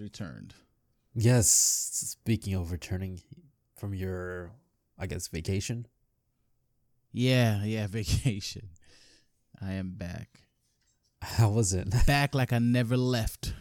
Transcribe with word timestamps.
has 0.00 0.04
returned. 0.04 0.54
Yes, 1.14 1.48
speaking 1.48 2.54
of 2.54 2.72
returning 2.72 3.20
from 3.76 3.94
your, 3.94 4.52
I 4.98 5.06
guess, 5.06 5.28
vacation. 5.28 5.86
Yeah, 7.12 7.64
yeah, 7.64 7.86
vacation. 7.90 8.70
I 9.60 9.72
am 9.72 9.90
back. 9.90 10.28
How 11.22 11.50
was 11.50 11.74
it? 11.74 11.88
Back 12.06 12.34
like 12.34 12.50
I 12.50 12.58
never 12.58 12.96
left. 12.96 13.52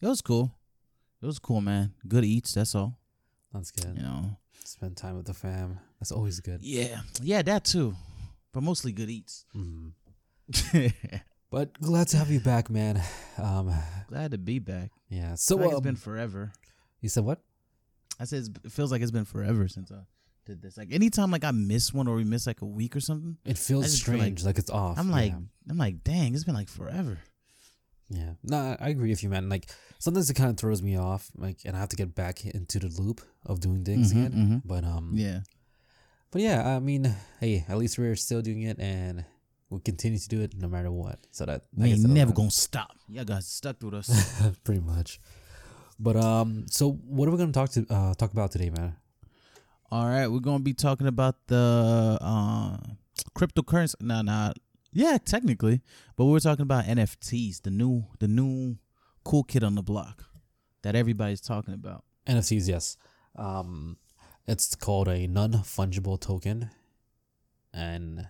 It 0.00 0.06
was 0.08 0.20
cool. 0.20 0.52
It 1.22 1.26
was 1.26 1.38
cool, 1.38 1.60
man. 1.60 1.94
Good 2.08 2.24
eats, 2.24 2.54
that's 2.54 2.74
all. 2.74 2.98
That's 3.54 3.70
good. 3.70 3.96
You 3.96 4.02
know. 4.02 4.36
Spend 4.64 4.96
time 4.96 5.16
with 5.16 5.26
the 5.26 5.34
fam. 5.34 5.78
That's 6.00 6.10
always 6.10 6.40
good. 6.40 6.60
Yeah. 6.60 7.02
Yeah, 7.22 7.42
that 7.42 7.64
too. 7.64 7.94
But 8.52 8.64
mostly 8.64 8.90
good 8.90 9.10
eats. 9.10 9.44
Mm. 9.54 9.92
But 11.50 11.78
glad 11.80 12.08
to 12.08 12.16
have 12.18 12.30
you 12.30 12.40
back, 12.40 12.70
man. 12.70 13.02
Um, 13.38 13.72
Glad 14.08 14.32
to 14.32 14.38
be 14.38 14.58
back. 14.58 14.90
yeah. 15.08 15.36
So 15.36 15.54
like 15.54 15.66
um, 15.68 15.72
it's 15.74 15.80
been 15.82 15.94
forever. 15.94 16.50
you 17.00 17.08
said 17.08 17.22
what? 17.24 17.40
I 18.18 18.24
said 18.24 18.40
it's, 18.40 18.50
it 18.64 18.72
feels 18.72 18.90
like 18.90 19.00
it's 19.00 19.12
been 19.12 19.24
forever 19.26 19.68
since 19.68 19.92
I 19.92 20.00
did 20.44 20.60
this. 20.60 20.76
Like 20.76 20.88
anytime 20.92 21.30
like 21.30 21.44
I 21.44 21.52
miss 21.52 21.94
one 21.94 22.08
or 22.08 22.16
we 22.16 22.24
miss 22.24 22.44
like 22.48 22.62
a 22.62 22.66
week 22.66 22.96
or 22.96 23.00
something, 23.00 23.36
It 23.44 23.56
feels 23.58 23.84
just 23.84 24.04
feel 24.04 24.16
strange, 24.16 24.44
like, 24.44 24.58
it's 24.58 24.70
off. 24.70 24.98
I'm 24.98 25.12
like 25.12 25.30
yeah. 25.30 25.38
I'm 25.70 25.78
like, 25.78 26.02
dang, 26.02 26.34
it's 26.34 26.42
been 26.42 26.56
like 26.56 26.68
forever. 26.68 27.18
Yeah. 28.10 28.32
No, 28.42 28.76
I- 28.80 28.88
agree 28.88 29.10
with 29.10 29.22
you, 29.22 29.28
man. 29.28 29.48
Like 29.48 29.70
sometimes 30.00 30.28
it 30.30 30.34
kind 30.34 30.50
of 30.50 30.56
throws 30.56 30.82
me 30.82 30.96
off, 30.98 31.30
like, 31.36 31.58
and 31.64 31.76
I 31.76 31.78
have 31.78 31.90
to 31.90 31.96
get 31.96 32.16
back 32.16 32.44
into 32.44 32.80
the 32.80 32.88
loop 33.00 33.20
of 33.46 33.60
doing 33.60 33.84
things 33.84 34.12
Mhm, 34.12 34.26
again. 34.26 34.32
mhm. 34.32 34.62
But 34.64 34.82
um, 34.82 35.12
Yeah. 35.14 35.40
but 36.32 36.42
yeah, 36.42 36.66
I 36.76 36.80
mean, 36.80 37.14
hey, 37.38 37.64
at 37.68 37.78
least 37.78 37.98
we're 37.98 38.16
still 38.16 38.42
doing 38.42 38.62
it, 38.62 38.80
and 38.80 39.24
we'll 39.70 39.80
continue 39.80 40.18
to 40.18 40.28
do 40.28 40.40
it 40.40 40.54
no 40.56 40.68
matter 40.68 40.90
what. 40.90 41.18
So 41.30 41.46
that 41.46 41.64
We 41.76 41.92
ain't 41.92 42.02
never 42.08 42.32
gonna 42.32 42.50
stop. 42.50 42.96
Y'all 43.08 43.24
guys 43.24 43.46
stuck 43.46 43.82
with 43.82 43.94
us. 43.94 44.42
pretty 44.64 44.80
much. 44.80 45.20
But 45.98 46.16
um, 46.16 46.66
so 46.70 46.92
what 46.92 47.28
are 47.28 47.32
we 47.32 47.38
gonna 47.38 47.52
talk 47.52 47.70
to 47.70 47.86
uh 47.90 48.14
talk 48.14 48.32
about 48.32 48.52
today, 48.52 48.70
man? 48.70 48.96
All 49.90 50.04
right, 50.04 50.28
we're 50.28 50.40
gonna 50.40 50.62
be 50.62 50.74
talking 50.74 51.06
about 51.06 51.46
the 51.46 52.18
uh, 52.20 52.76
cryptocurrency. 53.34 53.94
Nah, 54.00 54.22
nah. 54.22 54.52
Yeah, 54.92 55.18
technically, 55.18 55.80
but 56.16 56.26
we're 56.26 56.40
talking 56.40 56.62
about 56.62 56.84
NFTs, 56.84 57.62
the 57.62 57.70
new, 57.70 58.04
the 58.18 58.28
new 58.28 58.76
cool 59.24 59.44
kid 59.44 59.62
on 59.64 59.74
the 59.74 59.82
block 59.82 60.24
that 60.82 60.94
everybody's 60.94 61.40
talking 61.40 61.74
about. 61.74 62.04
NFTs, 62.26 62.68
yes. 62.68 62.96
Um, 63.36 63.96
it's 64.46 64.74
called 64.74 65.08
a 65.08 65.26
non 65.26 65.52
fungible 65.52 66.20
token, 66.20 66.70
and 67.72 68.28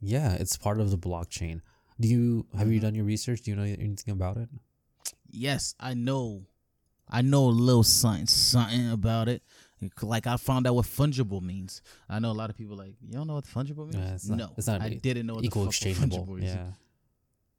yeah, 0.00 0.32
it's 0.34 0.56
part 0.56 0.80
of 0.80 0.90
the 0.90 0.98
blockchain. 0.98 1.60
Do 1.98 2.08
you 2.08 2.46
have 2.56 2.70
you 2.70 2.78
Mhm. 2.78 2.82
done 2.82 2.94
your 2.94 3.04
research? 3.04 3.42
Do 3.42 3.50
you 3.50 3.56
know 3.56 3.62
anything 3.62 4.12
about 4.12 4.36
it? 4.36 4.48
Yes, 5.30 5.74
I 5.80 5.94
know. 5.94 6.46
I 7.08 7.22
know 7.22 7.46
a 7.46 7.50
little 7.50 7.84
something, 7.84 8.26
something 8.26 8.90
about 8.90 9.28
it. 9.28 9.42
Like 10.02 10.26
I 10.26 10.36
found 10.38 10.66
out 10.66 10.74
what 10.74 10.86
fungible 10.86 11.40
means. 11.42 11.82
I 12.08 12.18
know 12.18 12.30
a 12.30 12.38
lot 12.40 12.50
of 12.50 12.56
people 12.56 12.76
like 12.76 12.94
you 13.00 13.12
don't 13.12 13.26
know 13.26 13.34
what 13.34 13.44
fungible 13.44 13.84
means. 13.84 13.96
Yeah, 13.96 14.14
it's 14.14 14.28
not- 14.28 14.38
no, 14.38 14.52
it's 14.56 14.66
not 14.66 14.80
I 14.82 14.88
didn't 14.90 15.26
know 15.26 15.34
what 15.36 15.44
Equal 15.44 15.62
the 15.64 15.68
exchangeable. 15.68 16.26
fungible 16.26 16.38
is. 16.38 16.44
Yeah, 16.44 16.72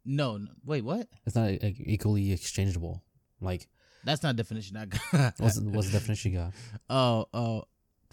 No, 0.06 0.38
no, 0.38 0.52
wait, 0.66 0.84
what? 0.84 1.08
it's 1.26 1.36
not 1.36 1.62
like, 1.62 1.78
equally 1.80 2.32
exchangeable. 2.32 3.04
Like, 3.42 3.68
That's 4.04 4.24
not 4.24 4.32
a 4.32 4.34
definition 4.34 4.78
I 4.78 4.86
got. 4.86 5.34
what's 5.40 5.56
the, 5.60 5.70
what's 5.70 5.88
the 5.88 5.94
definition 6.00 6.32
you 6.32 6.38
got? 6.40 6.54
Oh, 6.90 7.26
uh, 7.34 7.62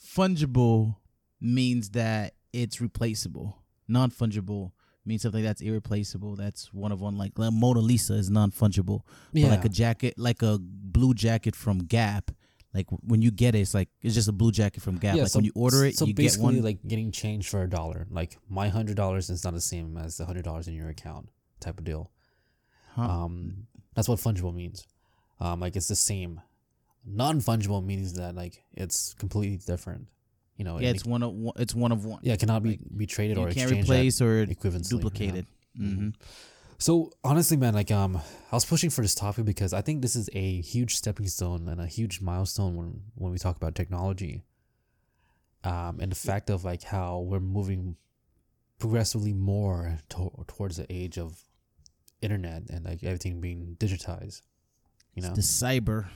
fungible 0.00 0.97
means 1.41 1.91
that 1.91 2.34
it's 2.53 2.81
replaceable. 2.81 3.59
Non 3.89 4.11
fungible 4.11 4.72
means 5.05 5.22
something 5.22 5.43
that's 5.43 5.61
irreplaceable. 5.61 6.37
That's 6.37 6.72
one 6.72 6.93
of 6.93 7.00
one. 7.00 7.17
Like, 7.19 7.33
like 7.39 7.53
Mona 7.53 7.81
Lisa 7.81 8.15
is 8.15 8.31
non 8.31 8.50
fungible. 8.50 9.03
Yeah, 9.33 9.49
But 9.49 9.56
like 9.56 9.65
a 9.67 9.69
jacket, 9.69 10.15
like 10.19 10.43
a 10.43 10.59
blue 10.61 11.15
jacket 11.15 11.55
from 11.55 11.78
Gap. 11.81 12.31
Like 12.72 12.87
when 13.03 13.22
you 13.22 13.31
get 13.31 13.55
it, 13.55 13.61
it's 13.61 13.75
like 13.75 13.89
it's 14.03 14.15
just 14.15 14.28
a 14.28 14.33
blue 14.33 14.50
jacket 14.50 14.83
from 14.83 14.97
Gap. 14.99 15.15
Yeah, 15.17 15.22
like 15.22 15.31
so- 15.31 15.39
when 15.39 15.45
you 15.45 15.53
order 15.55 15.84
it, 15.84 15.97
so 15.97 16.06
you 16.06 16.12
get 16.15 16.22
basically 16.25 16.56
one. 16.56 16.62
like 16.62 16.78
getting 16.89 17.12
change 17.12 17.49
for 17.49 17.62
a 17.62 17.69
dollar. 17.69 18.06
Like 18.11 18.39
my 18.49 18.69
hundred 18.69 18.97
dollars 18.97 19.31
is 19.31 19.45
not 19.45 19.53
the 19.55 19.61
same 19.61 19.97
as 19.97 20.16
the 20.16 20.25
hundred 20.27 20.45
dollars 20.45 20.66
in 20.66 20.75
your 20.75 20.89
account, 20.89 21.28
type 21.61 21.78
of 21.78 21.84
deal. 21.84 22.11
Huh. 22.97 23.03
Um, 23.03 23.66
that's 23.95 24.09
what 24.09 24.19
fungible 24.19 24.53
means. 24.55 24.87
Um, 25.41 25.61
like 25.61 25.77
it's 25.77 25.89
the 25.89 25.97
same. 25.97 26.41
Non 27.06 27.41
fungible 27.41 27.84
means 27.84 28.15
that 28.15 28.34
like 28.34 28.62
it's 28.72 29.15
completely 29.15 29.59
different. 29.59 30.09
You 30.56 30.65
know, 30.65 30.78
yeah, 30.78 30.91
it's 30.91 31.03
it- 31.03 31.09
one 31.09 31.22
of 31.22 31.32
one. 31.32 31.54
It's 31.56 31.75
one 31.75 31.92
of 31.92 32.04
one. 32.04 32.20
yeah, 32.22 32.34
it 32.34 32.41
cannot 32.41 32.62
be 32.62 32.70
like, 32.70 32.81
be 32.97 33.06
traded 33.06 33.38
or 33.38 33.50
can't 33.50 33.70
replace 33.70 34.20
or 34.20 34.47
duplicated. 34.47 35.47
hmm 35.76 36.10
So 36.78 37.10
honestly, 37.25 37.56
man, 37.56 37.75
like 37.75 37.91
um, 37.91 38.16
I 38.53 38.54
was 38.56 38.65
pushing 38.65 38.91
for 38.91 39.03
this 39.03 39.15
topic 39.15 39.44
because 39.44 39.72
I 39.72 39.81
think 39.82 40.03
this 40.03 40.15
is 40.16 40.28
a 40.32 40.60
huge 40.60 40.94
stepping 40.97 41.26
stone 41.28 41.69
and 41.69 41.81
a 41.81 41.87
huge 41.87 42.20
milestone 42.20 42.76
when 42.76 43.03
when 43.15 43.32
we 43.32 43.38
talk 43.38 43.56
about 43.56 43.75
technology. 43.75 44.42
Um, 45.65 45.98
and 46.00 46.12
the 46.12 46.16
fact 46.16 46.50
of 46.50 46.65
like 46.65 46.82
how 46.82 47.21
we're 47.21 47.41
moving 47.41 47.97
progressively 48.78 49.32
more 49.32 49.98
to- 50.10 50.44
towards 50.47 50.76
the 50.76 50.86
age 50.92 51.16
of 51.19 51.42
internet 52.21 52.65
and 52.71 52.84
like 52.84 53.03
everything 53.03 53.41
being 53.41 53.76
digitized. 53.81 54.42
You 55.15 55.22
know, 55.22 55.34
The 55.34 55.41
cyber. 55.41 56.09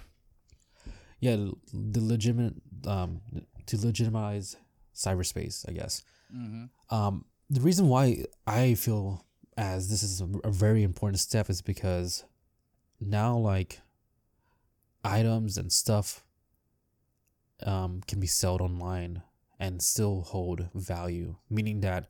yeah, 1.20 1.36
the, 1.36 1.52
the 1.72 2.00
legitimate 2.00 2.54
um 2.86 3.20
to 3.68 3.76
legitimize 3.78 4.56
cyberspace, 4.94 5.68
I 5.68 5.72
guess. 5.72 6.02
Mm-hmm. 6.34 6.94
Um, 6.94 7.24
the 7.48 7.60
reason 7.60 7.88
why 7.88 8.24
I 8.46 8.74
feel 8.74 9.24
as 9.56 9.88
this 9.88 10.02
is 10.02 10.20
a, 10.20 10.28
a 10.44 10.50
very 10.50 10.82
important 10.82 11.20
step 11.20 11.50
is 11.50 11.62
because 11.62 12.24
now 13.00 13.36
like 13.36 13.80
items 15.04 15.56
and 15.56 15.72
stuff 15.72 16.24
um 17.64 18.02
can 18.06 18.20
be 18.20 18.26
sold 18.26 18.60
online 18.60 19.22
and 19.60 19.82
still 19.82 20.22
hold 20.22 20.68
value, 20.74 21.36
meaning 21.50 21.80
that 21.80 22.06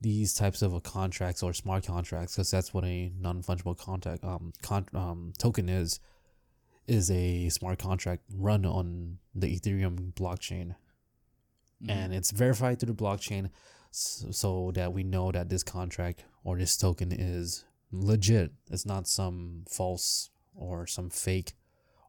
these 0.00 0.34
types 0.34 0.62
of 0.62 0.82
contracts 0.82 1.42
or 1.42 1.52
smart 1.52 1.86
contracts, 1.86 2.34
because 2.34 2.50
that's 2.50 2.74
what 2.74 2.84
a 2.84 3.12
non 3.18 3.42
fungible 3.42 3.76
contract 3.76 4.24
um 4.24 4.52
con- 4.62 4.88
um 4.94 5.32
token 5.38 5.68
is, 5.68 6.00
is 6.86 7.10
a 7.10 7.48
smart 7.48 7.78
contract 7.78 8.22
run 8.34 8.64
on 8.64 9.18
the 9.34 9.58
Ethereum 9.58 10.12
blockchain. 10.14 10.74
Mm-hmm. 11.82 11.90
and 11.90 12.14
it's 12.14 12.30
verified 12.30 12.80
through 12.80 12.94
the 12.94 13.04
blockchain 13.04 13.50
so, 13.90 14.30
so 14.30 14.70
that 14.74 14.94
we 14.94 15.04
know 15.04 15.30
that 15.30 15.50
this 15.50 15.62
contract 15.62 16.24
or 16.42 16.56
this 16.56 16.74
token 16.74 17.12
is 17.12 17.66
legit. 17.92 18.52
It's 18.70 18.86
not 18.86 19.06
some 19.06 19.64
false 19.68 20.30
or 20.54 20.86
some 20.86 21.10
fake 21.10 21.52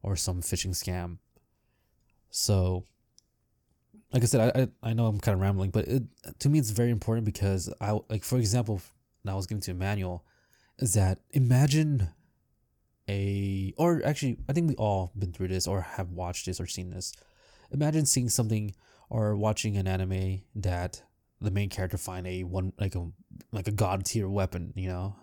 or 0.02 0.16
some 0.16 0.42
phishing 0.42 0.72
scam. 0.72 1.18
So 2.30 2.86
like 4.14 4.24
i 4.24 4.26
said 4.26 4.56
i 4.56 4.62
i, 4.62 4.90
I 4.90 4.94
know 4.94 5.08
i'm 5.08 5.20
kind 5.20 5.36
of 5.36 5.42
rambling 5.42 5.72
but 5.72 5.86
it, 5.86 6.04
to 6.40 6.50
me 6.50 6.60
it's 6.60 6.70
very 6.70 6.92
important 6.92 7.26
because 7.26 7.72
i 7.82 7.98
like 8.10 8.24
for 8.24 8.38
example 8.38 8.82
and 9.24 9.32
i 9.32 9.36
was 9.36 9.48
giving 9.48 9.62
to 9.64 9.72
emmanuel 9.72 10.24
is 10.80 10.94
that 10.94 11.20
imagine 11.32 12.10
a 13.10 13.74
or 13.78 14.02
actually 14.06 14.38
i 14.50 14.54
think 14.54 14.68
we 14.68 14.76
all 14.76 15.12
been 15.18 15.32
through 15.32 15.48
this 15.48 15.68
or 15.68 15.82
have 15.82 16.12
watched 16.12 16.46
this 16.46 16.60
or 16.60 16.68
seen 16.68 16.90
this 16.90 17.14
imagine 17.72 18.06
seeing 18.06 18.30
something 18.30 18.74
or 19.10 19.36
watching 19.36 19.78
an 19.78 19.88
anime 19.88 20.42
that 20.56 21.02
the 21.42 21.52
main 21.52 21.70
character 21.70 21.98
find 21.98 22.26
a 22.28 22.44
one 22.44 22.74
like 22.80 22.96
a 22.96 23.08
like 23.52 23.68
a 23.68 23.72
god 23.72 24.06
tier 24.06 24.28
weapon, 24.28 24.74
you 24.76 24.90
know. 24.90 25.16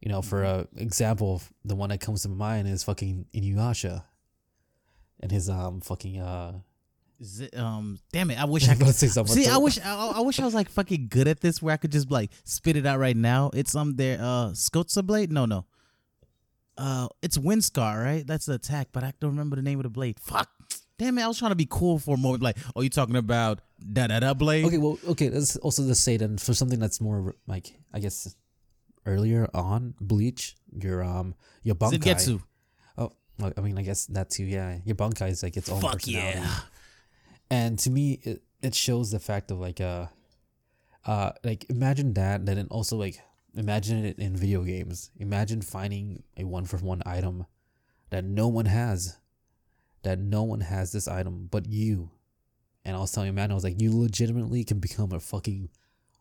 You 0.00 0.10
know, 0.10 0.22
for 0.22 0.44
a 0.44 0.68
example, 0.76 1.42
the 1.64 1.74
one 1.74 1.88
that 1.88 2.00
comes 2.00 2.22
to 2.22 2.28
mind 2.28 2.68
is 2.68 2.84
fucking 2.84 3.26
Inuyasha, 3.34 4.04
and 5.20 5.32
his 5.32 5.48
um 5.48 5.80
fucking 5.80 6.20
uh. 6.20 6.60
It, 7.18 7.56
um, 7.56 7.98
damn 8.12 8.30
it! 8.30 8.38
I 8.38 8.44
wish 8.44 8.68
I 8.68 8.74
could 8.74 8.94
say 8.94 9.06
something. 9.06 9.34
See, 9.34 9.48
I 9.48 9.56
wish 9.56 9.80
I, 9.80 10.12
I 10.16 10.20
wish 10.20 10.38
I 10.38 10.44
was 10.44 10.54
like 10.54 10.68
fucking 10.68 11.08
good 11.08 11.26
at 11.26 11.40
this 11.40 11.62
where 11.62 11.72
I 11.72 11.78
could 11.78 11.90
just 11.90 12.10
like 12.10 12.30
spit 12.44 12.76
it 12.76 12.84
out 12.84 12.98
right 12.98 13.16
now. 13.16 13.50
It's 13.54 13.74
um 13.74 13.96
there 13.96 14.18
uh 14.20 14.50
Skotsa 14.50 15.04
blade? 15.04 15.32
No, 15.32 15.46
no. 15.46 15.64
Uh 16.78 17.08
it's 17.22 17.38
Windscar, 17.38 18.02
right? 18.02 18.26
That's 18.26 18.46
the 18.46 18.54
attack, 18.54 18.88
but 18.92 19.02
I 19.04 19.12
don't 19.20 19.30
remember 19.30 19.56
the 19.56 19.62
name 19.62 19.78
of 19.78 19.84
the 19.84 19.90
blade. 19.90 20.18
Fuck. 20.20 20.50
Damn 20.98 21.18
it, 21.18 21.22
I 21.22 21.28
was 21.28 21.38
trying 21.38 21.50
to 21.50 21.56
be 21.56 21.66
cool 21.68 21.98
for 21.98 22.14
a 22.14 22.18
moment 22.18 22.42
like, 22.42 22.56
oh 22.74 22.80
you 22.80 22.88
talking 22.88 23.16
about 23.16 23.60
da 23.92 24.06
da 24.06 24.20
da 24.20 24.32
blade? 24.34 24.64
Okay, 24.64 24.78
well, 24.78 24.98
okay. 25.08 25.28
Let's 25.30 25.56
also 25.56 25.86
just 25.86 26.02
say 26.04 26.16
then 26.16 26.38
for 26.38 26.54
something 26.54 26.78
that's 26.78 27.00
more 27.00 27.34
like 27.46 27.74
I 27.92 28.00
guess 28.00 28.34
earlier 29.04 29.48
on 29.54 29.94
Bleach, 30.00 30.56
your 30.72 31.02
um 31.04 31.34
your 31.62 31.74
bankai. 31.74 31.98
Zangetsu. 32.00 32.42
Oh, 32.96 33.12
I 33.56 33.60
mean, 33.60 33.76
I 33.78 33.82
guess 33.82 34.06
that 34.06 34.30
too. 34.30 34.44
Yeah, 34.44 34.78
your 34.86 34.96
bankai 34.96 35.30
is 35.30 35.42
like 35.42 35.56
its 35.58 35.68
own 35.68 35.80
Fuck 35.82 35.92
personality. 36.00 36.38
yeah. 36.40 36.60
and 37.50 37.78
to 37.80 37.90
me 37.90 38.18
it, 38.22 38.42
it 38.62 38.74
shows 38.74 39.10
the 39.10 39.20
fact 39.20 39.50
of 39.50 39.60
like 39.60 39.80
uh 39.80 40.06
uh 41.04 41.32
like 41.44 41.66
imagine 41.68 42.14
that 42.14 42.44
then 42.46 42.58
it 42.58 42.66
also 42.70 42.96
like 42.96 43.20
imagine 43.56 44.04
it 44.04 44.18
in 44.18 44.36
video 44.36 44.62
games 44.62 45.10
imagine 45.18 45.62
finding 45.62 46.22
a 46.36 46.44
one 46.44 46.64
for 46.64 46.76
one 46.78 47.02
item 47.06 47.46
that 48.10 48.24
no 48.24 48.48
one 48.48 48.66
has 48.66 49.18
that 50.02 50.18
no 50.18 50.42
one 50.42 50.60
has 50.60 50.92
this 50.92 51.08
item 51.08 51.48
but 51.50 51.66
you 51.66 52.10
and 52.84 52.96
i 52.96 52.98
was 52.98 53.12
telling 53.12 53.34
man 53.34 53.50
i 53.50 53.54
was 53.54 53.64
like 53.64 53.80
you 53.80 53.98
legitimately 53.98 54.62
can 54.64 54.78
become 54.78 55.12
a 55.12 55.20
fucking 55.20 55.68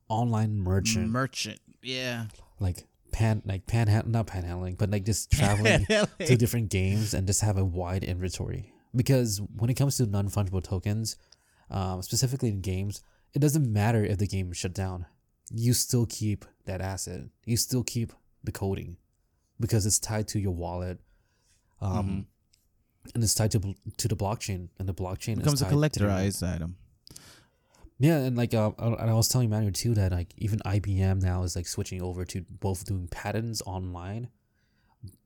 online 0.07 0.57
merchant 0.57 1.09
Merchant. 1.09 1.59
Yeah. 1.81 2.25
like 2.59 2.85
pan 3.11 3.41
like 3.45 3.65
panhandling 3.67 4.07
not 4.07 4.27
panhandling 4.27 4.77
but 4.77 4.89
like 4.89 5.05
just 5.05 5.31
traveling 5.39 5.85
to 5.85 6.35
different 6.35 6.69
games 6.69 7.13
and 7.13 7.27
just 7.27 7.41
have 7.41 7.57
a 7.57 7.65
wide 7.65 8.03
inventory 8.03 8.71
because 8.95 9.41
when 9.55 9.69
it 9.69 9.75
comes 9.75 9.97
to 9.97 10.05
non-fungible 10.05 10.63
tokens 10.63 11.17
um, 11.69 12.01
specifically 12.01 12.49
in 12.49 12.61
games 12.61 13.01
it 13.33 13.39
doesn't 13.39 13.71
matter 13.71 14.03
if 14.03 14.17
the 14.17 14.27
game 14.27 14.51
is 14.51 14.57
shut 14.57 14.73
down 14.73 15.05
you 15.51 15.73
still 15.73 16.05
keep 16.07 16.45
that 16.65 16.81
asset 16.81 17.21
you 17.45 17.55
still 17.57 17.83
keep 17.83 18.11
the 18.43 18.51
coding 18.51 18.97
because 19.59 19.85
it's 19.85 19.99
tied 19.99 20.27
to 20.27 20.39
your 20.39 20.51
wallet 20.53 20.99
um, 21.81 21.91
Mm-hmm. 21.91 22.19
and 23.15 23.23
it's 23.23 23.35
tied 23.35 23.51
to 23.51 23.75
to 23.97 24.07
the 24.07 24.15
blockchain 24.15 24.69
and 24.79 24.87
the 24.89 24.93
blockchain 24.93 25.35
becomes 25.37 25.61
is 25.61 25.61
a 25.61 25.65
the- 25.65 25.71
item. 26.43 26.75
yeah, 27.99 28.17
and 28.17 28.35
like 28.35 28.53
uh, 28.53 28.71
I 28.79 28.87
and 28.87 29.09
I 29.11 29.13
was 29.13 29.27
telling 29.29 29.49
Manu 29.49 29.71
too 29.71 29.93
that 29.93 30.11
like 30.11 30.33
even 30.37 30.59
IBM 30.59 31.21
now 31.21 31.43
is 31.43 31.55
like 31.55 31.67
switching 31.67 32.01
over 32.01 32.25
to 32.25 32.41
both 32.49 32.85
doing 32.85 33.07
patents 33.07 33.61
online 33.65 34.29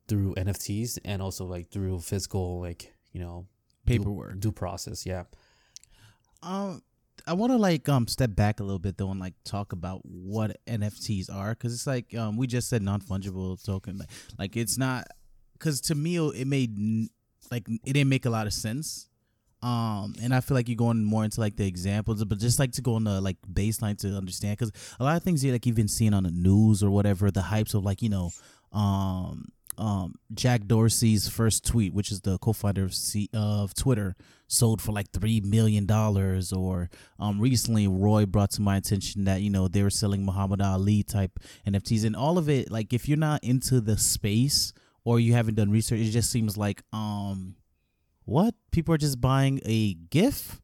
through 0.08 0.34
NFTs 0.34 0.98
and 1.04 1.22
also 1.22 1.44
like 1.46 1.70
through 1.70 2.00
physical 2.00 2.60
like 2.60 2.92
you 3.12 3.20
know 3.20 3.46
due- 3.86 3.98
Paperwork. 3.98 4.38
due 4.40 4.52
process. 4.52 5.06
Yeah, 5.06 5.24
Um, 6.42 6.82
I 7.26 7.32
want 7.34 7.52
to 7.52 7.56
like 7.56 7.88
um 7.88 8.06
step 8.08 8.34
back 8.34 8.60
a 8.60 8.62
little 8.62 8.78
bit 8.78 8.96
though 8.96 9.10
and 9.10 9.20
like 9.20 9.34
talk 9.44 9.72
about 9.72 10.00
what 10.04 10.56
NFTs 10.66 11.32
are 11.32 11.50
because 11.50 11.74
it's 11.74 11.86
like 11.86 12.14
um 12.16 12.36
we 12.36 12.46
just 12.46 12.68
said 12.68 12.82
non 12.82 13.00
fungible 13.00 13.62
token 13.64 13.98
like, 13.98 14.08
like 14.38 14.56
it's 14.56 14.78
not 14.78 15.06
because 15.54 15.80
to 15.82 15.94
me 15.94 16.16
it 16.16 16.46
made 16.46 16.76
like 17.50 17.68
it 17.68 17.92
didn't 17.92 18.08
make 18.08 18.26
a 18.26 18.30
lot 18.30 18.46
of 18.46 18.52
sense. 18.52 19.06
Um, 19.62 20.14
and 20.22 20.34
I 20.34 20.40
feel 20.40 20.54
like 20.54 20.68
you're 20.68 20.76
going 20.76 21.04
more 21.04 21.22
into 21.22 21.38
like 21.38 21.56
the 21.56 21.66
examples, 21.66 22.24
but 22.24 22.38
just 22.38 22.58
like 22.58 22.72
to 22.72 22.82
go 22.82 22.94
on 22.94 23.04
the 23.04 23.20
like 23.20 23.36
baseline 23.52 23.98
to 23.98 24.16
understand 24.16 24.56
because 24.56 24.72
a 24.98 25.04
lot 25.04 25.16
of 25.16 25.22
things 25.22 25.44
you 25.44 25.52
like 25.52 25.66
you've 25.66 25.76
been 25.76 25.86
seeing 25.86 26.14
on 26.14 26.22
the 26.22 26.30
news 26.30 26.82
or 26.82 26.90
whatever, 26.90 27.30
the 27.30 27.42
hypes 27.42 27.74
of 27.74 27.84
like 27.84 28.00
you 28.00 28.08
know, 28.08 28.30
um, 28.72 29.52
um, 29.80 30.14
Jack 30.34 30.66
Dorsey's 30.66 31.28
first 31.28 31.64
tweet, 31.64 31.94
which 31.94 32.12
is 32.12 32.20
the 32.20 32.38
co-founder 32.38 32.84
of, 32.84 32.94
C- 32.94 33.30
of 33.32 33.74
Twitter, 33.74 34.14
sold 34.46 34.82
for 34.82 34.92
like 34.92 35.10
three 35.10 35.40
million 35.40 35.86
dollars. 35.86 36.52
Or 36.52 36.90
um, 37.18 37.40
recently, 37.40 37.88
Roy 37.88 38.26
brought 38.26 38.50
to 38.52 38.62
my 38.62 38.76
attention 38.76 39.24
that 39.24 39.40
you 39.40 39.50
know 39.50 39.66
they 39.66 39.82
were 39.82 39.90
selling 39.90 40.24
Muhammad 40.24 40.60
Ali 40.60 41.02
type 41.02 41.40
NFTs, 41.66 42.04
and 42.04 42.14
all 42.14 42.38
of 42.38 42.48
it. 42.48 42.70
Like 42.70 42.92
if 42.92 43.08
you're 43.08 43.18
not 43.18 43.42
into 43.42 43.80
the 43.80 43.96
space 43.96 44.72
or 45.04 45.18
you 45.18 45.32
haven't 45.32 45.54
done 45.54 45.70
research, 45.70 46.00
it 46.00 46.10
just 46.10 46.30
seems 46.30 46.56
like 46.56 46.82
um, 46.92 47.56
what 48.24 48.54
people 48.70 48.94
are 48.94 48.98
just 48.98 49.20
buying 49.20 49.60
a 49.64 49.94
GIF, 49.94 50.60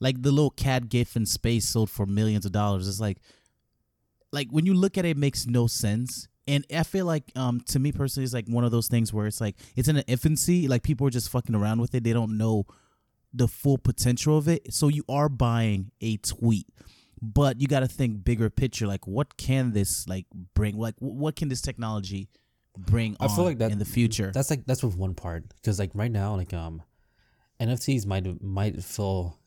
like 0.00 0.22
the 0.22 0.32
little 0.32 0.50
cat 0.50 0.88
GIF 0.88 1.16
in 1.16 1.24
space 1.24 1.68
sold 1.68 1.88
for 1.88 2.04
millions 2.04 2.44
of 2.44 2.52
dollars. 2.52 2.88
It's 2.88 3.00
like, 3.00 3.18
like 4.32 4.48
when 4.50 4.66
you 4.66 4.74
look 4.74 4.98
at 4.98 5.04
it, 5.04 5.10
it 5.10 5.16
makes 5.16 5.46
no 5.46 5.66
sense. 5.66 6.28
And 6.50 6.66
I 6.74 6.82
feel 6.82 7.06
like, 7.06 7.30
um, 7.36 7.60
to 7.68 7.78
me 7.78 7.92
personally, 7.92 8.24
it's 8.24 8.34
like 8.34 8.46
one 8.48 8.64
of 8.64 8.70
those 8.72 8.88
things 8.88 9.12
where 9.12 9.26
it's 9.26 9.40
like 9.40 9.56
it's 9.76 9.88
in 9.88 9.96
an 9.96 10.04
infancy. 10.06 10.66
Like 10.68 10.82
people 10.82 11.06
are 11.06 11.10
just 11.10 11.28
fucking 11.30 11.54
around 11.54 11.80
with 11.80 11.94
it. 11.94 12.02
They 12.04 12.12
don't 12.12 12.36
know 12.36 12.66
the 13.32 13.46
full 13.46 13.78
potential 13.78 14.36
of 14.36 14.48
it. 14.48 14.72
So 14.74 14.88
you 14.88 15.04
are 15.08 15.28
buying 15.28 15.92
a 16.00 16.16
tweet, 16.18 16.66
but 17.22 17.60
you 17.60 17.68
got 17.68 17.80
to 17.80 17.88
think 17.88 18.24
bigger 18.24 18.50
picture. 18.50 18.86
Like, 18.86 19.06
what 19.06 19.36
can 19.36 19.72
this 19.72 20.08
like 20.08 20.26
bring? 20.54 20.76
Like, 20.76 20.96
wh- 20.98 21.14
what 21.22 21.36
can 21.36 21.48
this 21.48 21.62
technology 21.62 22.28
bring? 22.76 23.16
I 23.20 23.28
feel 23.28 23.44
like 23.44 23.58
that 23.58 23.70
in 23.70 23.78
the 23.78 23.84
future. 23.84 24.32
That's 24.34 24.50
like 24.50 24.66
that's 24.66 24.82
with 24.82 24.96
one 24.96 25.14
part 25.14 25.44
because 25.56 25.78
like 25.78 25.92
right 25.94 26.10
now 26.10 26.34
like 26.36 26.52
um, 26.52 26.82
NFTs 27.60 28.06
might 28.06 28.42
might 28.42 28.82
feel 28.82 29.38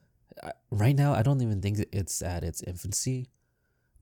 uh, 0.41 0.51
right 0.71 0.95
now 0.95 1.13
I 1.13 1.21
don't 1.23 1.41
even 1.41 1.61
think 1.61 1.79
it's 1.91 2.21
at 2.21 2.43
its 2.43 2.61
infancy 2.63 3.27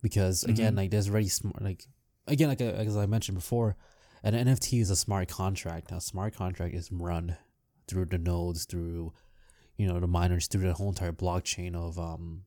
because 0.02 0.44
again 0.44 0.74
Mhm. 0.74 0.78
like 0.78 0.92
there's 0.92 1.10
already 1.10 1.28
smart 1.30 1.62
like 1.62 1.86
again 2.28 2.50
like 2.50 2.62
uh, 2.62 2.66
as 2.66 2.98
I 2.98 3.06
mentioned 3.06 3.38
before, 3.38 3.76
an 4.24 4.34
NFT 4.34 4.82
is 4.82 4.90
a 4.90 4.96
smart 4.96 5.28
contract. 5.30 5.92
Now 5.92 6.00
smart 6.00 6.36
contract 6.36 6.74
is 6.76 6.92
run 6.92 7.38
through 7.88 8.06
the 8.06 8.18
nodes 8.18 8.66
through 8.66 9.14
you 9.78 9.88
know 9.88 10.00
the 10.00 10.08
miners 10.08 10.48
through 10.48 10.64
the 10.68 10.74
whole 10.74 10.90
entire 10.90 11.12
blockchain 11.12 11.76
of 11.76 11.98
um 12.00 12.44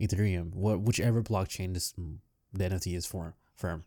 Ethereum, 0.00 0.52
wh- 0.52 0.84
whichever 0.84 1.22
blockchain 1.22 1.74
this 1.74 1.92
the 2.52 2.64
NFT 2.64 2.96
is 2.96 3.06
for 3.06 3.34
firm 3.54 3.84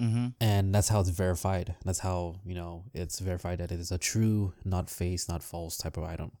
mm-hmm. 0.00 0.26
and 0.40 0.74
that's 0.74 0.88
how 0.88 1.00
it's 1.00 1.08
verified. 1.10 1.76
That's 1.84 2.00
how 2.00 2.36
you 2.44 2.54
know 2.54 2.84
it's 2.92 3.18
verified 3.20 3.58
that 3.58 3.70
it 3.72 3.80
is 3.80 3.90
a 3.92 3.98
true, 3.98 4.52
not 4.64 4.90
face, 4.90 5.28
not 5.28 5.42
false 5.42 5.76
type 5.76 5.96
of 5.96 6.04
item. 6.04 6.32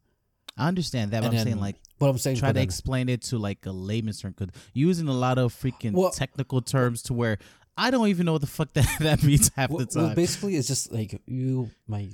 I 0.56 0.68
understand 0.68 1.10
that, 1.10 1.22
but 1.22 1.28
And 1.30 1.38
I'm 1.38 1.44
saying 1.44 1.60
like 1.60 1.76
But 1.98 2.10
I'm 2.10 2.18
saying, 2.18 2.36
try 2.36 2.50
to 2.50 2.54
then- 2.54 2.62
explain 2.62 3.08
it 3.08 3.22
to 3.22 3.38
like 3.38 3.64
a 3.66 3.72
layman's 3.72 4.20
term 4.20 4.34
because 4.38 4.54
using 4.72 5.08
a 5.08 5.12
lot 5.12 5.38
of 5.38 5.52
freaking 5.52 5.92
Well- 5.92 6.10
technical 6.10 6.60
terms 6.62 7.02
to 7.04 7.14
where 7.14 7.38
I 7.76 7.90
don't 7.90 8.08
even 8.08 8.26
know 8.26 8.32
what 8.32 8.40
the 8.40 8.46
fuck 8.46 8.72
that, 8.74 8.88
that 9.00 9.22
means 9.22 9.50
half 9.56 9.70
well, 9.70 9.84
the 9.84 9.92
well, 9.98 10.06
time. 10.08 10.14
basically, 10.14 10.56
it's 10.56 10.68
just 10.68 10.92
like 10.92 11.20
you, 11.26 11.70
like, 11.88 12.10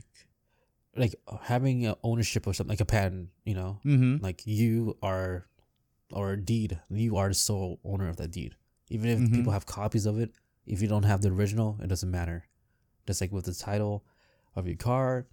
like 0.96 1.14
having 1.42 1.86
a 1.86 1.96
ownership 2.02 2.46
of 2.46 2.56
something, 2.56 2.70
like 2.72 2.80
a 2.80 2.84
patent. 2.86 3.28
You 3.44 3.54
know, 3.54 3.80
mm-hmm. 3.84 4.22
like 4.24 4.42
you 4.46 4.96
are, 5.02 5.46
or 6.12 6.32
a 6.32 6.40
deed. 6.40 6.78
You 6.88 7.16
are 7.16 7.28
the 7.28 7.34
sole 7.34 7.78
owner 7.84 8.08
of 8.08 8.16
that 8.16 8.30
deed. 8.30 8.54
Even 8.88 9.08
if 9.10 9.18
Mhm. 9.20 9.34
people 9.34 9.52
have 9.52 9.66
copies 9.66 10.06
of 10.06 10.18
it, 10.18 10.32
if 10.66 10.82
you 10.82 10.88
don't 10.88 11.04
have 11.04 11.20
the 11.22 11.28
original, 11.30 11.78
it 11.82 11.86
doesn't 11.88 12.10
matter. 12.10 12.46
Just 13.06 13.20
like 13.20 13.30
with 13.32 13.44
the 13.44 13.54
title 13.54 14.04
of 14.56 14.66
your 14.66 14.76
car, 14.76 15.26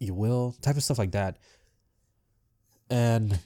your 0.00 0.14
will, 0.14 0.56
type 0.62 0.76
of 0.76 0.82
stuff 0.82 0.98
like 0.98 1.12
that. 1.12 1.38
And 2.90 3.38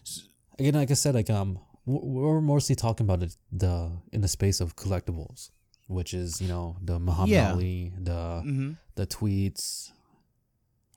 again, 0.59 0.75
like 0.75 0.91
I 0.91 0.95
said, 0.95 1.15
like 1.15 1.31
um, 1.31 1.59
we're 1.85 2.41
mostly 2.41 2.75
talking 2.75 3.05
about 3.07 3.23
it 3.23 3.37
the 3.53 3.93
in 4.13 4.21
the 4.21 4.29
space 4.29 4.61
of 4.61 4.75
collectibles, 4.77 5.51
which 5.87 6.15
is 6.15 6.41
you 6.41 6.49
know 6.49 6.77
the 6.83 6.99
Muhammad 6.99 7.31
Yeah. 7.31 7.53
Ali, 7.53 7.93
the 7.99 8.43
Mm-hmm. 8.45 8.73
the 8.95 9.07
tweets, 9.07 9.93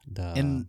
the 0.08 0.24
And 0.36 0.68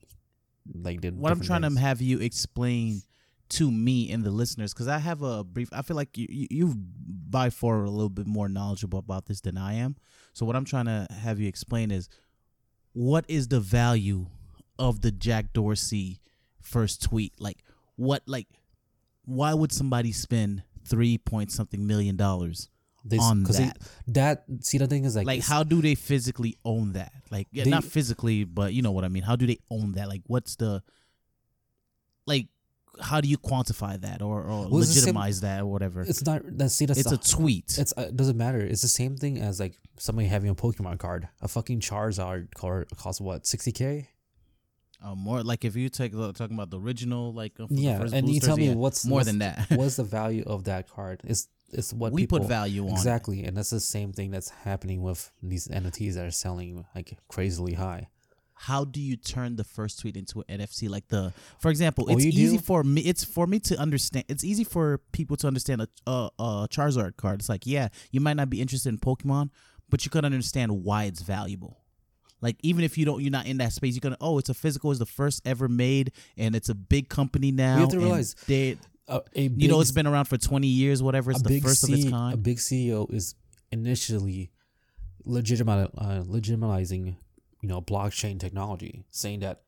like 0.72 1.00
the 1.00 1.11
What 1.11 1.32
I'm 1.32 1.40
trying 1.40 1.62
things. 1.62 1.75
to 1.76 1.81
have 1.81 2.00
you 2.00 2.19
explain 2.19 3.02
to 3.50 3.70
me 3.70 4.11
and 4.12 4.22
the 4.22 4.31
listeners, 4.31 4.72
because 4.72 4.87
I 4.88 4.99
have 4.99 5.22
a 5.22 5.43
brief. 5.43 5.69
I 5.72 5.82
feel 5.82 5.96
like 5.96 6.17
you, 6.17 6.26
you 6.50 6.75
by 6.76 7.50
far 7.50 7.82
a 7.84 7.90
little 7.90 8.08
bit 8.11 8.26
more 8.26 8.49
knowledgeable 8.49 8.99
about 9.00 9.26
this 9.26 9.40
than 9.40 9.58
I 9.58 9.75
am. 9.75 9.96
So 10.34 10.46
what 10.46 10.55
I'm 10.55 10.64
trying 10.64 10.84
to 10.87 11.06
have 11.11 11.40
you 11.40 11.49
explain 11.49 11.90
is, 11.90 12.08
what 12.92 13.25
is 13.28 13.49
the 13.49 13.59
value 13.61 14.26
of 14.78 15.00
the 15.00 15.11
Jack 15.11 15.52
Dorsey 15.52 16.21
first 16.61 17.02
tweet? 17.02 17.33
Like 17.40 17.64
what? 17.97 18.23
Like 18.26 18.47
why 19.25 19.52
would 19.54 19.73
somebody 19.73 20.12
spend 20.12 20.62
three 20.85 21.18
point 21.18 21.50
something 21.52 21.87
million 21.87 22.16
dollars 22.16 22.68
They 23.04 23.16
s- 23.16 23.23
on 23.23 23.45
'cause 23.45 23.57
they- 23.59 23.64
that? 23.64 23.78
that 24.09 24.45
see 24.61 24.78
the 24.78 24.87
thing 24.87 25.04
is 25.04 25.16
like 25.16 25.26
like 25.26 25.42
how 25.42 25.62
do 25.64 25.80
they 25.80 25.95
physically 25.95 26.57
own 26.64 26.92
that 26.92 27.12
like 27.30 27.49
yeah, 27.52 27.64
They- 27.64 27.71
not 27.71 27.85
physically 27.85 28.45
but 28.45 28.75
you 28.75 28.83
know 28.83 28.90
what 28.92 29.04
i 29.04 29.09
mean 29.09 29.23
how 29.23 29.37
do 29.37 29.47
they 29.47 29.59
own 29.71 29.92
that 29.92 30.09
like 30.09 30.23
what's 30.26 30.57
the 30.57 30.83
like 32.26 32.49
how 33.00 33.21
do 33.21 33.28
you 33.28 33.38
quantify 33.38 33.99
that 34.02 34.21
or, 34.21 34.42
or 34.42 34.69
Well, 34.69 34.69
the 34.80 34.87
same- 34.87 34.95
legitimize 34.97 35.40
that 35.40 35.61
or 35.62 35.66
whatever 35.66 36.02
it's, 36.02 36.25
not 36.26 36.42
that 36.59 36.71
see 36.71 36.85
that's 36.87 37.00
it's 37.00 37.11
a 37.12 37.16
the- 37.16 37.23
tweet 37.37 37.78
It's 37.78 37.95
uh, 37.97 38.02
it 38.09 38.16
doesn't 38.16 38.37
matter. 38.37 38.61
It's 38.61 38.83
the 38.83 38.88
same 38.88 39.16
thing 39.16 39.38
as 39.38 39.59
like 39.61 39.78
somebody 39.99 40.28
having 40.28 40.50
a 40.50 40.54
Pokemon 40.54 40.99
card. 40.99 41.28
A 41.40 41.49
fucking 41.49 41.80
Charizard 41.80 42.52
card 42.54 42.88
costs 42.97 43.21
what 43.21 43.47
sixty 43.47 43.73
k. 43.73 44.09
uh, 45.02 45.14
more 45.14 45.42
like 45.42 45.64
if 45.64 45.76
you 45.76 45.88
take 45.88 46.12
the- 46.12 46.33
talking 46.35 46.54
about 46.57 46.69
the 46.71 46.78
original 46.78 47.33
like 47.33 47.59
uh, 47.59 47.66
Yeah, 47.71 48.02
and 48.12 48.28
you 48.28 48.40
tell 48.40 48.57
me 48.59 48.69
yeah, 48.69 48.75
what's 48.75 49.07
more 49.07 49.16
what's- 49.21 49.26
than 49.28 49.38
that 49.38 49.71
What's 49.71 49.97
the 49.97 50.04
value 50.04 50.45
of 50.47 50.64
that 50.64 50.90
card? 50.90 51.23
It's 51.25 51.49
it's 51.73 51.93
what 51.93 52.12
we 52.12 52.23
people 52.23 52.39
put 52.39 52.49
value 52.49 52.87
on 52.87 52.93
exactly, 52.93 53.45
and 53.45 53.57
that's 53.57 53.71
the 53.71 53.81
same 53.81 54.12
thing 54.12 54.31
that's 54.31 54.50
happening 54.50 55.03
with 55.03 55.31
these 55.43 55.69
NFTs 55.69 56.15
that 56.15 56.27
are 56.27 56.31
selling 56.31 56.85
like 56.95 57.17
crazily 57.29 57.75
high. 57.75 58.09
how 58.55 58.85
do 58.85 59.00
you 59.00 59.17
turn 59.17 59.57
the 59.57 59.65
first 59.65 60.00
tweet 60.00 60.17
into 60.17 60.45
an 60.47 60.59
NFT? 60.61 60.91
Like 60.91 61.09
the, 61.09 61.33
for 61.61 61.71
example, 61.71 62.05
Oh, 62.09 62.12
it's 62.12 62.27
easy 62.27 62.59
do? 62.59 62.62
for 62.62 62.85
me. 62.85 63.00
It's 63.00 63.25
for 63.25 63.47
me 63.47 63.59
to 63.61 63.77
understand. 63.79 64.27
It's 64.29 64.45
easy 64.45 64.65
for 64.65 64.99
people 65.12 65.37
to 65.39 65.47
understand 65.47 65.81
a, 65.81 65.89
a, 66.07 66.31
a 66.39 66.69
Charizard 66.71 67.17
card. 67.17 67.41
It's 67.41 67.49
like, 67.49 67.67
yeah, 67.67 67.89
you 68.11 68.21
might 68.21 68.37
not 68.37 68.50
be 68.50 68.61
interested 68.61 68.91
in 68.91 68.99
Pokemon, 68.99 69.49
but 69.89 70.05
you 70.05 70.11
can 70.11 70.27
understand 70.27 70.85
why 70.85 71.05
it's 71.05 71.23
valuable. 71.23 71.79
Like 72.43 72.57
even 72.62 72.85
if 72.85 72.99
you 72.99 73.05
don't, 73.07 73.23
you're 73.23 73.31
not 73.31 73.47
in 73.47 73.57
that 73.59 73.73
space. 73.73 73.95
You're 73.95 74.00
gonna, 74.00 74.17
oh, 74.21 74.37
it's 74.39 74.49
a 74.50 74.55
physical. 74.55 74.91
It's 74.91 74.99
the 74.99 75.07
first 75.07 75.41
ever 75.47 75.67
made, 75.69 76.12
and 76.37 76.55
it's 76.55 76.69
a 76.69 76.75
big 76.75 77.09
company 77.09 77.53
now. 77.53 77.77
You 77.77 77.81
have 77.81 77.91
to 77.91 77.99
realize, 77.99 78.35
they, 78.47 78.77
A 79.11 79.23
you 79.35 79.69
know, 79.69 79.81
it's 79.81 79.90
been 79.93 80.07
around 80.07 80.26
for 80.26 80.37
20 80.38 80.67
years, 80.67 81.02
whatever. 81.02 81.31
It's 81.33 81.43
the 81.43 81.49
big 81.49 81.62
first 81.64 81.83
of 81.85 81.90
its 81.90 82.09
kind. 82.09 82.35
A 82.35 82.37
big 82.37 82.59
CEO 82.59 83.12
is 83.12 83.35
initially 83.73 84.50
uh, 85.26 85.26
legitimizing, 85.26 87.17
you 87.61 87.69
know, 87.69 87.81
blockchain 87.83 88.38
technology, 88.38 89.05
saying 89.11 89.40
that, 89.40 89.62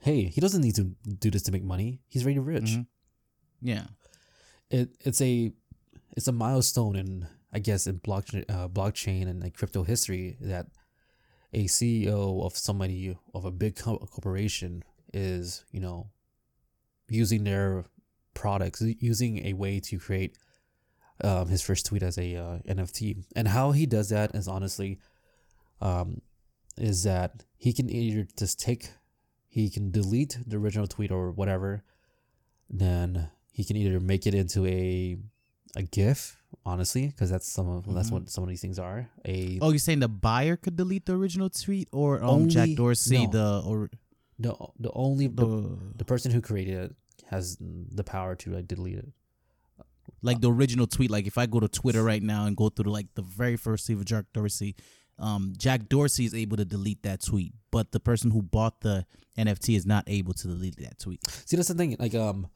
hey, 0.00 0.24
he 0.24 0.40
doesn't 0.40 0.62
need 0.62 0.74
to 0.76 0.84
do 1.18 1.30
this 1.30 1.42
to 1.42 1.52
make 1.52 1.62
money. 1.62 2.00
He's 2.08 2.24
already 2.24 2.38
rich. 2.40 2.64
Mhm. 2.72 2.86
yeah. 3.60 3.86
It 4.70 4.96
it's 5.00 5.20
a 5.20 5.52
it's 6.16 6.28
a 6.28 6.32
milestone 6.32 6.96
in 6.96 7.26
I 7.52 7.58
guess 7.58 7.86
in 7.86 8.00
blockchain 8.00 8.44
uh, 8.48 8.68
blockchain 8.68 9.28
and 9.28 9.42
like 9.42 9.54
crypto 9.54 9.82
history 9.84 10.36
that 10.40 10.66
a 11.52 11.64
CEO 11.64 12.42
of 12.44 12.56
somebody 12.56 13.16
of 13.34 13.44
a 13.44 13.50
big 13.50 13.76
co- 13.76 13.98
corporation 13.98 14.82
is 15.12 15.64
you 15.70 15.80
know 15.80 16.08
using 17.10 17.44
their 17.44 17.84
products 18.34 18.80
using 19.00 19.44
a 19.46 19.52
way 19.52 19.80
to 19.80 19.98
create 19.98 20.36
um, 21.22 21.48
his 21.48 21.62
first 21.62 21.86
tweet 21.86 22.02
as 22.02 22.18
a 22.18 22.36
uh, 22.36 22.58
NFT. 22.68 23.24
And 23.36 23.48
how 23.48 23.72
he 23.72 23.86
does 23.86 24.08
that 24.08 24.34
is 24.34 24.48
honestly, 24.48 24.98
um, 25.80 26.20
is 26.76 27.02
that 27.04 27.44
he 27.56 27.72
can 27.72 27.88
either 27.90 28.26
just 28.38 28.58
take, 28.60 28.90
he 29.48 29.70
can 29.70 29.90
delete 29.90 30.38
the 30.46 30.56
original 30.56 30.86
tweet 30.86 31.10
or 31.12 31.30
whatever, 31.30 31.84
then 32.70 33.30
he 33.52 33.64
can 33.64 33.76
either 33.76 34.00
make 34.00 34.26
it 34.26 34.34
into 34.34 34.66
a 34.66 35.18
a 35.74 35.82
GIF, 35.82 36.36
honestly, 36.66 37.06
because 37.06 37.30
that's 37.30 37.48
some 37.50 37.66
of 37.68 37.92
that's 37.94 38.10
Mhm. 38.10 38.12
what 38.12 38.30
some 38.30 38.44
of 38.44 38.50
these 38.50 38.60
things 38.60 38.78
are. 38.78 39.08
A 39.24 39.58
Oh, 39.62 39.70
you're 39.70 39.78
saying 39.78 40.00
the 40.00 40.08
buyer 40.08 40.56
could 40.56 40.76
delete 40.76 41.06
the 41.06 41.14
original 41.16 41.48
tweet, 41.48 41.88
or 41.92 42.22
um, 42.22 42.48
Jack 42.48 42.62
Only- 42.64 42.74
Dorsey, 42.74 43.26
no. 43.26 43.30
the 43.30 43.62
or 43.66 43.90
the 44.38 44.54
the 44.78 44.90
only 44.92 45.28
the 45.28 45.78
the 45.96 46.04
person 46.04 46.30
who 46.32 46.40
created 46.42 46.74
it 46.90 46.96
has 47.32 47.56
the 47.60 48.04
power 48.04 48.34
to 48.36 48.50
like 48.54 48.68
delete 48.68 48.98
it. 48.98 49.08
like 50.22 50.40
the 50.40 50.50
original 50.50 50.86
tweet. 50.86 51.10
Like 51.10 51.26
if 51.26 51.38
I 51.38 51.46
go 51.46 51.58
to 51.60 51.68
Twitter 51.68 52.02
right 52.04 52.22
now 52.22 52.46
and 52.46 52.56
go 52.56 52.68
through 52.68 52.92
like 52.92 53.06
the 53.14 53.22
very 53.22 53.56
first 53.56 53.86
tweet 53.86 53.98
of 53.98 54.04
Jack 54.04 54.26
Dorsey, 54.32 54.74
um, 55.18 55.52
Jack 55.56 55.88
Dorsey 55.88 56.24
is 56.24 56.34
able 56.34 56.56
to 56.56 56.64
delete 56.64 57.02
that 57.04 57.22
tweet, 57.22 57.52
but 57.70 57.92
the 57.92 58.00
person 58.00 58.30
who 58.30 58.42
bought 58.42 58.80
the 58.80 59.06
NFT 59.38 59.76
is 59.76 59.86
not 59.86 60.04
able 60.06 60.34
to 60.34 60.48
delete 60.48 60.76
that 60.76 60.98
tweet. 60.98 61.20
See, 61.46 61.56
that's 61.56 61.68
the 61.68 61.74
thing. 61.74 61.96
Like 61.98 62.14
um, 62.14 62.46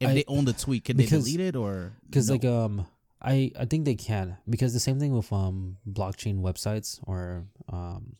If 0.00 0.08
I- 0.10 0.14
they 0.14 0.24
own 0.28 0.44
the 0.44 0.52
tweet, 0.52 0.84
can 0.84 0.96
because- 0.96 1.24
they 1.24 1.32
delete 1.32 1.54
it 1.54 1.56
or 1.56 1.92
because 2.06 2.28
no? 2.28 2.34
like 2.34 2.44
um, 2.44 2.86
I 3.22 3.50
I 3.58 3.64
think 3.64 3.84
they 3.84 3.94
can 3.94 4.36
because 4.48 4.72
the 4.74 4.80
same 4.80 4.98
thing 5.00 5.12
with 5.12 5.32
um 5.32 5.78
blockchain 5.88 6.40
websites 6.42 7.00
or 7.04 7.46
um 7.72 8.14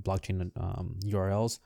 blockchain 0.00 0.50
um 0.56 0.96
URLs. 1.04 1.60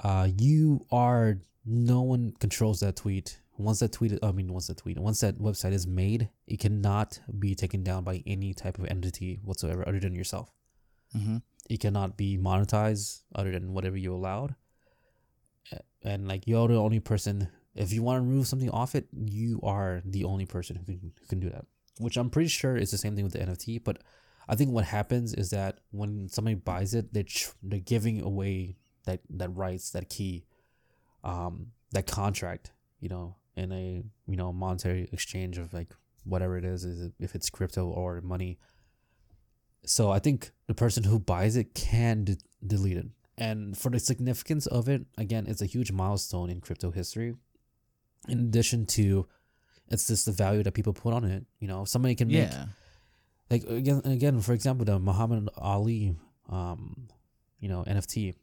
Uh, 0.00 0.28
you 0.38 0.86
are 0.92 1.38
no 1.64 2.02
one 2.02 2.32
controls 2.38 2.80
that 2.80 2.96
tweet. 2.96 3.40
Once 3.58 3.80
that 3.80 3.92
tweet, 3.92 4.18
I 4.22 4.32
mean, 4.32 4.52
once 4.52 4.66
that 4.66 4.76
tweet, 4.76 4.98
once 4.98 5.20
that 5.20 5.38
website 5.38 5.72
is 5.72 5.86
made, 5.86 6.28
it 6.46 6.60
cannot 6.60 7.18
be 7.38 7.54
taken 7.54 7.82
down 7.82 8.04
by 8.04 8.22
any 8.26 8.52
type 8.52 8.78
of 8.78 8.84
entity 8.86 9.40
whatsoever 9.42 9.86
other 9.88 10.00
than 10.00 10.14
yourself. 10.14 10.50
Mhm. 11.14 11.42
it 11.70 11.80
cannot 11.80 12.16
be 12.16 12.36
monetized 12.38 13.22
other 13.34 13.50
than 13.52 13.72
whatever 13.72 13.96
you 13.96 14.14
allowed. 14.14 14.54
And 16.02 16.28
like 16.28 16.46
you're 16.46 16.68
the 16.68 16.76
only 16.76 17.00
person. 17.00 17.48
If 17.74 17.92
you 17.92 18.02
want 18.02 18.18
to 18.22 18.26
remove 18.28 18.46
something 18.46 18.70
off 18.70 18.94
it, 18.94 19.08
you 19.12 19.60
are 19.62 20.00
the 20.04 20.24
only 20.24 20.46
person 20.46 20.76
who 20.76 20.84
can 20.84 21.12
who 21.20 21.26
can 21.26 21.40
do 21.40 21.50
that. 21.50 21.66
Which 21.98 22.16
I'm 22.16 22.30
pretty 22.30 22.48
sure 22.48 22.76
is 22.76 22.90
the 22.92 22.98
same 22.98 23.16
thing 23.16 23.24
with 23.24 23.32
the 23.32 23.40
NFT. 23.40 23.78
But 23.82 24.02
I 24.48 24.54
think 24.54 24.70
what 24.70 24.84
happens 24.84 25.34
is 25.34 25.50
that 25.50 25.80
when 25.90 26.28
somebody 26.28 26.54
buys 26.54 26.94
it, 26.94 27.12
they 27.12 27.24
tr- 27.24 27.54
they're 27.62 27.80
giving 27.80 28.20
away 28.20 28.76
that 29.06 29.20
that 29.30 29.48
rights, 29.48 29.90
that 29.90 30.08
key, 30.08 30.44
um, 31.24 31.68
that 31.92 32.06
contract. 32.06 32.72
You 33.00 33.08
know, 33.08 33.36
in 33.56 33.72
a 33.72 34.02
you 34.26 34.36
know 34.36 34.52
monetary 34.52 35.08
exchange 35.12 35.58
of 35.58 35.72
like 35.72 35.88
whatever 36.24 36.56
it 36.58 36.64
is, 36.64 36.84
is 36.84 37.10
if 37.18 37.34
it's 37.34 37.50
crypto 37.50 37.86
or 37.86 38.20
money. 38.20 38.58
So 39.84 40.10
I 40.10 40.18
think 40.18 40.50
the 40.66 40.74
person 40.74 41.04
who 41.04 41.18
buys 41.18 41.56
it 41.56 41.74
can 41.74 42.24
de- 42.24 42.36
delete 42.66 42.96
it. 42.96 43.06
And 43.38 43.76
for 43.76 43.90
the 43.90 44.00
significance 44.00 44.66
of 44.66 44.88
it, 44.88 45.06
again, 45.16 45.46
it's 45.46 45.62
a 45.62 45.66
huge 45.66 45.92
milestone 45.92 46.50
in 46.50 46.60
crypto 46.60 46.90
history. 46.90 47.34
In 48.28 48.40
addition 48.40 48.86
to, 48.86 49.28
it's 49.88 50.08
just 50.08 50.26
the 50.26 50.32
value 50.32 50.62
that 50.64 50.72
people 50.72 50.92
put 50.92 51.14
on 51.14 51.24
it. 51.24 51.44
You 51.60 51.68
know, 51.68 51.84
somebody 51.84 52.14
can 52.14 52.28
make 52.28 52.50
yeah, 52.50 52.66
like 53.50 53.62
again, 53.64 54.02
again, 54.04 54.40
for 54.40 54.52
example, 54.52 54.84
the 54.84 54.98
Muhammad 54.98 55.48
Ali, 55.56 56.16
um, 56.48 57.08
you 57.60 57.68
know, 57.68 57.84
NFT. 57.86 58.34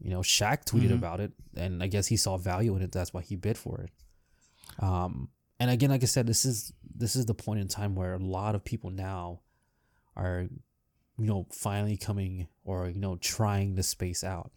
You 0.00 0.10
know, 0.10 0.20
Shaq 0.20 0.64
tweeted 0.64 0.90
Mhm. 0.90 0.98
about 0.98 1.20
it, 1.20 1.32
and 1.56 1.82
I 1.82 1.86
guess 1.86 2.06
he 2.06 2.16
saw 2.16 2.36
value 2.36 2.76
in 2.76 2.82
it. 2.82 2.92
That's 2.92 3.12
why 3.14 3.22
he 3.22 3.34
bid 3.36 3.56
for 3.58 3.80
it. 3.80 3.90
Um, 4.82 5.30
and 5.58 5.70
again, 5.70 5.90
like 5.90 6.02
I 6.02 6.06
said, 6.06 6.26
this 6.26 6.44
is 6.44 6.72
this 6.98 7.16
is 7.16 7.26
the 7.26 7.34
point 7.34 7.60
in 7.60 7.68
time 7.68 7.94
where 7.94 8.14
a 8.14 8.18
lot 8.18 8.54
of 8.54 8.64
people 8.64 8.90
now 8.90 9.40
are, 10.14 10.48
you 11.18 11.26
know, 11.26 11.46
finally 11.50 11.96
coming 11.96 12.48
or 12.64 12.88
you 12.88 13.00
know 13.00 13.16
trying 13.16 13.74
the 13.74 13.82
space 13.82 14.22
out. 14.24 14.52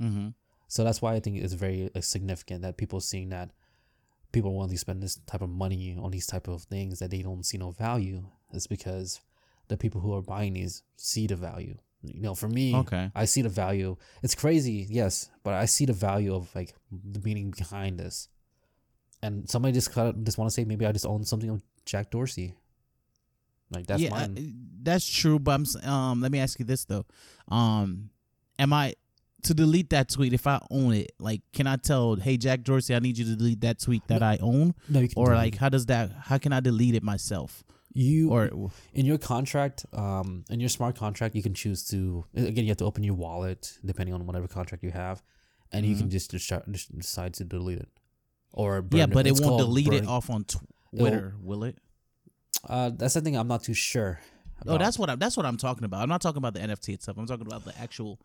mm-hmm. 0.00 0.28
So 0.66 0.82
that's 0.82 1.00
why 1.00 1.14
I 1.14 1.20
think 1.20 1.36
it's 1.36 1.52
very 1.52 1.90
uh, 1.94 2.00
significant 2.00 2.62
that 2.62 2.76
people 2.76 3.00
seeing 3.00 3.28
that 3.28 3.52
people 4.32 4.52
want 4.54 4.72
to 4.72 4.78
spend 4.78 5.00
this 5.02 5.16
type 5.26 5.40
of 5.42 5.50
money 5.50 5.96
on 5.96 6.10
these 6.10 6.26
type 6.26 6.48
of 6.48 6.62
things 6.64 6.98
that 6.98 7.10
they 7.10 7.22
don't 7.22 7.44
see 7.46 7.58
no 7.58 7.70
value 7.70 8.24
is 8.52 8.66
because 8.66 9.20
the 9.68 9.76
people 9.76 10.00
who 10.00 10.12
are 10.12 10.22
buying 10.22 10.54
these 10.54 10.82
see 10.96 11.28
the 11.28 11.36
value. 11.36 11.78
You 12.12 12.20
know, 12.20 12.34
for 12.34 12.48
me, 12.48 12.74
okay. 12.74 13.10
I 13.14 13.24
see 13.24 13.42
the 13.42 13.48
value. 13.48 13.96
It's 14.22 14.34
crazy, 14.34 14.86
yes, 14.88 15.30
but 15.42 15.54
I 15.54 15.64
see 15.66 15.86
the 15.86 15.92
value 15.92 16.34
of 16.34 16.54
like 16.54 16.74
the 16.90 17.20
meaning 17.20 17.54
behind 17.56 17.98
this. 17.98 18.28
And 19.22 19.48
somebody 19.48 19.72
just 19.72 19.92
kind 19.92 20.08
of 20.08 20.24
just 20.24 20.36
want 20.36 20.50
to 20.50 20.54
say 20.54 20.64
maybe 20.64 20.84
I 20.86 20.92
just 20.92 21.06
own 21.06 21.24
something 21.24 21.50
of 21.50 21.62
Jack 21.84 22.10
Dorsey. 22.10 22.54
Like 23.70 23.86
that's 23.86 24.02
yeah, 24.02 24.10
mine. 24.10 24.34
I- 24.38 24.52
that's 24.82 25.08
true. 25.08 25.38
But 25.38 25.52
I'm 25.52 25.90
um. 25.90 26.20
Let 26.20 26.30
me 26.30 26.40
ask 26.40 26.58
you 26.58 26.64
this 26.64 26.84
though. 26.84 27.06
Um, 27.48 28.10
am 28.58 28.72
I 28.72 28.94
to 29.44 29.54
delete 29.54 29.90
that 29.90 30.08
tweet 30.08 30.32
if 30.32 30.46
I 30.46 30.60
own 30.70 30.92
it? 30.92 31.12
Like, 31.18 31.42
can 31.52 31.66
I 31.66 31.76
tell, 31.76 32.16
hey 32.16 32.36
Jack 32.36 32.62
Dorsey, 32.62 32.94
I 32.94 32.98
need 32.98 33.16
you 33.16 33.24
to 33.26 33.36
delete 33.36 33.60
that 33.60 33.80
tweet 33.80 34.06
that 34.08 34.22
I 34.22 34.38
own, 34.40 34.74
no, 34.88 35.06
or 35.16 35.34
like 35.34 35.54
it. 35.54 35.60
how 35.60 35.68
does 35.68 35.86
that? 35.86 36.10
How 36.24 36.38
can 36.38 36.52
I 36.52 36.60
delete 36.60 36.94
it 36.94 37.02
myself? 37.02 37.64
You 37.94 38.30
Or 38.30 38.50
in 38.92 39.06
your 39.06 39.18
contract, 39.18 39.86
um, 39.92 40.44
in 40.50 40.58
your 40.58 40.68
smart 40.68 40.96
contract, 40.96 41.34
you 41.36 41.42
can 41.42 41.54
choose 41.54 41.86
to 41.88 42.24
again. 42.34 42.64
You 42.64 42.70
have 42.70 42.78
to 42.78 42.84
open 42.84 43.04
your 43.04 43.14
wallet 43.14 43.78
depending 43.84 44.14
on 44.14 44.26
whatever 44.26 44.48
contract 44.48 44.82
you 44.82 44.90
have, 44.90 45.22
and 45.72 45.86
you 45.86 45.96
can 45.96 46.10
just, 46.10 46.32
just 46.32 46.98
decide 46.98 47.34
to 47.34 47.44
delete 47.44 47.78
it, 47.78 47.88
or 48.52 48.84
yeah, 48.90 49.06
but 49.06 49.26
it 49.26 49.30
It's 49.30 49.40
won't 49.40 49.58
delete 49.58 49.92
it 49.92 50.06
off 50.06 50.28
on 50.28 50.44
Twitter, 50.92 51.36
will 51.40 51.62
it? 51.62 51.78
Uh, 52.68 52.90
that's 52.90 53.14
the 53.14 53.20
thing. 53.20 53.36
I'm 53.36 53.48
not 53.48 53.62
too 53.62 53.74
sure. 53.74 54.20
Oh, 54.66 54.78
that's 54.78 54.98
what 54.98 55.08
I'm. 55.08 55.18
That's 55.18 55.36
what 55.36 55.46
I'm 55.46 55.56
talking 55.56 55.84
about. 55.84 56.02
I'm 56.02 56.08
not 56.08 56.20
talking 56.20 56.38
about 56.38 56.54
the 56.54 56.60
NFT 56.60 56.94
itself. 56.94 57.16
I'm 57.16 57.26
talking 57.26 57.46
about 57.46 57.64
the 57.64 57.78
actual 57.78 58.18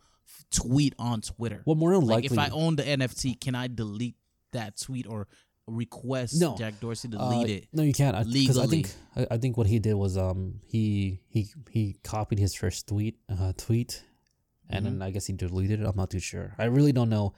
tweet 0.51 0.95
on 0.97 1.21
Twitter. 1.21 1.61
well, 1.65 1.75
more 1.75 1.91
than 1.91 2.01
like 2.01 2.23
likely. 2.23 2.37
if 2.37 2.39
I 2.39 2.49
own 2.49 2.75
the 2.75 2.83
NFT, 2.83 3.39
can 3.39 3.55
I 3.55 3.67
delete 3.67 4.15
that 4.51 4.79
tweet 4.79 5.05
or 5.07 5.27
request 5.69 6.39
No. 6.39 6.55
Jack 6.57 6.79
Dorsey 6.79 7.07
to 7.09 7.17
Uh, 7.19 7.29
delete 7.31 7.49
it? 7.63 7.67
No, 7.73 7.83
you 7.83 7.93
can't. 7.93 8.15
I 8.15 8.23
legally. 8.23 8.67
think 8.67 8.91
I, 9.15 9.27
I 9.31 9.37
think 9.37 9.57
what 9.57 9.67
he 9.67 9.79
did 9.79 9.93
was 9.95 10.17
um 10.17 10.59
he 10.65 11.21
he 11.29 11.47
he 11.71 11.95
copied 12.03 12.39
his 12.39 12.53
first 12.55 12.87
tweet 12.87 13.17
uh 13.29 13.53
tweet, 13.57 14.03
and 14.69 14.85
Mm-hmm. 14.85 14.99
then 14.99 15.07
I 15.07 15.11
guess 15.11 15.25
he 15.27 15.33
deleted 15.33 15.81
it. 15.81 15.85
I'm 15.85 15.95
not 15.95 16.09
too 16.09 16.19
sure. 16.19 16.55
I 16.57 16.65
really 16.65 16.91
don't 16.91 17.09
know 17.09 17.33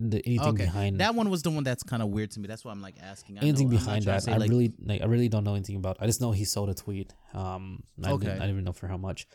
the 0.00 0.20
anything 0.26 0.48
Okay, 0.54 0.64
behind 0.64 0.98
that 1.00 1.14
one 1.14 1.30
was 1.30 1.42
the 1.42 1.50
one 1.50 1.62
that's 1.62 1.82
kind 1.84 2.02
of 2.02 2.08
weird 2.08 2.30
to 2.32 2.40
me. 2.40 2.48
That's 2.48 2.64
why 2.64 2.72
I'm 2.72 2.82
like 2.82 2.96
asking. 3.00 3.38
I 3.38 3.42
anything 3.42 3.68
know- 3.70 3.76
behind 3.78 4.04
that. 4.06 4.22
say, 4.24 4.32
I 4.32 4.36
like, 4.38 4.50
really 4.50 4.72
like. 4.84 5.00
I 5.02 5.06
really 5.06 5.28
don't 5.28 5.44
know 5.44 5.54
anything 5.54 5.76
about. 5.76 5.96
I 6.00 6.06
just 6.06 6.20
know 6.20 6.32
he 6.32 6.44
sold 6.44 6.70
a 6.70 6.74
tweet. 6.74 7.14
Um, 7.34 7.82
I 8.02 8.10
Okay. 8.12 8.26
didn't, 8.26 8.38
I 8.38 8.46
didn't 8.46 8.50
even 8.56 8.64
know 8.64 8.72
for 8.72 8.88
how 8.88 8.96
much. 8.96 9.26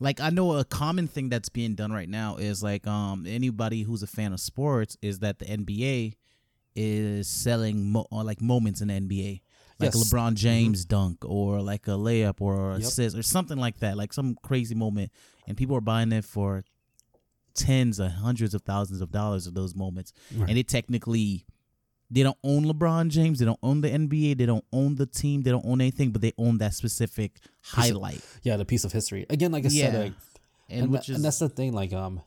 like 0.00 0.20
I 0.20 0.30
know 0.30 0.56
a 0.58 0.64
common 0.64 1.06
thing 1.06 1.28
that's 1.28 1.48
being 1.48 1.74
done 1.74 1.92
right 1.92 2.08
now 2.08 2.36
is 2.36 2.62
like 2.62 2.86
um 2.86 3.24
anybody 3.26 3.82
who's 3.82 4.02
a 4.02 4.06
fan 4.06 4.32
of 4.32 4.40
sports 4.40 4.96
is 5.00 5.20
that 5.20 5.38
the 5.38 5.44
NBA 5.46 6.16
is 6.74 7.28
selling 7.28 7.90
mo- 7.92 8.06
or 8.10 8.24
like 8.24 8.40
moments 8.40 8.80
in 8.80 8.88
the 8.88 8.94
NBA. 8.94 9.40
Like 9.78 9.94
Yes. 9.94 9.96
Mm-hmm. 9.96 10.16
LeBron 10.16 10.34
James 10.34 10.84
dunk 10.84 11.24
or 11.24 11.60
like 11.60 11.88
a 11.88 11.92
layup 11.92 12.40
or 12.40 12.72
a 12.72 12.78
Yep. 12.78 12.82
assist 12.88 13.16
or 13.16 13.22
something 13.22 13.58
like 13.58 13.78
that, 13.80 13.96
like 13.96 14.12
some 14.12 14.36
crazy 14.42 14.74
moment, 14.74 15.10
and 15.48 15.56
people 15.56 15.76
are 15.76 15.80
buying 15.80 16.12
it 16.12 16.24
for 16.24 16.64
tens 17.54 18.00
or 18.00 18.08
hundreds 18.08 18.54
of 18.54 18.62
thousands 18.62 19.00
of 19.00 19.10
dollars 19.10 19.46
of 19.46 19.54
those 19.54 19.74
moments, 19.74 20.12
Right. 20.34 20.48
and 20.48 20.56
they 20.58 20.62
technically 20.62 21.44
they 22.10 22.22
don't 22.22 22.36
own 22.44 22.64
LeBron 22.66 23.08
James, 23.08 23.38
they 23.38 23.46
don't 23.46 23.58
own 23.62 23.80
the 23.80 23.88
NBA, 23.88 24.34
they 24.34 24.44
don't 24.44 24.64
own 24.70 24.96
the 24.96 25.06
team, 25.06 25.42
they 25.44 25.50
don't 25.50 25.64
own 25.64 25.80
anything, 25.80 26.10
but 26.10 26.20
they 26.20 26.32
own 26.36 26.58
that 26.58 26.74
specific 26.74 27.36
of- 27.42 27.50
highlight, 27.62 28.20
Yeah, 28.42 28.58
the 28.58 28.66
piece 28.66 28.84
of 28.84 28.92
history. 28.92 29.24
Again, 29.30 29.50
like 29.50 29.64
I 29.64 29.68
Yeah. 29.68 29.90
said, 29.90 30.02
like, 30.04 30.12
and, 30.68 30.84
and, 30.94 30.94
is 30.96 31.08
and 31.16 31.24
that's 31.24 31.38
the 31.38 31.48
thing. 31.48 31.72
Like 31.72 31.92
um, 31.94 32.20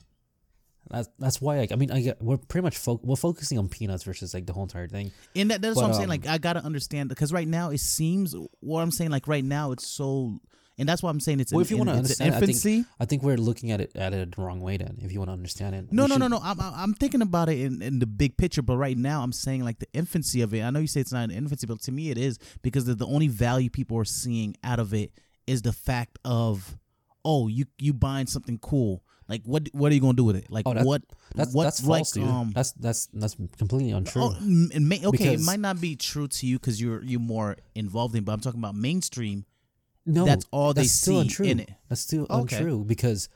that's 0.89 1.09
that's 1.19 1.41
why. 1.41 1.57
Like, 1.57 1.71
I 1.71 1.75
mean, 1.75 1.91
I 1.91 2.01
get, 2.01 2.21
we're 2.21 2.37
pretty 2.37 2.63
much 2.63 2.77
fo- 2.77 2.99
we're 3.03 3.15
focusing 3.15 3.57
on 3.57 3.69
peanuts 3.69 4.03
versus 4.03 4.33
like 4.33 4.45
the 4.45 4.53
whole 4.53 4.63
entire 4.63 4.87
thing. 4.87 5.11
And 5.35 5.51
that, 5.51 5.61
that's 5.61 5.75
what 5.75 5.85
I'm 5.85 5.93
saying. 5.93 6.03
um, 6.05 6.09
Like, 6.09 6.27
I 6.27 6.37
gotta 6.37 6.63
understand 6.63 7.09
because 7.09 7.33
right 7.33 7.47
now 7.47 7.71
it 7.71 7.79
seems 7.79 8.35
what 8.61 8.81
I'm 8.81 8.91
saying. 8.91 9.11
Like 9.11 9.27
right 9.27 9.43
now, 9.43 9.71
it's 9.71 9.87
so, 9.87 10.39
and 10.77 10.87
that's 10.89 11.01
why 11.01 11.09
I'm 11.09 11.19
saying 11.19 11.39
it's. 11.39 11.51
Well, 11.53 11.59
in, 11.61 11.65
if 11.65 11.71
you 11.71 11.77
want 11.77 11.89
to 11.89 11.95
understand, 11.95 12.35
I 12.35 12.39
think 12.39 12.49
infancy. 12.49 12.85
I 12.99 13.05
think 13.05 13.23
we're 13.23 13.37
looking 13.37 13.71
at 13.71 13.81
it 13.81 13.91
at 13.95 14.13
it 14.13 14.35
the 14.35 14.41
wrong 14.41 14.59
way. 14.59 14.77
Then, 14.77 14.97
if 15.01 15.11
you 15.11 15.19
want 15.19 15.29
to 15.29 15.33
understand 15.33 15.73
it, 15.75 15.91
no, 15.91 16.03
no, 16.05 16.15
should- 16.15 16.19
no, 16.19 16.27
no. 16.27 16.39
I'm, 16.43 16.59
I'm 16.59 16.73
I'm 16.75 16.93
thinking 16.93 17.21
about 17.21 17.49
it 17.49 17.59
in, 17.59 17.81
in 17.81 17.99
the 17.99 18.05
big 18.07 18.35
picture, 18.37 18.61
but 18.61 18.77
right 18.77 18.97
now 18.97 19.21
I'm 19.23 19.31
saying 19.31 19.63
like 19.63 19.79
the 19.79 19.87
infancy 19.93 20.41
of 20.41 20.53
it. 20.53 20.61
I 20.61 20.69
know 20.69 20.79
you 20.79 20.87
say 20.87 20.99
it's 21.01 21.13
not 21.13 21.23
an 21.23 21.31
infancy, 21.31 21.65
but 21.67 21.81
to 21.83 21.91
me 21.91 22.09
it 22.11 22.17
is 22.17 22.37
because 22.61 22.85
the, 22.85 22.95
the 22.95 23.07
only 23.07 23.27
value 23.27 23.69
people 23.69 23.97
are 23.97 24.05
seeing 24.05 24.55
out 24.63 24.79
of 24.79 24.93
it 24.93 25.11
is 25.47 25.61
the 25.61 25.71
fact 25.73 26.19
of, 26.25 26.75
oh, 27.23 27.47
you 27.47 27.65
you 27.79 27.93
buying 27.93 28.27
something 28.27 28.57
cool. 28.59 29.03
Like 29.27 29.41
what 29.46 29.67
what 29.74 29.91
are 29.91 29.96
you 29.96 30.01
gonna 30.01 30.13
do 30.13 30.24
with 30.24 30.36
it? 30.36 30.51
Like 30.51 30.67
Oh, 30.67 30.74
that- 30.74 30.86
what 30.86 31.01
That's 31.34 31.53
what 31.53 31.63
that's 31.63 31.84
like 31.84 32.00
false, 32.00 32.12
dude. 32.12 32.27
um 32.27 32.51
that's 32.53 32.72
that's 32.74 33.08
that's 33.13 33.36
completely 33.58 33.91
untrue. 33.91 34.22
Oh, 34.24 34.36
it 34.39 34.79
may, 34.82 35.03
okay, 35.05 35.34
it 35.34 35.39
might 35.41 35.60
not 35.60 35.82
be 35.82 35.96
true 35.96 36.27
to 36.27 36.46
you 36.46 36.60
because 36.60 36.79
you're 36.79 37.03
you're 37.03 37.20
more 37.20 37.58
involved 37.74 38.15
in. 38.15 38.24
But 38.24 38.34
I'm 38.34 38.39
talking 38.41 38.60
about 38.60 38.75
mainstream. 38.75 39.46
no, 40.05 40.25
that's 40.25 40.46
all 40.51 40.74
they 40.74 40.82
that's 40.82 40.91
still 40.91 41.15
see 41.22 41.27
untrue. 41.27 41.46
in 41.48 41.60
it. 41.62 41.72
That's 41.89 42.01
still 42.01 42.27
Okay. 42.29 42.58
untrue 42.58 42.84
because, 42.86 43.27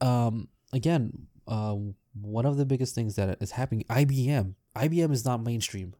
um, 0.00 0.48
again, 0.72 1.26
uh, 1.46 1.76
one 2.20 2.46
of 2.46 2.56
the 2.56 2.64
biggest 2.64 2.94
things 2.94 3.16
that 3.16 3.36
is 3.42 3.50
happening, 3.52 3.84
IBM, 3.90 4.54
IBM 4.74 5.12
is 5.12 5.24
not 5.24 5.42
mainstream. 5.42 5.94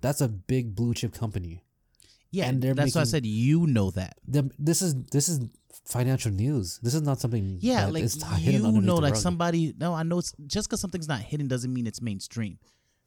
That's 0.00 0.20
a 0.20 0.28
big 0.28 0.74
blue 0.74 0.94
chip 0.94 1.12
company. 1.12 1.62
Yeah, 2.30 2.46
And 2.48 2.62
that's 2.62 2.94
why 2.94 3.02
I 3.02 3.04
said 3.04 3.26
you 3.26 3.66
know 3.66 3.90
that. 3.90 4.14
the, 4.26 4.50
this 4.58 4.80
is 4.80 4.94
this 5.12 5.28
is 5.28 5.40
financial 5.84 6.30
news. 6.32 6.78
This 6.82 6.94
is 6.94 7.02
not 7.02 7.20
something. 7.20 7.58
Yeah, 7.60 7.86
that 7.86 7.92
like 7.94 8.04
is 8.04 8.22
hidden 8.38 8.74
you 8.74 8.80
know, 8.82 8.96
like 8.96 9.16
somebody. 9.16 9.74
No, 9.78 9.94
I 9.94 10.02
know 10.02 10.18
it's 10.18 10.32
just 10.46 10.68
because 10.68 10.80
something's 10.80 11.08
not 11.08 11.20
hidden 11.20 11.48
doesn't 11.48 11.72
mean 11.72 11.86
it's 11.86 12.00
mainstream. 12.02 12.58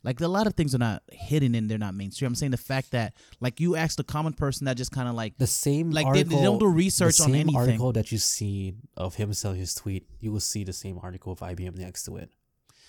Like 0.04 0.22
a 0.22 0.28
lot 0.28 0.46
of 0.46 0.54
things 0.54 0.76
are 0.76 0.80
not 0.80 1.02
hidden 1.12 1.56
and 1.56 1.68
they're 1.70 1.80
not 1.80 1.96
mainstream. 1.96 2.28
I'm 2.28 2.36
saying 2.36 2.52
the 2.52 2.58
fact 2.58 2.92
that 2.92 3.14
like 3.40 3.60
you 3.60 3.76
ask 3.76 3.98
the 3.98 4.04
common 4.04 4.34
person 4.34 4.66
that 4.66 4.78
just 4.78 4.92
kind 4.92 5.10
of 5.10 5.16
like 5.16 5.36
the 5.40 5.48
same 5.48 5.90
like 5.90 6.06
they- 6.14 6.22
they 6.24 6.42
don't 6.44 6.60
do 6.60 6.68
research 6.68 7.20
on 7.22 7.34
anything. 7.34 7.56
article 7.56 7.92
that 7.94 8.12
you 8.12 8.20
see 8.20 8.76
of 8.96 9.16
him 9.16 9.34
selling 9.34 9.60
his 9.60 9.74
tweet, 9.74 10.08
you 10.20 10.32
will 10.32 10.40
see 10.40 10.64
the 10.64 10.74
same 10.74 11.00
article 11.02 11.32
of 11.34 11.40
IBM 11.40 11.76
next 11.78 12.04
to 12.04 12.18
it. 12.18 12.30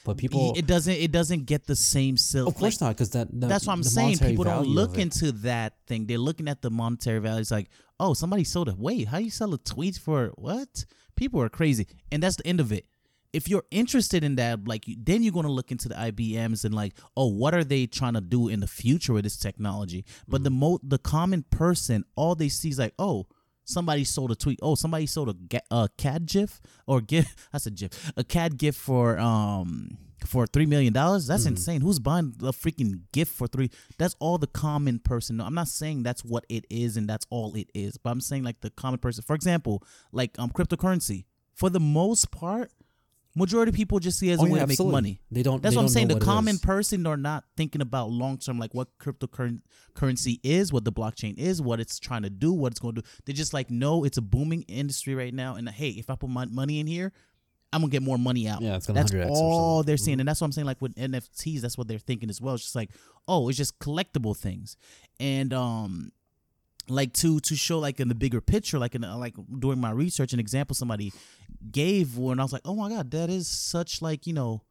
But 0.07 0.19
people, 0.19 0.55
it 0.57 0.67
doesn't 0.67 0.95
it 0.95 1.11
doesn't 1.11 1.47
get 1.47 1.67
the 1.67 1.75
same 1.75 2.17
sales. 2.17 2.47
of 2.47 2.55
course 2.55 2.81
not, 2.81 2.91
because 2.91 3.11
that 3.11 3.29
the, 3.29 3.49
that's 3.49 3.67
what 3.67 3.73
I'm 3.73 3.83
saying. 3.83 4.19
People 4.19 4.45
don't 4.45 4.69
look 4.69 4.99
into 4.99 5.33
that 5.33 5.75
thing. 5.89 6.07
They're 6.07 6.17
looking 6.17 6.47
at 6.47 6.63
the 6.63 6.71
monetary 6.71 7.19
value. 7.19 7.41
It's 7.41 7.51
like, 7.51 7.69
oh, 7.99 8.15
somebody 8.15 8.45
sold 8.45 8.69
a 8.69 8.75
wait. 8.77 9.09
How 9.09 9.19
you 9.19 9.31
sell 9.31 9.53
a 9.53 9.59
tweet 9.59 9.97
for 9.97 10.33
what? 10.37 10.85
People 11.17 11.43
are 11.43 11.49
crazy, 11.49 11.89
and 12.13 12.23
that's 12.23 12.37
the 12.37 12.47
end 12.47 12.61
of 12.61 12.71
it. 12.71 12.87
If 13.33 13.49
you're 13.49 13.65
interested 13.73 14.23
in 14.23 14.37
that, 14.37 14.69
like, 14.69 14.85
then 14.87 15.25
you're 15.25 15.33
gonna 15.33 15.51
look 15.51 15.73
into 15.73 15.89
the 15.89 15.97
IBMs 15.97 16.65
and 16.65 16.73
like, 16.73 16.95
oh, 17.17 17.27
what 17.27 17.53
are 17.53 17.65
they 17.65 17.87
trying 17.87 18.15
to 18.15 18.21
do 18.21 18.47
in 18.47 18.61
the 18.61 18.69
future 18.69 19.13
with 19.13 19.25
this 19.25 19.37
technology? 19.37 20.05
But 20.29 20.45
the 20.45 20.51
mm-hmm. 20.51 20.61
mo 20.61 20.79
the 20.85 20.99
common 20.99 21.45
person, 21.51 22.05
all 22.15 22.37
they 22.37 22.49
see 22.49 22.69
is 22.69 22.79
like, 22.79 22.95
oh. 22.99 23.27
Somebody 23.67 24.05
sold 24.05 24.31
a 24.31 24.37
tweet. 24.37 24.59
Oh, 24.63 24.77
somebody 24.77 25.07
sold 25.07 25.29
a, 25.29 25.35
ga- 25.35 25.67
a 25.71 25.89
CAD 25.99 26.27
GIF 26.27 26.61
or 26.87 27.01
GIF. 27.01 27.35
That's 27.53 27.67
a 27.67 27.71
GIF. 27.71 28.13
A 28.17 28.25
CAD 28.25 28.57
GIF 28.59 28.77
for 28.77 29.19
um 29.19 29.99
for 30.25 30.47
three 30.47 30.67
million 30.67 30.93
dollars. 30.93 31.27
That's 31.27 31.47
insane. 31.47 31.81
Who's 31.81 31.99
buying 31.99 32.35
a 32.41 32.53
freaking 32.53 33.01
gift 33.13 33.33
for 33.35 33.47
three? 33.49 33.71
That's 33.99 34.15
all 34.21 34.39
the 34.39 34.47
common 34.47 35.01
person. 35.01 35.41
I'm 35.41 35.55
not 35.55 35.69
saying 35.69 36.05
that's 36.05 36.25
what 36.25 36.47
it 36.49 36.65
is 36.71 36.97
and 36.97 37.09
that's 37.09 37.27
all 37.29 37.55
it 37.55 37.69
is, 37.75 37.99
but 37.99 38.11
I'm 38.11 38.21
saying 38.21 38.45
like 38.45 38.61
the 38.61 38.71
common 38.71 38.99
person. 39.01 39.23
For 39.27 39.35
example, 39.35 39.83
like 40.13 40.39
um 40.39 40.51
cryptocurrency. 40.51 41.25
For 41.55 41.69
the 41.69 41.81
most 41.81 42.31
part, 42.31 42.71
majority 43.37 43.69
of 43.71 43.77
people 43.77 44.01
just 44.01 44.19
see 44.19 44.31
it 44.31 44.33
as 44.33 44.41
Oh, 44.41 44.47
a 44.47 44.51
way 44.51 44.59
yeah, 44.59 44.67
to 44.67 44.83
make 44.85 44.93
money. 44.93 45.21
They 45.31 45.43
don't. 45.45 45.63
That's 45.63 45.75
they 45.75 45.77
what 45.77 45.83
I'm 45.83 45.89
saying. 45.89 46.09
The 46.09 46.19
common 46.19 46.59
person 46.59 47.07
are 47.07 47.17
not 47.17 47.45
thinking 47.57 47.81
about 47.83 48.11
long 48.11 48.39
term, 48.39 48.59
like 48.59 48.75
what 48.75 48.89
cryptocurrency 48.99 50.41
is, 50.43 50.73
what 50.73 50.85
the 50.85 50.93
blockchain 50.93 51.39
is, 51.39 51.63
what 51.63 51.79
it's 51.79 52.01
trying 52.01 52.23
to 52.23 52.31
do, 52.31 52.53
what 52.53 52.73
it's 52.73 52.81
going 52.81 52.95
to 52.97 53.03
do. 53.03 53.09
They're 53.25 53.35
just 53.35 53.55
like, 53.55 53.71
no, 53.71 54.03
it's 54.05 54.17
a 54.17 54.23
booming 54.23 54.63
industry 54.63 55.15
right 55.15 55.33
now, 55.35 55.55
and 55.55 55.69
hey, 55.69 55.91
if 55.91 56.11
I 56.11 56.17
put 56.17 56.31
my 56.31 56.47
money 56.47 56.81
in 56.81 56.87
here, 56.87 57.13
I'm 57.73 57.83
gonna 57.83 57.91
get 57.91 58.03
more 58.03 58.17
money 58.19 58.49
out. 58.49 58.63
Yeah, 58.63 58.77
it's 58.77 58.87
gonna 58.87 59.01
that's 59.01 59.13
100x 59.13 59.29
or 59.29 59.37
all 59.37 59.83
they're 59.83 59.97
saying, 59.97 60.21
and 60.21 60.29
that's 60.29 60.41
what 60.41 60.47
I'm 60.47 60.53
saying. 60.53 60.67
Like 60.67 60.81
with 60.81 60.95
NFTs, 60.95 61.61
that's 61.61 61.77
what 61.77 61.89
they're 61.89 61.99
thinking 61.99 62.31
as 62.31 62.41
well. 62.41 62.55
It's 62.55 62.63
just 62.63 62.77
like, 62.77 62.91
oh, 63.29 63.49
it's 63.49 63.59
just 63.59 63.79
collectible 63.81 64.37
things, 64.37 64.77
and 65.21 65.53
um, 65.53 66.13
like 66.89 67.13
to 67.15 67.41
to 67.41 67.57
show 67.57 67.79
like 67.79 68.01
in 68.01 68.09
the 68.09 68.15
bigger 68.15 68.41
picture, 68.41 68.79
like 68.79 68.95
in 68.95 69.03
like 69.03 69.35
doing 69.59 69.81
my 69.81 69.91
research, 69.91 70.33
an 70.33 70.41
example 70.41 70.75
somebody 70.75 71.13
gave 71.71 72.17
when 72.17 72.39
I 72.39 72.43
was 72.43 72.53
like, 72.53 72.63
oh 72.65 72.75
my 72.75 72.89
god, 72.89 73.11
that 73.13 73.31
is 73.31 73.49
such 73.49 74.03
like 74.03 74.27
you 74.27 74.33
know 74.33 74.63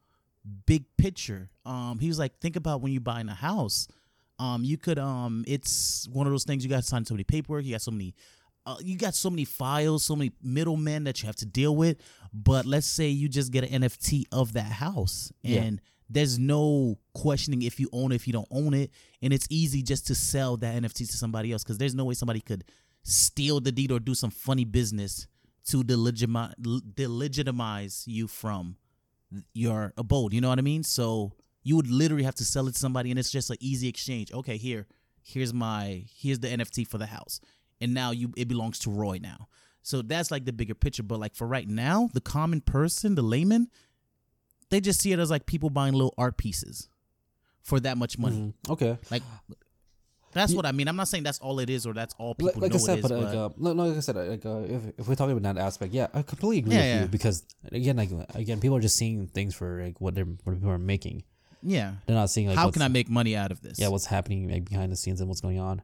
big 0.65 0.85
picture. 0.97 1.49
Um, 1.65 1.99
he 1.99 2.07
was 2.07 2.19
like, 2.19 2.39
think 2.39 2.55
about 2.55 2.81
when 2.81 2.91
you're 2.91 3.01
buying 3.01 3.29
a 3.29 3.35
house. 3.35 3.87
Um, 4.37 4.63
you 4.63 4.77
could 4.77 4.99
um, 4.99 5.43
it's 5.47 6.07
one 6.11 6.27
of 6.27 6.33
those 6.33 6.43
things 6.43 6.63
you 6.63 6.69
got 6.69 6.77
to 6.83 6.87
sign 6.87 7.05
so 7.05 7.13
many 7.13 7.23
paperwork. 7.23 7.63
You 7.65 7.71
got 7.71 7.81
so 7.81 7.91
many. 7.91 8.15
Uh, 8.67 8.77
you 8.81 8.97
got 8.97 9.13
so 9.13 9.29
many 9.29 9.45
files, 9.45 10.03
so 10.03 10.15
many 10.15 10.31
middlemen 10.41 11.03
that 11.03 11.21
you 11.21 11.27
have 11.27 11.35
to 11.35 11.45
deal 11.45 11.75
with. 11.75 11.97
But 12.33 12.65
let's 12.65 12.87
say 12.87 13.09
you 13.09 13.29
just 13.29 13.51
get 13.51 13.63
an 13.63 13.83
NFT 13.83 14.25
of 14.31 14.53
that 14.53 14.71
house, 14.71 15.31
Yeah. 15.43 15.61
There's 16.09 16.37
no 16.37 16.97
questioning 17.13 17.63
if 17.63 17.79
you 17.79 17.89
own 17.91 18.11
it, 18.11 18.15
if 18.15 18.27
you 18.27 18.33
don't 18.33 18.47
own 18.51 18.73
it, 18.73 18.91
and 19.21 19.33
it's 19.33 19.47
easy 19.49 19.81
just 19.81 20.07
to 20.07 20.15
sell 20.15 20.57
that 20.57 20.75
NFT 20.75 21.09
to 21.09 21.17
somebody 21.17 21.51
else 21.51 21.63
because 21.63 21.77
there's 21.77 21.95
no 21.95 22.05
way 22.05 22.13
somebody 22.13 22.41
could 22.41 22.63
steal 23.03 23.59
the 23.59 23.71
deed 23.71 23.91
or 23.91 23.99
do 23.99 24.13
some 24.13 24.29
funny 24.29 24.65
business 24.65 25.27
to 25.69 25.83
delegitimize, 25.83 26.53
delegitimize 26.59 28.03
you 28.05 28.27
from 28.27 28.77
your 29.53 29.93
abode. 29.97 30.33
You 30.33 30.41
know 30.41 30.49
what 30.49 30.59
I 30.59 30.63
mean? 30.63 30.83
So 30.83 31.33
you 31.63 31.75
would 31.75 31.89
literally 31.89 32.23
have 32.23 32.35
to 32.35 32.45
sell 32.45 32.67
it 32.67 32.73
to 32.73 32.79
somebody, 32.79 33.09
and 33.09 33.19
it's 33.19 33.31
just 33.31 33.49
an 33.49 33.57
easy 33.59 33.87
exchange. 33.87 34.31
Okay, 34.31 34.57
here, 34.57 34.85
here's 35.23 35.53
my 35.53 36.05
here's 36.15 36.39
the 36.39 36.47
NFT 36.47 36.87
for 36.87 36.99
the 36.99 37.07
house, 37.07 37.41
and 37.81 37.93
now 37.93 38.11
you 38.11 38.31
it 38.37 38.47
belongs 38.47 38.79
to 38.79 38.91
Roy 38.91 39.19
now. 39.21 39.47
So 39.81 40.01
that's 40.01 40.31
like 40.31 40.45
the 40.45 40.53
bigger 40.53 40.75
picture. 40.75 41.03
But 41.03 41.19
like 41.19 41.35
for 41.35 41.47
right 41.47 41.67
now, 41.67 42.09
the 42.13 42.21
common 42.21 42.61
person, 42.61 43.15
the 43.15 43.21
layman, 43.23 43.69
they 44.69 44.79
just 44.81 44.99
see 45.01 45.11
it 45.13 45.19
as 45.19 45.29
like 45.29 45.45
people 45.45 45.69
buying 45.69 45.93
little 45.93 46.13
art 46.17 46.37
pieces 46.37 46.87
for 47.63 47.79
that 47.79 47.97
much 47.97 48.17
money. 48.17 48.53
Mhm. 48.65 48.71
Okay. 48.71 48.97
Like 49.11 49.23
that's 50.33 50.53
what 50.53 50.65
I 50.65 50.71
mean. 50.73 50.87
I'm 50.89 50.97
not 50.97 51.07
saying 51.07 51.23
that's 51.23 51.39
all 51.39 51.59
it 51.59 51.69
is 51.69 51.85
or 51.85 51.93
that's 51.93 52.13
all 52.17 52.35
people 52.35 52.61
Like, 52.61 52.71
know 52.71 52.75
I 52.75 52.79
said, 52.79 52.97
it 52.97 53.05
is. 53.05 53.09
but, 53.09 53.15
But, 53.21 53.23
like, 53.23 53.35
uh, 53.35 53.49
no, 53.57 53.73
no, 53.73 53.85
like 53.87 53.97
I 53.97 53.99
said, 54.01 54.15
like 54.17 54.45
uh, 54.45 54.59
if, 54.67 54.81
if 54.99 55.07
we're 55.07 55.15
talking 55.15 55.37
about 55.37 55.55
that 55.55 55.61
aspect, 55.63 55.93
yeah, 55.93 56.07
I 56.13 56.23
completely 56.23 56.57
agree 56.59 56.73
Yeah, 56.73 56.79
with 56.81 56.87
yeah. 56.87 57.01
you 57.03 57.07
because 57.07 57.43
again, 57.71 57.95
like 57.95 58.09
again, 58.35 58.59
people 58.59 58.75
are 58.77 58.81
just 58.81 58.97
seeing 58.97 59.27
things 59.27 59.55
for 59.55 59.81
like 59.83 60.01
what 60.01 60.13
they're 60.13 60.25
what 60.25 60.55
people 60.55 60.69
are 60.71 60.77
making. 60.77 61.23
yeah, 61.63 61.93
They're 62.05 62.15
not 62.17 62.29
seeing 62.29 62.47
like 62.49 62.57
how 62.57 62.69
can 62.69 62.81
I 62.81 62.89
make 62.89 63.09
money 63.09 63.35
out 63.35 63.51
of 63.51 63.61
this? 63.61 63.79
yeah 63.79 63.87
what's 63.87 64.07
happening 64.07 64.49
like 64.49 64.65
behind 64.69 64.91
the 64.91 64.95
scenes 64.97 65.21
and 65.21 65.29
what's 65.29 65.41
going 65.41 65.59
on. 65.59 65.81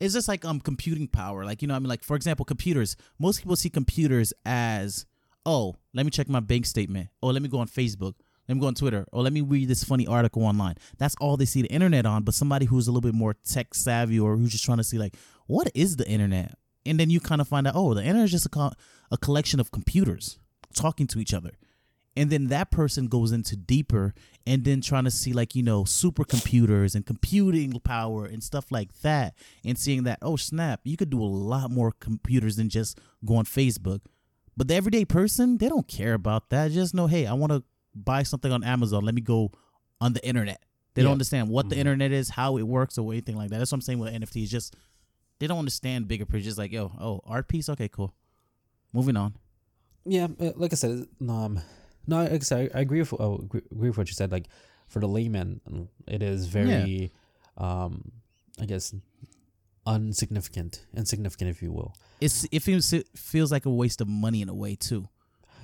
it's 0.00 0.14
just 0.14 0.26
like 0.26 0.44
um 0.46 0.58
computing 0.60 1.06
power. 1.06 1.44
Like 1.44 1.60
you 1.60 1.68
know, 1.68 1.74
I 1.74 1.78
mean, 1.80 1.88
like 1.88 2.02
for 2.04 2.16
example, 2.16 2.44
computers. 2.46 2.96
Most 3.18 3.40
people 3.40 3.56
see 3.56 3.68
computers 3.70 4.32
as 4.46 5.04
oh, 5.44 5.76
let 5.94 6.04
me 6.04 6.10
check 6.10 6.28
my 6.28 6.40
bank 6.40 6.66
statement. 6.66 7.08
Oh, 7.22 7.28
let 7.28 7.42
me 7.42 7.48
go 7.48 7.58
on 7.58 7.68
Facebook. 7.68 8.14
Let 8.48 8.56
me 8.56 8.60
go 8.60 8.66
on 8.66 8.74
Twitter. 8.74 9.06
Or 9.12 9.22
let 9.22 9.32
me 9.32 9.40
read 9.40 9.68
this 9.68 9.84
funny 9.84 10.06
article 10.06 10.44
online. 10.44 10.76
That's 10.98 11.14
all 11.20 11.36
they 11.36 11.44
see 11.44 11.62
the 11.62 11.72
internet 11.72 12.06
on. 12.06 12.22
But 12.22 12.34
somebody 12.34 12.66
who's 12.66 12.88
a 12.88 12.90
little 12.90 13.08
bit 13.08 13.14
more 13.14 13.34
tech 13.34 13.74
savvy 13.74 14.18
or 14.18 14.36
who's 14.36 14.52
just 14.52 14.64
trying 14.64 14.78
to 14.78 14.84
see 14.84 14.98
like 14.98 15.16
what 15.46 15.70
is 15.74 15.96
the 15.96 16.08
internet, 16.08 16.56
and 16.84 16.98
then 16.98 17.10
you 17.10 17.20
kind 17.20 17.40
of 17.40 17.48
find 17.48 17.66
out 17.66 17.74
oh, 17.76 17.94
the 17.94 18.02
internet 18.02 18.24
is 18.24 18.30
just 18.30 18.46
a 18.46 18.50
co- 18.50 18.72
a 19.10 19.16
collection 19.16 19.60
of 19.60 19.70
computers 19.70 20.38
talking 20.74 21.06
to 21.08 21.18
each 21.18 21.34
other. 21.34 21.52
And 22.14 22.28
then 22.28 22.48
that 22.48 22.70
person 22.70 23.06
goes 23.06 23.32
into 23.32 23.56
deeper 23.56 24.12
and 24.46 24.64
then 24.64 24.82
trying 24.82 25.04
to 25.04 25.10
see 25.10 25.32
like, 25.32 25.54
you 25.54 25.62
know, 25.62 25.84
supercomputers 25.84 26.94
and 26.94 27.06
computing 27.06 27.72
power 27.80 28.26
and 28.26 28.42
stuff 28.42 28.70
like 28.70 28.92
that. 29.00 29.34
And 29.64 29.78
seeing 29.78 30.02
that, 30.02 30.18
oh 30.20 30.36
snap, 30.36 30.80
you 30.84 30.98
could 30.98 31.08
do 31.08 31.22
a 31.22 31.24
lot 31.24 31.70
more 31.70 31.92
computers 32.00 32.56
than 32.56 32.68
just 32.68 32.98
go 33.24 33.36
on 33.36 33.46
Facebook. 33.46 34.00
But 34.56 34.68
the 34.68 34.74
everyday 34.74 35.04
person, 35.04 35.58
they 35.58 35.68
don't 35.68 35.88
care 35.88 36.14
about 36.14 36.50
that. 36.50 36.70
Just 36.72 36.94
know, 36.94 37.06
hey, 37.06 37.26
I 37.26 37.32
want 37.32 37.52
to 37.52 37.62
buy 37.94 38.22
something 38.22 38.52
on 38.52 38.62
Amazon. 38.64 39.04
Let 39.04 39.14
me 39.14 39.20
go 39.22 39.50
on 40.00 40.12
the 40.12 40.26
internet. 40.26 40.62
They 40.94 41.00
Yeah. 41.02 41.04
don't 41.06 41.12
understand 41.12 41.48
what 41.48 41.68
the 41.70 41.76
Mhm. 41.76 41.80
internet 41.80 42.12
is, 42.12 42.30
how 42.30 42.58
it 42.58 42.62
works, 42.64 42.98
or 42.98 43.10
anything 43.12 43.36
like 43.36 43.50
that. 43.50 43.58
That's 43.58 43.72
what 43.72 43.76
I'm 43.76 43.82
saying 43.82 43.98
with 43.98 44.12
NFTs. 44.12 44.50
Just 44.50 44.76
they 45.38 45.46
don't 45.46 45.58
understand 45.58 46.06
bigger 46.06 46.26
picture. 46.26 46.44
Just 46.44 46.58
like, 46.58 46.70
yo, 46.70 46.92
oh, 47.00 47.20
art 47.24 47.48
piece, 47.48 47.68
okay, 47.70 47.88
cool. 47.88 48.14
Moving 48.92 49.16
on. 49.16 49.34
Yeah, 50.04 50.28
uh, 50.38 50.52
like 50.56 50.72
I 50.72 50.76
said, 50.76 51.06
um, 51.28 51.60
no, 52.06 52.22
like 52.22 52.32
I 52.32 52.38
said, 52.40 52.70
I, 52.74 52.78
I 52.78 52.80
agree 52.82 53.00
with 53.00 53.12
uh, 53.18 53.34
agree 53.34 53.62
agree 53.70 53.88
with 53.88 53.98
what 53.98 54.08
you 54.08 54.14
said. 54.14 54.30
Like 54.32 54.48
for 54.88 55.00
the 55.00 55.08
layman, 55.08 55.60
it 56.06 56.22
is 56.22 56.46
very, 56.48 57.10
um, 57.56 58.12
I 58.60 58.66
guess, 58.66 58.94
unsignificant, 59.86 60.80
insignificant, 60.94 61.50
if 61.50 61.62
you 61.62 61.72
will. 61.72 61.94
It's 62.22 62.46
it 62.50 62.60
feels 62.62 62.92
it 62.92 63.06
feels 63.16 63.50
like 63.52 63.66
a 63.66 63.70
waste 63.70 64.00
of 64.00 64.08
money 64.08 64.40
in 64.42 64.48
a 64.48 64.54
way 64.54 64.74
too, 64.76 65.08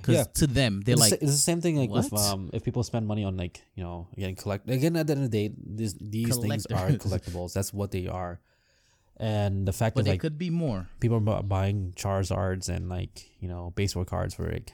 because 0.01 0.15
Yeah. 0.17 0.25
to 0.41 0.47
them 0.47 0.81
they're 0.85 0.95
it's, 0.95 1.01
like 1.01 1.11
the, 1.11 1.23
it's 1.25 1.33
the 1.33 1.47
same 1.51 1.61
thing 1.61 1.77
like 1.77 1.91
"What?" 1.91 2.13
um 2.13 2.51
if 2.53 2.63
people 2.65 2.83
spend 2.83 3.07
money 3.07 3.25
on 3.25 3.37
like 3.37 3.63
you 3.77 3.83
know 3.85 4.07
again 4.17 4.35
collect 4.35 4.69
again 4.69 4.97
at 4.97 5.07
the 5.07 5.13
end 5.15 5.25
of 5.25 5.31
the 5.31 5.49
day 5.49 5.55
these 5.79 5.95
these 6.17 6.37
things 6.37 6.67
are 6.67 6.89
collectibles. 7.05 7.53
That's 7.53 7.73
what 7.73 7.91
they 7.91 8.07
are, 8.09 8.41
and 9.17 9.67
the 9.67 9.73
fact 9.73 9.95
but 9.95 10.01
that 10.01 10.05
they 10.05 10.11
like 10.15 10.21
could 10.21 10.39
be 10.39 10.51
more. 10.51 10.89
people 11.01 11.17
are 11.19 11.21
bu- 11.21 11.43
buying 11.43 11.93
Charizards 11.97 12.69
and 12.69 12.89
like 12.89 13.15
you 13.41 13.49
know 13.49 13.73
baseball 13.77 14.05
cards 14.05 14.35
for 14.35 14.51
like 14.51 14.73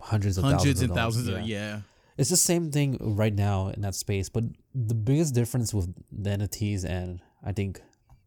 hundreds 0.00 0.36
of 0.38 0.44
Hundreds 0.44 0.64
thousands 0.64 0.82
and 0.82 0.90
of 0.90 0.96
thousands 0.96 1.28
Yeah. 1.28 1.36
of 1.38 1.46
yeah. 1.46 1.80
It's 2.18 2.30
the 2.30 2.36
same 2.52 2.70
thing 2.70 2.96
right 3.00 3.34
now 3.34 3.68
in 3.68 3.82
that 3.82 3.94
space, 3.94 4.30
but 4.30 4.44
the 4.74 4.94
biggest 4.94 5.34
difference 5.34 5.74
with 5.74 5.92
the 6.10 6.30
NFTs 6.30 6.82
and 6.84 7.20
I 7.44 7.52
think 7.52 7.82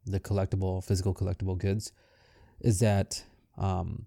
the 0.05 0.19
collectible, 0.19 0.83
physical 0.83 1.13
collectible 1.15 1.57
goods, 1.57 1.91
is 2.61 2.79
that 2.79 3.23
um, 3.57 4.05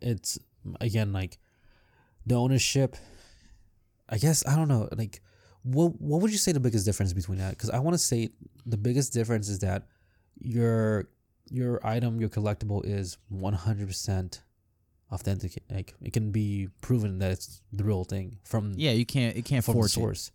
it's 0.00 0.38
again 0.80 1.12
like 1.12 1.38
the 2.26 2.34
ownership. 2.34 2.96
I 4.08 4.18
guess 4.18 4.46
I 4.46 4.56
don't 4.56 4.68
know. 4.68 4.88
Like, 4.96 5.22
what 5.62 6.00
what 6.00 6.20
would 6.20 6.30
you 6.30 6.38
say 6.38 6.52
the 6.52 6.60
biggest 6.60 6.84
difference 6.84 7.12
between 7.12 7.38
that? 7.38 7.50
Because 7.50 7.70
I 7.70 7.78
want 7.78 7.94
to 7.94 7.98
say 7.98 8.30
the 8.66 8.76
biggest 8.76 9.12
difference 9.12 9.48
is 9.48 9.60
that 9.60 9.86
your 10.38 11.08
your 11.50 11.84
item, 11.86 12.20
your 12.20 12.28
collectible, 12.30 12.84
is 12.84 13.18
one 13.28 13.54
hundred 13.54 13.88
percent 13.88 14.42
authentic. 15.10 15.62
Like 15.70 15.94
it 16.02 16.12
can 16.12 16.32
be 16.32 16.68
proven 16.80 17.18
that 17.20 17.32
it's 17.32 17.62
the 17.72 17.84
real 17.84 18.04
thing 18.04 18.38
from 18.44 18.74
Yeah, 18.76 18.92
you 18.92 19.06
can't 19.06 19.36
it 19.36 19.44
can't 19.44 19.64
from 19.64 19.74
the 19.74 19.88
forge 19.88 19.96
it. 20.28 20.32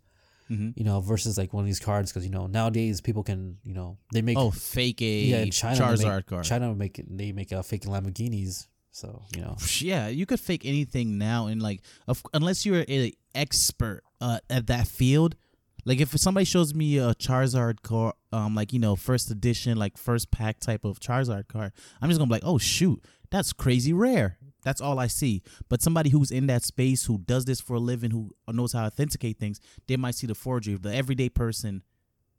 Mm-hmm. 0.50 0.70
You 0.74 0.84
know, 0.84 1.00
versus 1.00 1.38
like 1.38 1.52
one 1.52 1.62
of 1.62 1.66
these 1.66 1.78
cards 1.78 2.10
because 2.10 2.24
you 2.24 2.30
know 2.32 2.46
nowadays 2.46 3.00
people 3.00 3.22
can 3.22 3.58
you 3.62 3.72
know 3.72 3.98
they 4.12 4.20
make 4.20 4.36
Oh, 4.36 4.50
fake 4.50 5.00
a 5.00 5.20
yeah 5.20 5.44
China 5.50 5.78
Charizard 5.80 6.16
make, 6.16 6.26
card. 6.26 6.44
China 6.44 6.74
make 6.74 7.00
they 7.08 7.30
make 7.32 7.52
uh, 7.52 7.62
fake 7.62 7.82
Lamborghinis. 7.82 8.66
So 8.90 9.22
you 9.34 9.42
know 9.42 9.56
Yeah, 9.78 10.08
you 10.08 10.26
could 10.26 10.40
fake 10.40 10.62
anything 10.64 11.16
now, 11.18 11.46
and 11.46 11.62
like, 11.62 11.82
of, 12.08 12.22
unless 12.34 12.66
you're 12.66 12.84
an 12.88 13.12
expert 13.34 14.02
uh, 14.20 14.40
at 14.50 14.66
that 14.66 14.88
field, 14.88 15.36
Like 15.84 16.00
if 16.00 16.10
somebody 16.18 16.44
shows 16.44 16.74
me 16.74 16.98
a 16.98 17.14
Charizard 17.14 17.82
card, 17.82 18.14
um, 18.32 18.54
like 18.54 18.72
you 18.72 18.78
know, 18.80 18.96
first 18.96 19.30
edition, 19.30 19.78
like 19.78 19.96
first 19.96 20.30
pack 20.30 20.58
type 20.60 20.84
of 20.84 20.98
Charizard 21.00 21.48
card, 21.48 21.72
I'm 22.02 22.08
just 22.10 22.18
gonna 22.18 22.28
be 22.28 22.34
like, 22.34 22.44
oh 22.44 22.58
shoot, 22.58 23.02
that's 23.30 23.52
crazy 23.52 23.92
rare. 23.92 24.36
That's 24.62 24.80
all 24.80 24.98
I 24.98 25.06
see. 25.06 25.42
But 25.68 25.82
somebody 25.82 26.10
who's 26.10 26.30
in 26.30 26.46
that 26.48 26.62
space, 26.64 27.06
who 27.06 27.18
does 27.18 27.44
this 27.44 27.60
for 27.60 27.74
a 27.74 27.80
living, 27.80 28.10
who 28.10 28.30
knows 28.48 28.72
how 28.72 28.80
to 28.80 28.86
authenticate 28.86 29.38
things, 29.38 29.60
they 29.86 29.96
might 29.96 30.14
see 30.14 30.26
the 30.26 30.34
forgery. 30.34 30.74
The 30.74 30.94
everyday 30.94 31.28
person 31.28 31.82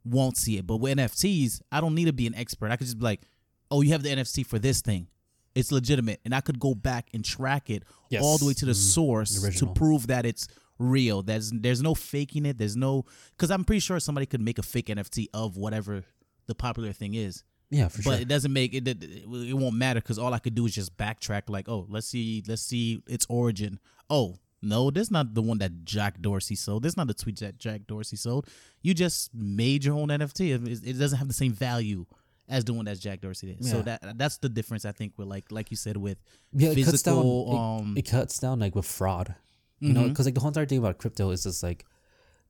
won't 0.03 0.37
see 0.37 0.57
it. 0.57 0.65
But 0.67 0.77
with 0.77 0.97
NFTs, 0.97 1.61
I 1.71 1.81
don't 1.81 1.95
need 1.95 2.05
to 2.05 2.13
be 2.13 2.27
an 2.27 2.35
expert. 2.35 2.71
I 2.71 2.75
could 2.75 2.87
just 2.87 2.99
be 2.99 3.03
like, 3.05 3.21
oh, 3.69 3.81
you 3.81 3.91
have 3.91 4.03
the 4.03 4.09
NFT 4.09 4.45
for 4.45 4.59
this 4.59 4.81
thing. 4.81 5.07
It's 5.53 5.71
legitimate. 5.71 6.21
And 6.25 6.33
I 6.33 6.41
could 6.41 6.59
go 6.59 6.73
back 6.75 7.09
and 7.13 7.23
track 7.25 7.69
it 7.69 7.83
Yes. 8.09 8.23
all 8.23 8.37
the 8.37 8.45
way 8.45 8.53
to 8.53 8.65
the 8.65 8.71
Mhm. 8.71 8.75
source 8.93 9.41
to 9.59 9.67
prove 9.73 10.07
that 10.07 10.25
it's 10.25 10.47
real. 10.79 11.21
There's 11.21 11.51
there's 11.51 11.81
no 11.81 11.93
faking 11.93 12.45
it. 12.45 12.57
There's 12.57 12.75
no 12.75 13.05
because 13.31 13.51
I'm 13.51 13.63
pretty 13.65 13.81
sure 13.81 13.99
somebody 13.99 14.25
could 14.25 14.41
make 14.41 14.57
a 14.57 14.63
fake 14.63 14.87
NFT 14.89 15.27
of 15.33 15.57
whatever 15.57 16.05
the 16.47 16.55
popular 16.55 16.91
thing 16.93 17.13
is, 17.13 17.43
Yeah, 17.71 17.87
for 17.87 18.03
but 18.03 18.11
sure. 18.11 18.21
it 18.21 18.27
doesn't 18.27 18.53
make 18.53 18.73
it. 18.75 18.87
It, 18.87 19.55
won't 19.57 19.75
matter 19.75 19.99
because 20.01 20.19
all 20.19 20.33
I 20.33 20.39
could 20.39 20.53
do 20.55 20.65
is 20.67 20.75
just 20.75 20.95
backtrack. 20.97 21.43
Like, 21.49 21.67
oh, 21.69 21.87
let's 21.89 22.05
see, 22.07 22.43
let's 22.47 22.61
see 22.61 23.01
its 23.07 23.25
origin. 23.29 23.79
Oh. 24.09 24.37
No, 24.63 24.91
this 24.91 25.09
not 25.09 25.33
the 25.33 25.41
one 25.41 25.57
that 25.57 25.85
Jack 25.85 26.21
Dorsey 26.21 26.53
sold. 26.53 26.83
This 26.83 26.95
not 26.95 27.07
the 27.07 27.15
tweet 27.15 27.39
that 27.39 27.57
Jack 27.57 27.87
Dorsey 27.87 28.15
sold. 28.15 28.47
You 28.83 28.93
just 28.93 29.33
made 29.33 29.83
your 29.83 29.95
own 29.95 30.09
NFT. 30.09 30.85
It, 30.85 30.99
doesn't 30.99 31.17
have 31.17 31.27
the 31.27 31.33
same 31.33 31.51
value 31.51 32.05
as 32.47 32.63
the 32.63 32.73
one 32.73 32.85
that 32.85 32.99
Jack 32.99 33.21
Dorsey 33.21 33.47
did. 33.55 33.65
So 33.65 33.81
that 33.81 34.19
that's 34.19 34.37
the 34.37 34.49
difference 34.49 34.85
I 34.85 34.91
think 34.91 35.13
with 35.17 35.27
like 35.27 35.51
like 35.51 35.71
you 35.71 35.77
said 35.77 35.97
with 35.97 36.19
yeah, 36.53 36.69
it 36.69 36.85
cuts 36.85 37.01
down. 37.01 37.15
physical, 37.15 37.51
it- 37.51 37.57
um, 37.57 37.93
it, 37.97 38.07
cuts 38.07 38.37
down 38.37 38.59
like 38.59 38.75
with 38.75 38.85
fraud. 38.85 39.33
You 39.79 39.93
know, 39.93 40.01
Mhm. 40.03 40.09
because 40.09 40.27
like 40.27 40.35
the 40.35 40.41
whole 40.41 40.49
entire 40.49 40.67
thing 40.67 40.77
about 40.77 40.99
crypto 40.99 41.31
is 41.31 41.41
just 41.41 41.63
like 41.63 41.83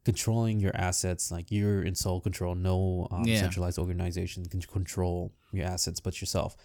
controlling 0.06 0.60
your 0.60 0.76
assets. 0.76 1.32
Like 1.32 1.52
you're 1.52 1.84
in 1.84 1.96
sole 1.96 2.22
control. 2.22 2.56
No 2.56 3.08
um, 3.12 3.24
Yeah. 3.26 3.40
centralized 3.42 3.80
organization 3.80 4.46
can 4.46 4.62
control 4.62 5.34
your 5.52 5.66
assets 5.66 6.00
but 6.00 6.20
yourself. 6.22 6.56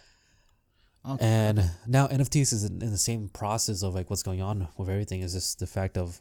Okay. 1.09 1.25
And 1.25 1.71
now 1.87 2.09
NFTs 2.09 2.53
is 2.53 2.65
in, 2.65 2.83
in 2.83 2.91
the 2.91 2.99
same 2.99 3.29
process 3.29 3.83
of 3.83 3.95
like 3.95 4.11
what's 4.11 4.23
going 4.25 4.43
on 4.43 4.69
with 4.77 4.89
everything. 4.89 5.21
Is 5.21 5.35
just 5.35 5.59
the 5.61 5.67
fact 5.67 5.97
of 5.97 6.21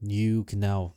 you 0.00 0.44
can 0.44 0.60
now 0.60 0.94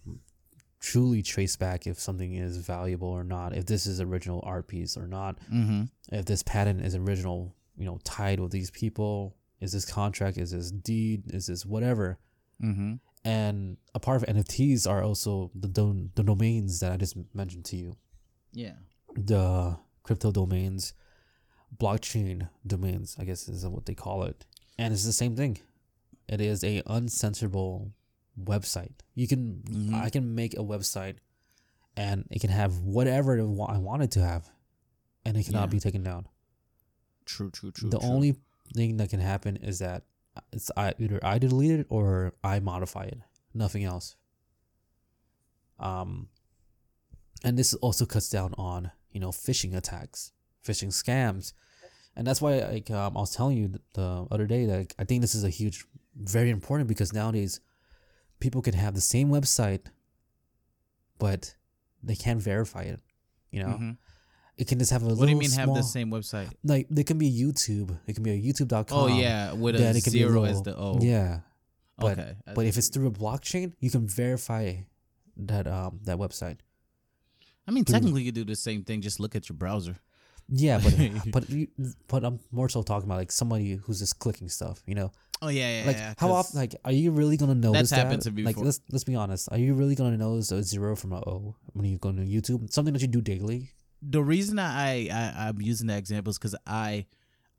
truly 0.79 1.23
trace 1.23 1.55
back 1.55 1.87
if 1.87 1.99
something 1.99 2.35
is 2.35 2.57
valuable 2.57 3.07
or 3.07 3.23
not. 3.23 3.55
If 3.55 3.65
this 3.65 3.87
is 3.87 3.99
original 3.99 4.41
art 4.45 4.67
piece 4.67 4.95
or 4.95 5.07
not. 5.07 5.39
mm-hmm. 5.51 5.83
If 6.11 6.25
this 6.25 6.43
patent 6.43 6.81
is 6.85 6.93
original, 6.95 7.55
you 7.75 7.85
know, 7.85 7.99
tied 8.03 8.39
with 8.39 8.51
these 8.51 8.69
people. 8.71 9.35
Is 9.59 9.71
this 9.71 9.85
contract? 9.85 10.37
Is 10.37 10.51
this 10.51 10.69
deed? 10.69 11.23
Is 11.33 11.47
this 11.47 11.65
whatever? 11.65 12.19
Mm-hmm. 12.63 12.93
And 13.27 13.77
a 13.93 13.99
part 13.99 14.17
of 14.23 14.29
NFTs 14.35 14.87
are 14.89 15.03
also 15.03 15.51
the 15.53 15.67
don- 15.67 16.11
the 16.15 16.23
domains 16.23 16.79
that 16.79 16.91
I 16.93 16.97
just 16.97 17.15
mentioned 17.33 17.65
to 17.65 17.75
you, 17.75 17.97
Yeah. 18.53 18.75
the 19.15 19.77
crypto 20.03 20.31
domains, 20.31 20.93
blockchain 21.75 22.49
domains, 22.65 23.15
I 23.19 23.25
guess 23.25 23.49
is 23.49 23.65
what 23.67 23.85
they 23.85 23.95
call 23.95 24.23
it. 24.23 24.45
And 24.77 24.93
it's 24.93 25.03
the 25.05 25.11
same 25.23 25.35
thing. 25.35 25.57
It 26.29 26.39
is 26.39 26.63
a 26.63 26.81
uncensorable 26.83 27.91
website. 28.39 28.97
You 29.15 29.27
can 29.27 29.41
Mhm. 29.63 29.93
I 29.93 30.09
can 30.09 30.33
make 30.35 30.53
a 30.53 30.63
website, 30.73 31.17
and 31.97 32.25
it 32.29 32.39
can 32.39 32.49
have 32.61 32.79
whatever 32.79 33.31
I 33.75 33.77
want 33.89 34.03
it 34.03 34.11
to 34.11 34.21
have, 34.21 34.43
and 35.25 35.35
it 35.35 35.43
cannot 35.47 35.67
Yeah. 35.67 35.77
be 35.77 35.79
taken 35.81 36.03
down. 36.03 36.27
True, 37.25 37.51
true, 37.51 37.71
true. 37.71 37.89
the 37.89 37.99
true. 37.99 38.09
only 38.09 38.31
thing 38.73 38.97
that 38.97 39.09
can 39.09 39.19
happen 39.19 39.57
is 39.57 39.79
that 39.79 40.03
it's 40.51 40.71
I, 40.77 40.93
either 40.99 41.19
I 41.23 41.37
delete 41.37 41.71
it 41.79 41.87
or 41.89 42.33
I 42.43 42.59
modify 42.59 43.03
it. 43.03 43.19
Nothing 43.53 43.83
else. 43.83 44.15
Um, 45.79 46.29
and 47.43 47.57
this 47.57 47.73
also 47.75 48.05
cuts 48.05 48.29
down 48.29 48.53
on 48.57 48.91
you 49.11 49.19
know 49.19 49.29
phishing 49.29 49.75
attacks, 49.75 50.31
phishing 50.65 50.89
scams, 50.89 51.53
and 52.15 52.25
that's 52.25 52.41
why 52.41 52.59
like 52.59 52.89
um, 52.91 53.15
I 53.15 53.19
was 53.19 53.35
telling 53.35 53.57
you 53.57 53.73
the 53.93 54.27
other 54.31 54.47
day 54.47 54.65
that 54.65 54.93
I 54.97 55.03
think 55.03 55.21
this 55.21 55.35
is 55.35 55.43
a 55.43 55.49
huge, 55.49 55.85
very 56.15 56.49
important 56.49 56.87
because 56.87 57.13
nowadays 57.13 57.59
people 58.39 58.61
can 58.61 58.73
have 58.73 58.95
the 58.95 59.01
same 59.01 59.29
website, 59.29 59.85
but 61.19 61.55
they 62.01 62.15
can't 62.15 62.41
verify 62.41 62.83
it. 62.83 62.99
You 63.51 63.61
know, 63.63 63.77
Mhm. 63.77 63.97
It 64.57 64.67
can 64.67 64.79
just 64.79 64.91
have 64.91 65.01
a 65.03 65.05
little. 65.05 65.19
What 65.19 65.25
do 65.27 65.31
you 65.31 65.37
mean 65.37 65.51
have 65.51 65.73
the 65.73 65.81
same 65.83 66.09
website? 66.11 66.51
like 66.63 66.87
they 66.89 67.03
can 67.03 67.17
be 67.17 67.31
YouTube. 67.31 67.97
It 68.07 68.13
can 68.15 68.23
be 68.23 68.31
a 68.31 68.41
YouTube.com. 68.41 68.85
Oh 68.97 69.07
yeah, 69.07 69.53
with 69.53 69.75
a 69.75 69.89
it 69.89 69.93
be 69.93 70.23
a 70.23 70.27
zero 70.27 70.43
as 70.43 70.61
the 70.61 70.75
O. 70.75 70.99
Yeah. 71.01 71.39
But 71.99 72.19
okay. 72.19 72.35
But 72.53 72.65
if 72.65 72.77
it's 72.77 72.89
through 72.89 73.07
a 73.07 73.11
blockchain, 73.11 73.73
you 73.79 73.89
can 73.89 74.07
verify 74.07 74.75
that 75.37 75.67
um 75.67 75.99
that 76.03 76.17
website. 76.17 76.57
I 77.67 77.71
mean, 77.71 77.85
through- 77.85 77.93
technically, 77.93 78.23
you 78.23 78.31
do 78.31 78.45
the 78.45 78.55
same 78.55 78.83
thing. 78.83 79.01
Just 79.01 79.19
look 79.19 79.35
at 79.35 79.49
your 79.49 79.55
browser. 79.57 79.97
Yeah, 80.49 80.79
but 80.83 80.93
but 81.31 81.49
you, 81.49 81.67
but 82.07 82.23
I'm 82.23 82.39
more 82.51 82.69
so 82.69 82.81
talking 82.81 83.07
about 83.07 83.17
like 83.17 83.31
somebody 83.31 83.75
who's 83.75 83.99
just 83.99 84.19
clicking 84.19 84.47
stuff. 84.49 84.81
You 84.87 84.95
know, 84.95 85.11
Oh 85.41 85.49
yeah, 85.49 85.81
yeah. 85.81 85.87
like 85.87 85.97
yeah, 85.97 86.13
how 86.17 86.31
often? 86.31 86.59
Like, 86.59 86.75
are 86.85 86.91
you 86.91 87.11
really 87.11 87.35
gonna 87.37 87.55
notice 87.55 87.89
That's 87.89 88.01
happened 88.01 88.21
that? 88.21 88.29
to 88.29 88.31
me 88.31 88.43
Like, 88.43 88.55
before. 88.55 88.65
let's 88.65 88.79
let's 88.91 89.03
be 89.03 89.15
honest. 89.15 89.49
Are 89.51 89.57
you 89.57 89.73
really 89.73 89.95
gonna 89.95 90.17
notice 90.17 90.51
a 90.51 90.63
zero 90.63 90.95
from 90.95 91.13
a 91.13 91.17
O 91.19 91.55
when 91.73 91.85
you 91.85 91.97
go 91.97 92.11
to 92.11 92.21
YouTube? 92.21 92.71
Something 92.71 92.93
that 92.93 93.01
you 93.01 93.07
do 93.07 93.21
daily. 93.21 93.71
The 94.01 94.23
reason 94.23 94.59
I, 94.59 95.07
I 95.09 95.47
I'm 95.47 95.61
using 95.61 95.87
that 95.87 95.97
example 95.97 96.31
is 96.31 96.37
because 96.37 96.55
I 96.65 97.05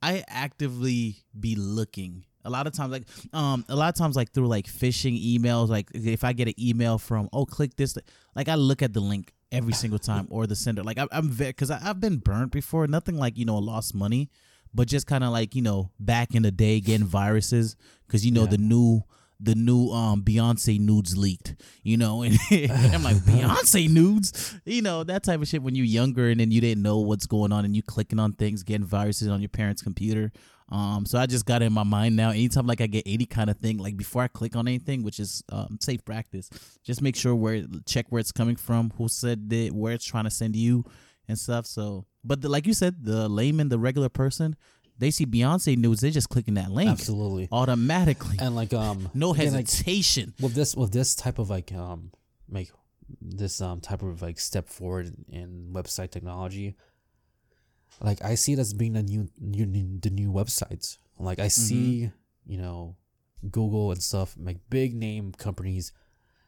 I 0.02 0.24
actively 0.28 1.16
be 1.38 1.56
looking. 1.56 2.24
A 2.44 2.50
lot 2.50 2.66
of 2.66 2.72
times 2.72 2.92
like 2.92 3.04
um 3.34 3.64
a 3.68 3.76
lot 3.76 3.88
of 3.88 3.94
times 3.96 4.16
like 4.16 4.32
through 4.32 4.46
like 4.46 4.66
phishing 4.66 5.18
emails 5.22 5.68
like 5.68 5.90
if 5.92 6.24
I 6.24 6.32
get 6.32 6.48
an 6.48 6.54
email 6.58 6.96
from 6.98 7.28
oh 7.32 7.44
click 7.44 7.76
this 7.76 7.98
like 8.34 8.48
I 8.48 8.54
look 8.54 8.80
at 8.80 8.92
the 8.94 9.00
link 9.00 9.32
every 9.52 9.72
single 9.72 9.98
time 9.98 10.26
or 10.30 10.46
the 10.46 10.56
sender. 10.56 10.82
Like 10.82 10.98
I, 10.98 11.06
I'm 11.12 11.28
very 11.30 11.50
because 11.50 11.70
I've 11.70 12.00
been 12.00 12.18
burnt 12.18 12.52
before. 12.52 12.86
Nothing 12.86 13.16
like 13.18 13.36
you 13.36 13.44
know 13.44 13.58
lost 13.58 13.94
money 13.94 14.30
but 14.72 14.86
just 14.86 15.06
kind 15.06 15.24
of 15.24 15.30
like 15.30 15.54
you 15.54 15.62
know 15.62 15.90
back 15.98 16.34
in 16.34 16.42
the 16.42 16.50
day 16.50 16.80
getting 16.80 17.06
viruses 17.06 17.74
because 18.06 18.24
you 18.24 18.32
know 18.32 18.42
Yeah. 18.42 18.50
the 18.50 18.58
new 18.58 19.02
the 19.40 19.54
new 19.54 19.90
um 19.90 20.22
Beyonce 20.22 20.80
nudes 20.80 21.16
leaked, 21.16 21.54
you 21.82 21.96
know, 21.96 22.22
and 22.22 22.38
I'm 22.50 23.02
like 23.02 23.16
Beyonce 23.16 23.88
nudes, 23.88 24.58
you 24.64 24.82
know 24.82 25.04
that 25.04 25.22
type 25.22 25.40
of 25.40 25.48
shit 25.48 25.62
when 25.62 25.74
you're 25.74 25.86
younger 25.86 26.28
and 26.28 26.40
then 26.40 26.50
you 26.50 26.60
didn't 26.60 26.82
know 26.82 26.98
what's 26.98 27.26
going 27.26 27.52
on 27.52 27.64
and 27.64 27.74
you 27.76 27.82
clicking 27.82 28.18
on 28.18 28.32
things, 28.32 28.62
getting 28.62 28.86
viruses 28.86 29.28
on 29.28 29.40
your 29.40 29.48
parents' 29.48 29.82
computer. 29.82 30.32
Um, 30.70 31.06
so 31.06 31.18
I 31.18 31.24
just 31.24 31.46
got 31.46 31.62
it 31.62 31.66
in 31.66 31.72
my 31.72 31.82
mind 31.82 32.14
now. 32.14 32.30
Anytime 32.30 32.66
like 32.66 32.82
I 32.82 32.86
get 32.86 33.04
any 33.06 33.24
kind 33.24 33.48
of 33.48 33.56
thing, 33.56 33.78
like 33.78 33.96
before 33.96 34.22
I 34.22 34.28
click 34.28 34.54
on 34.54 34.68
anything, 34.68 35.02
which 35.02 35.18
is 35.18 35.42
um 35.50 35.78
safe 35.80 36.04
practice, 36.04 36.50
just 36.84 37.00
make 37.00 37.16
sure 37.16 37.34
where 37.34 37.64
check 37.86 38.06
where 38.10 38.20
it's 38.20 38.32
coming 38.32 38.56
from, 38.56 38.92
who 38.96 39.08
said 39.08 39.48
it, 39.50 39.72
where 39.72 39.94
it's 39.94 40.04
trying 40.04 40.24
to 40.24 40.30
send 40.30 40.56
you, 40.56 40.84
and 41.28 41.38
stuff. 41.38 41.66
So, 41.66 42.06
but 42.24 42.40
the, 42.40 42.48
like 42.48 42.66
you 42.66 42.74
said, 42.74 43.04
the 43.04 43.28
layman, 43.28 43.68
the 43.68 43.78
regular 43.78 44.08
person, 44.08 44.56
they 44.98 45.10
see 45.10 45.26
Beyonce 45.26 45.76
news, 45.76 46.00
they're 46.00 46.10
just 46.10 46.28
clicking 46.28 46.54
that 46.54 46.70
link 46.70 46.90
Absolutely. 46.90 47.48
automatically. 47.52 48.36
And 48.40 48.54
like 48.56 48.72
um 48.74 49.10
No 49.14 49.32
again, 49.32 49.52
like, 49.52 49.66
hesitation. 49.66 50.34
with 50.40 50.54
this 50.54 50.74
with 50.74 50.92
this 50.92 51.14
type 51.14 51.38
of 51.38 51.50
like 51.50 51.72
um 51.72 52.10
like 52.48 52.70
this 53.20 53.60
um 53.60 53.80
type 53.80 54.02
of 54.02 54.22
like 54.22 54.38
step 54.38 54.68
forward 54.68 55.14
in 55.28 55.70
website 55.72 56.10
technology 56.10 56.76
like 58.00 58.22
i 58.22 58.34
see 58.34 58.52
it 58.52 58.58
as 58.58 58.74
being 58.74 58.92
the 58.92 59.02
new, 59.02 59.28
new 59.40 59.64
the 60.00 60.10
new 60.10 60.30
websites 60.30 60.98
like 61.18 61.38
i 61.38 61.48
see 61.48 62.10
you 62.46 62.58
know 62.58 62.96
google 63.50 63.90
and 63.92 64.02
stuff 64.02 64.36
like 64.38 64.58
big 64.68 64.94
name 64.94 65.32
companies 65.32 65.92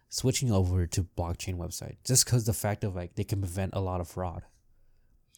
switching 0.08 0.52
over 0.52 0.86
to 0.86 1.02
blockchain 1.16 1.56
website 1.56 1.96
just 2.04 2.24
because 2.24 2.44
the 2.44 2.52
fact 2.52 2.84
of 2.84 2.94
like 2.94 3.14
they 3.14 3.24
can 3.24 3.40
prevent 3.40 3.72
a 3.74 3.80
lot 3.80 4.00
of 4.00 4.08
fraud 4.08 4.42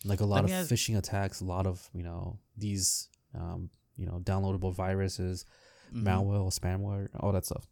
like 0.05 0.21
a 0.21 0.25
lot 0.25 0.45
of 0.45 0.51
phishing 0.51 0.97
attacks 0.99 1.41
a 1.41 1.45
lot 1.45 1.67
of 1.67 1.89
you 1.95 2.03
know 2.03 2.39
these 2.57 3.09
um 3.35 3.71
you 3.97 4.07
know 4.07 4.21
downloadable 4.25 4.75
viruses 4.75 5.45
Mhm. 5.95 6.05
malware 6.05 6.59
spamware 6.59 7.09
all 7.21 7.33
that 7.33 7.45
stuff 7.45 7.67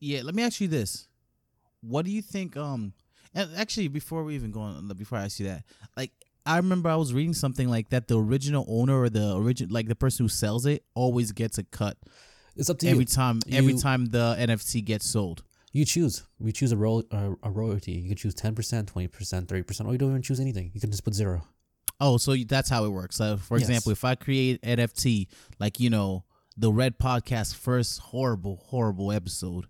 Yeah, 0.00 0.22
let 0.24 0.34
me 0.34 0.42
ask 0.42 0.60
you 0.62 0.68
this. 0.68 1.06
What 1.82 2.04
do 2.06 2.10
you 2.10 2.22
think 2.22 2.56
um 2.56 2.92
and 3.34 3.50
actually 3.56 3.88
before 3.88 4.24
we 4.24 4.34
even 4.34 4.50
go 4.50 4.60
on 4.60 4.88
before 4.96 5.18
I 5.18 5.24
ask 5.24 5.38
you 5.40 5.46
that, 5.46 5.64
like 5.96 6.12
I 6.46 6.56
remember 6.56 6.88
I 6.88 6.96
was 6.96 7.12
reading 7.12 7.34
something 7.34 7.68
like 7.68 7.90
that 7.90 8.08
the 8.08 8.18
original 8.18 8.64
owner 8.68 8.98
or 8.98 9.10
the 9.10 9.36
original 9.36 9.72
like 9.72 9.88
the 9.88 9.94
person 9.94 10.24
who 10.24 10.28
sells 10.28 10.64
it 10.66 10.82
always 10.94 11.32
gets 11.32 11.58
a 11.58 11.64
cut 11.64 11.96
it's 12.56 12.70
up 12.70 12.78
to 12.78 12.88
every 12.88 13.00
you 13.00 13.06
time 13.06 13.40
every 13.52 13.74
You- 13.74 13.78
time 13.78 14.06
the 14.06 14.34
NFT 14.38 14.82
gets 14.84 15.06
sold. 15.06 15.42
You 15.72 15.84
choose. 15.84 16.24
We 16.38 16.50
choose 16.52 16.72
a 16.72 16.76
ro- 16.76 17.04
a, 17.12 17.32
a 17.44 17.50
royalty. 17.50 17.92
You 17.92 18.08
can 18.08 18.16
choose 18.16 18.34
ten 18.34 18.54
percent, 18.54 18.88
twenty 18.88 19.08
percent, 19.08 19.48
thirty 19.48 19.62
percent, 19.62 19.88
or 19.88 19.92
you 19.92 19.98
don't 19.98 20.10
even 20.10 20.22
choose 20.22 20.40
anything. 20.40 20.70
You 20.74 20.80
can 20.80 20.90
just 20.90 21.04
put 21.04 21.14
zero. 21.14 21.46
Oh, 22.00 22.16
so 22.16 22.34
that's 22.34 22.68
how 22.70 22.84
it 22.86 22.88
works. 22.88 23.16
So, 23.16 23.36
for 23.36 23.58
Yes. 23.58 23.68
example, 23.68 23.92
if 23.92 24.04
I 24.04 24.14
create 24.14 24.60
NFT, 24.62 25.28
like 25.60 25.78
you 25.78 25.90
know, 25.90 26.24
the 26.56 26.72
Red 26.72 26.98
Podcast 26.98 27.54
first 27.54 28.00
horrible, 28.00 28.56
horrible 28.66 29.12
episode, 29.12 29.66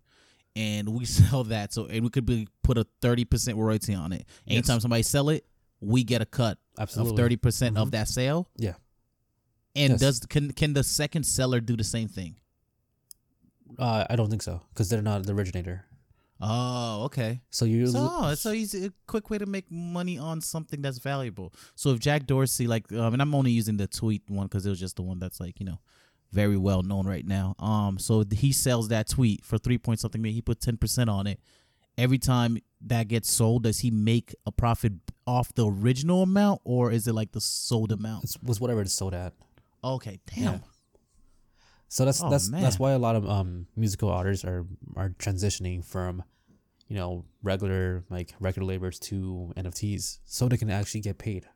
and 0.57 0.89
we 0.89 1.05
sell 1.19 1.45
that, 1.45 1.73
so 1.75 1.85
and 1.87 2.03
we 2.03 2.09
could 2.11 2.25
be 2.25 2.49
put 2.63 2.79
a 2.79 2.87
thirty 3.03 3.25
percent 3.27 3.59
royalty 3.59 3.95
on 3.95 4.13
it. 4.13 4.25
Anytime 4.47 4.77
Yes. 4.77 4.83
somebody 4.83 5.03
sell 5.03 5.29
it, 5.29 5.45
we 5.81 6.03
get 6.05 6.23
a 6.23 6.27
cut 6.27 6.57
Absolutely. 6.79 7.13
of 7.13 7.17
thirty 7.19 7.37
percent 7.37 7.77
of 7.77 7.89
Mhm. 7.89 7.93
that 7.93 8.09
sale. 8.09 8.49
Yeah. 8.57 8.75
And 9.77 9.93
Yes. 9.93 10.01
does 10.01 10.21
can 10.21 10.53
can 10.53 10.73
the 10.73 10.83
second 10.83 11.25
seller 11.25 11.61
do 11.61 11.77
the 11.77 11.85
same 11.85 12.09
thing? 12.09 12.37
Uh, 13.79 14.05
I 14.09 14.17
don't 14.17 14.31
think 14.31 14.43
so 14.43 14.63
because 14.71 14.89
they're 14.89 15.03
not 15.03 15.25
the 15.27 15.33
originator. 15.35 15.85
Oh, 16.40 17.05
okay. 17.05 17.40
So 17.50 17.64
you 17.66 17.87
So 17.87 17.98
oh, 18.11 18.31
it's 18.31 18.40
so 18.40 18.53
easy, 18.53 18.87
a 18.87 18.92
quick 19.07 19.29
way 19.29 19.38
to 19.38 19.46
make 19.46 19.70
money 19.70 20.18
on 20.18 20.40
something 20.40 20.81
that's 20.81 20.98
valuable. 20.98 21.53
So 21.74 21.90
if 21.90 22.00
Jack 22.00 22.26
Dorsey, 22.26 22.66
like, 22.66 22.90
um, 22.92 23.12
and 23.12 23.20
I'm 23.20 23.35
only 23.35 23.50
using 23.50 23.76
the 23.76 23.87
tweet 23.87 24.22
one 24.29 24.46
because 24.46 24.64
it 24.64 24.70
was 24.70 24.81
just 24.81 24.96
the 24.96 25.03
one 25.03 25.18
that's 25.18 25.38
like, 25.38 25.61
you 25.61 25.66
know, 25.66 25.81
very 26.33 26.57
well 26.57 26.83
known 26.83 27.07
right 27.07 27.26
now. 27.26 27.55
Um, 27.59 27.98
so 27.98 28.24
he 28.31 28.53
sells 28.53 28.88
that 28.88 29.09
tweet 29.09 29.44
for 29.44 29.59
three 29.59 29.79
point 29.79 30.00
something 30.00 30.20
million. 30.22 30.35
He 30.35 30.42
put 30.42 30.61
ten 30.61 30.76
percent 30.76 31.11
on 31.11 31.26
it. 31.26 31.40
Every 31.98 32.18
time 32.18 32.59
that 32.87 33.09
gets 33.09 33.31
sold, 33.31 33.64
does 33.64 33.81
he 33.81 33.90
make 33.90 34.35
a 34.46 34.53
profit 34.53 34.92
off 35.26 35.53
the 35.55 35.66
original 35.66 36.22
amount, 36.22 36.62
or 36.64 36.90
is 36.90 37.07
it 37.07 37.14
like 37.14 37.33
the 37.33 37.40
sold 37.40 37.92
amount? 37.92 38.24
it 38.24 38.37
was 38.42 38.61
whatever 38.61 38.81
it's 38.81 38.94
sold 38.94 39.12
at. 39.12 39.35
Okay, 39.83 40.20
damn. 40.35 40.42
Yeah. 40.55 40.59
So 41.92 42.05
that's 42.05 42.22
Oh, 42.22 42.31
that's 42.31 42.48
man. 42.48 42.62
that's 42.62 42.79
why 42.79 42.92
a 42.92 42.98
lot 42.98 43.16
of 43.16 43.29
um 43.29 43.66
musical 43.76 44.09
artists 44.11 44.44
are 44.44 44.64
are 44.96 45.11
transitioning 45.18 45.85
from, 45.85 46.22
you 46.88 46.94
know, 46.96 47.24
regular 47.42 48.05
like 48.09 48.33
record 48.38 48.62
labels 48.62 48.98
to 49.11 49.53
NFTs, 49.57 50.20
so 50.24 50.48
they 50.48 50.57
can 50.57 50.70
actually 50.70 51.00
get 51.00 51.18
paid 51.18 51.46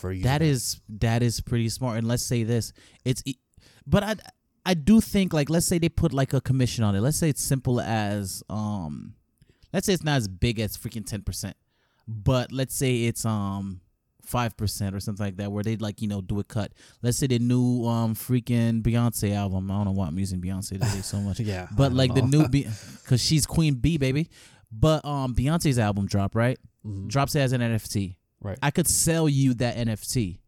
for 0.00 0.10
using 0.12 0.24
That 0.24 0.42
is 0.42 0.80
that 1.00 1.22
is 1.22 1.40
pretty 1.40 1.68
smart. 1.68 1.98
And 1.98 2.08
let's 2.08 2.24
say 2.24 2.42
this, 2.42 2.72
it's, 3.04 3.22
but 3.86 4.02
I 4.02 4.16
I 4.66 4.74
do 4.74 5.00
think 5.00 5.32
like 5.32 5.48
let's 5.48 5.66
say 5.66 5.78
they 5.78 5.88
put 5.88 6.12
like 6.12 6.32
a 6.34 6.40
commission 6.40 6.82
on 6.82 6.96
it. 6.96 7.00
Let's 7.00 7.16
say 7.16 7.28
it's 7.30 7.42
simple 7.42 7.80
as 7.80 8.42
um, 8.50 9.14
let's 9.72 9.86
say 9.86 9.92
it's 9.94 10.02
not 10.04 10.16
as 10.16 10.26
big 10.26 10.58
as 10.58 10.76
freaking 10.76 11.06
ten 11.06 11.22
percent, 11.22 11.56
but 12.08 12.50
let's 12.50 12.74
say 12.74 13.04
it's 13.04 13.24
um 13.24 13.80
five 14.28 14.56
percent 14.56 14.94
or 14.94 15.00
something 15.00 15.24
like 15.26 15.36
that, 15.38 15.50
where 15.50 15.64
they 15.64 15.76
like 15.76 16.00
you 16.02 16.08
know 16.08 16.20
do 16.20 16.38
a 16.38 16.44
cut. 16.44 16.72
Let's 17.02 17.18
say 17.18 17.26
the 17.26 17.38
new 17.38 17.84
um 17.86 18.14
freaking 18.14 18.82
Beyonce 18.82 19.34
album. 19.34 19.70
I 19.70 19.74
don't 19.76 19.86
know 19.86 19.92
why 19.92 20.06
I'm 20.06 20.18
using 20.18 20.40
Beyonce 20.40 20.70
today 20.70 21.00
so 21.02 21.18
much. 21.20 21.40
yeah, 21.52 21.66
But 21.76 21.92
like 21.92 22.14
the 22.14 22.22
new, 22.22 22.46
because 22.48 23.22
she's 23.22 23.46
Queen 23.46 23.74
Bee, 23.74 23.96
baby. 23.98 24.28
But 24.70 25.04
um, 25.04 25.34
Beyonce's 25.34 25.78
album 25.78 26.06
drop 26.06 26.34
right, 26.34 26.58
Mhm. 26.86 27.08
drops 27.08 27.34
it 27.34 27.40
as 27.40 27.52
an 27.52 27.62
NFT. 27.62 28.16
right. 28.42 28.58
I 28.62 28.70
could 28.70 28.86
sell 28.86 29.28
you 29.28 29.54
that 29.54 29.76
NFT, 29.76 30.40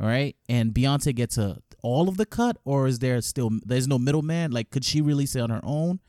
all 0.00 0.06
right? 0.06 0.36
And 0.48 0.72
Beyonce 0.72 1.14
gets 1.14 1.36
a 1.36 1.58
all 1.82 2.08
of 2.08 2.16
the 2.16 2.26
cut, 2.26 2.56
or 2.64 2.86
is 2.86 3.00
there 3.00 3.20
still 3.20 3.50
there's 3.64 3.86
no 3.88 3.98
middleman? 3.98 4.50
Like, 4.52 4.70
could 4.70 4.84
she 4.84 5.00
release 5.00 5.34
it 5.36 5.40
on 5.40 5.50
her 5.50 5.60
own? 5.64 6.00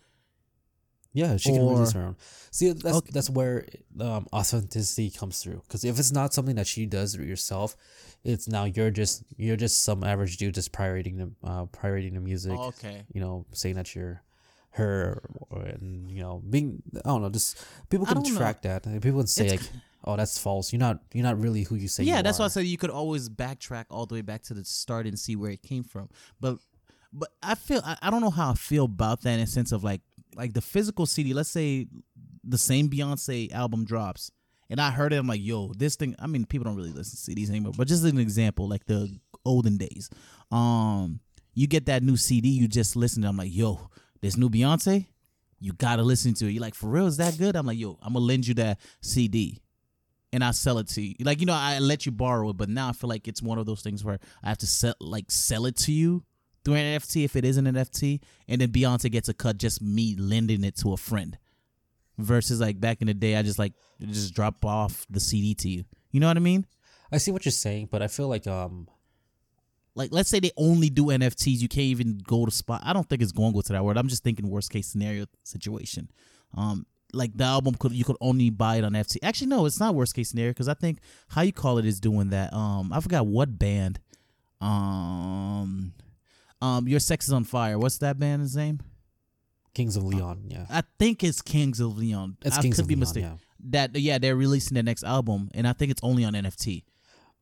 Yeah, 1.13 1.37
she 1.37 1.51
can 1.51 1.67
release 1.67 1.91
her 1.93 2.01
own. 2.03 2.15
See, 2.51 2.71
that's 2.71 2.97
Okay. 2.97 3.09
that's 3.11 3.29
where 3.29 3.65
um, 3.99 4.27
authenticity 4.33 5.09
comes 5.09 5.39
through. 5.41 5.61
Because 5.67 5.83
if 5.83 5.97
it's 5.99 6.11
not 6.11 6.33
something 6.33 6.55
that 6.55 6.67
she 6.67 6.85
does 6.85 7.15
yourself, 7.15 7.75
it's 8.23 8.47
now 8.47 8.65
you're 8.65 8.91
just 8.91 9.23
you're 9.37 9.55
just 9.55 9.83
some 9.83 10.03
average 10.03 10.37
dude 10.37 10.53
just 10.53 10.71
pirating 10.71 11.17
the 11.17 11.31
uh, 11.43 11.65
pirating 11.67 12.13
the 12.13 12.19
music. 12.21 12.51
okay. 12.53 13.03
You 13.13 13.21
know, 13.21 13.45
saying 13.53 13.75
that 13.75 13.95
you're 13.95 14.21
her, 14.71 15.23
and 15.51 16.11
you 16.11 16.21
know, 16.21 16.41
being 16.47 16.83
I 17.03 17.09
don't 17.09 17.21
know, 17.23 17.29
just 17.29 17.57
people 17.89 18.05
can 18.05 18.21
don't 18.21 18.31
know. 18.33 18.37
track 18.37 18.61
that. 18.63 18.85
And 18.85 19.01
people 19.01 19.19
can 19.21 19.27
say 19.27 19.45
It's- 19.47 19.61
like, 19.61 19.71
"Oh, 20.03 20.15
that's 20.17 20.37
false. 20.37 20.71
You're 20.71 20.79
not 20.79 20.99
you're 21.13 21.23
not 21.23 21.39
really 21.41 21.63
who 21.63 21.75
you 21.75 21.87
say." 21.87 22.03
yeah, 22.03 22.17
you 22.17 22.23
that's 22.23 22.37
why 22.37 22.45
I 22.45 22.49
said 22.49 22.65
you 22.65 22.77
could 22.77 22.91
always 22.91 23.27
backtrack 23.29 23.85
all 23.89 24.05
the 24.05 24.15
way 24.15 24.21
back 24.21 24.43
to 24.43 24.53
the 24.53 24.63
start 24.65 25.07
and 25.07 25.17
see 25.17 25.35
where 25.35 25.51
it 25.51 25.63
came 25.63 25.83
from. 25.83 26.09
But 26.39 26.59
but 27.11 27.29
I 27.41 27.55
feel 27.55 27.81
I, 27.83 27.97
I 28.03 28.09
don't 28.11 28.21
know 28.21 28.29
how 28.29 28.51
I 28.51 28.55
feel 28.55 28.85
about 28.85 29.21
that 29.21 29.33
in 29.33 29.39
a 29.39 29.47
sense 29.47 29.71
of 29.71 29.83
like 29.83 30.01
like 30.37 30.53
the 30.53 30.61
physical 30.61 31.05
CD. 31.05 31.33
Let's 31.33 31.49
say 31.49 31.87
the 32.43 32.57
same 32.57 32.89
Beyonce 32.89 33.51
album 33.51 33.85
drops. 33.85 34.31
And 34.69 34.81
I 34.81 34.91
heard 34.91 35.13
it. 35.13 35.17
I'm 35.17 35.27
like, 35.27 35.41
yo, 35.41 35.73
this 35.73 35.95
thing. 35.95 36.15
I 36.19 36.27
mean, 36.27 36.45
people 36.45 36.65
don't 36.65 36.75
really 36.75 36.91
listen 36.91 37.17
to 37.17 37.41
CDs 37.41 37.49
anymore. 37.49 37.73
But 37.75 37.87
just 37.87 38.03
an 38.03 38.19
example, 38.19 38.67
like 38.67 38.85
the 38.85 39.09
olden 39.45 39.77
days, 39.77 40.09
um, 40.51 41.21
you 41.53 41.67
get 41.67 41.87
that 41.87 42.03
new 42.03 42.17
CD, 42.17 42.49
you 42.49 42.67
just 42.67 42.95
listen. 42.95 43.21
to 43.21 43.27
it. 43.27 43.31
I'm 43.31 43.37
like, 43.37 43.53
yo, 43.53 43.89
this 44.21 44.37
new 44.37 44.49
Beyonce, 44.49 45.07
you 45.59 45.73
gotta 45.73 46.03
listen 46.03 46.33
to 46.35 46.47
it. 46.47 46.51
You're 46.51 46.61
like, 46.61 46.75
for 46.75 46.87
real, 46.87 47.07
is 47.07 47.17
that 47.17 47.37
good? 47.37 47.55
I'm 47.55 47.65
like, 47.65 47.79
yo, 47.79 47.97
I'm 48.01 48.13
gonna 48.13 48.25
lend 48.25 48.47
you 48.47 48.53
that 48.55 48.79
CD 49.01 49.61
and 50.33 50.43
I 50.43 50.51
sell 50.51 50.77
it 50.77 50.87
to 50.89 51.01
you. 51.01 51.15
Like, 51.21 51.39
you 51.39 51.45
know, 51.45 51.53
I 51.53 51.79
let 51.79 52.05
you 52.05 52.11
borrow 52.11 52.49
it, 52.49 52.57
but 52.57 52.69
now 52.69 52.89
I 52.89 52.91
feel 52.91 53.09
like 53.09 53.27
it's 53.27 53.41
one 53.41 53.57
of 53.57 53.65
those 53.65 53.81
things 53.81 54.03
where 54.03 54.19
I 54.43 54.49
have 54.49 54.57
to 54.59 54.67
sell 54.67 54.93
like 54.99 55.31
sell 55.31 55.65
it 55.65 55.77
to 55.77 55.91
you 55.91 56.23
through 56.67 56.75
an 56.75 56.99
NFT 56.99 57.23
if 57.23 57.37
it 57.37 57.45
is 57.45 57.55
an 57.55 57.63
NFT, 57.63 58.19
and 58.49 58.59
then 58.59 58.73
Beyonce 58.73 59.09
gets 59.09 59.29
a 59.29 59.33
cut 59.33 59.57
just 59.57 59.81
me 59.81 60.17
lending 60.17 60.65
it 60.65 60.75
to 60.79 60.91
a 60.91 60.97
friend. 60.97 61.37
Versus 62.17 62.59
like 62.59 62.81
back 62.81 62.99
in 62.99 63.07
the 63.07 63.13
day, 63.13 63.37
I 63.37 63.41
just 63.41 63.57
like 63.57 63.71
just 64.01 64.33
drop 64.33 64.65
off 64.65 65.05
the 65.09 65.21
CD 65.21 65.55
to 65.55 65.69
you. 65.69 65.85
You 66.11 66.19
know 66.19 66.27
what 66.27 66.35
I 66.35 66.41
mean? 66.41 66.65
I 67.09 67.19
see 67.19 67.31
what 67.31 67.45
you're 67.45 67.53
saying, 67.53 67.87
but 67.89 68.01
I 68.01 68.07
feel 68.07 68.27
like 68.27 68.47
um 68.47 68.89
Like, 69.95 70.09
let's 70.11 70.29
say 70.29 70.41
they 70.41 70.51
only 70.57 70.89
do 70.89 71.05
NFTs. 71.05 71.61
You 71.61 71.69
can't 71.69 71.85
even 71.85 72.17
go 72.27 72.45
to 72.45 72.51
spot. 72.51 72.81
I 72.83 72.91
don't 72.91 73.07
think 73.07 73.21
it's 73.21 73.31
going 73.31 73.51
to 73.51 73.55
go 73.55 73.61
to 73.61 73.73
that 73.73 73.85
word. 73.85 73.97
I'm 73.97 74.09
just 74.09 74.23
thinking 74.23 74.49
worst 74.49 74.69
case 74.69 74.87
scenario 74.87 75.25
situation. 75.43 76.11
Um, 76.53 76.85
like 77.13 77.31
the 77.37 77.45
album 77.45 77.75
could 77.75 77.93
you 77.93 78.03
could 78.03 78.17
only 78.19 78.49
buy 78.49 78.75
it 78.75 78.83
on 78.83 78.91
NFT. 78.91 79.19
Actually, 79.23 79.47
no, 79.47 79.65
it's 79.65 79.79
not 79.79 79.95
worst 79.95 80.15
case 80.15 80.29
scenario 80.29 80.51
because 80.51 80.67
I 80.67 80.73
think 80.73 80.99
how 81.29 81.43
you 81.43 81.53
call 81.53 81.77
it 81.77 81.85
is 81.85 82.01
doing 82.01 82.29
that. 82.31 82.53
Um, 82.53 82.91
I 82.91 82.99
forgot 82.99 83.25
what 83.25 83.57
band. 83.57 83.99
Um, 84.59 85.93
um, 86.61 86.87
your 86.87 86.99
sex 86.99 87.27
is 87.27 87.33
on 87.33 87.43
fire. 87.43 87.77
What's 87.77 87.97
that 87.99 88.19
band's 88.19 88.55
name? 88.55 88.79
Kings 89.73 89.95
of 89.95 90.03
Leon. 90.03 90.45
Yeah, 90.47 90.65
I 90.69 90.83
think 90.97 91.23
it's 91.23 91.41
Kings 91.41 91.79
of 91.79 91.97
Leon. 91.97 92.37
it's 92.43 92.57
I 92.57 92.61
Kings 92.61 92.77
could 92.77 92.83
of 92.83 92.87
be 92.87 92.95
Leon. 92.95 92.99
mistaken. 92.99 93.39
That 93.69 93.95
yeah, 93.95 94.17
they're 94.17 94.35
releasing 94.35 94.73
their 94.73 94.83
next 94.83 95.03
album, 95.03 95.49
and 95.53 95.67
I 95.67 95.73
think 95.73 95.91
it's 95.91 96.01
only 96.03 96.23
on 96.25 96.33
NFT. 96.33 96.83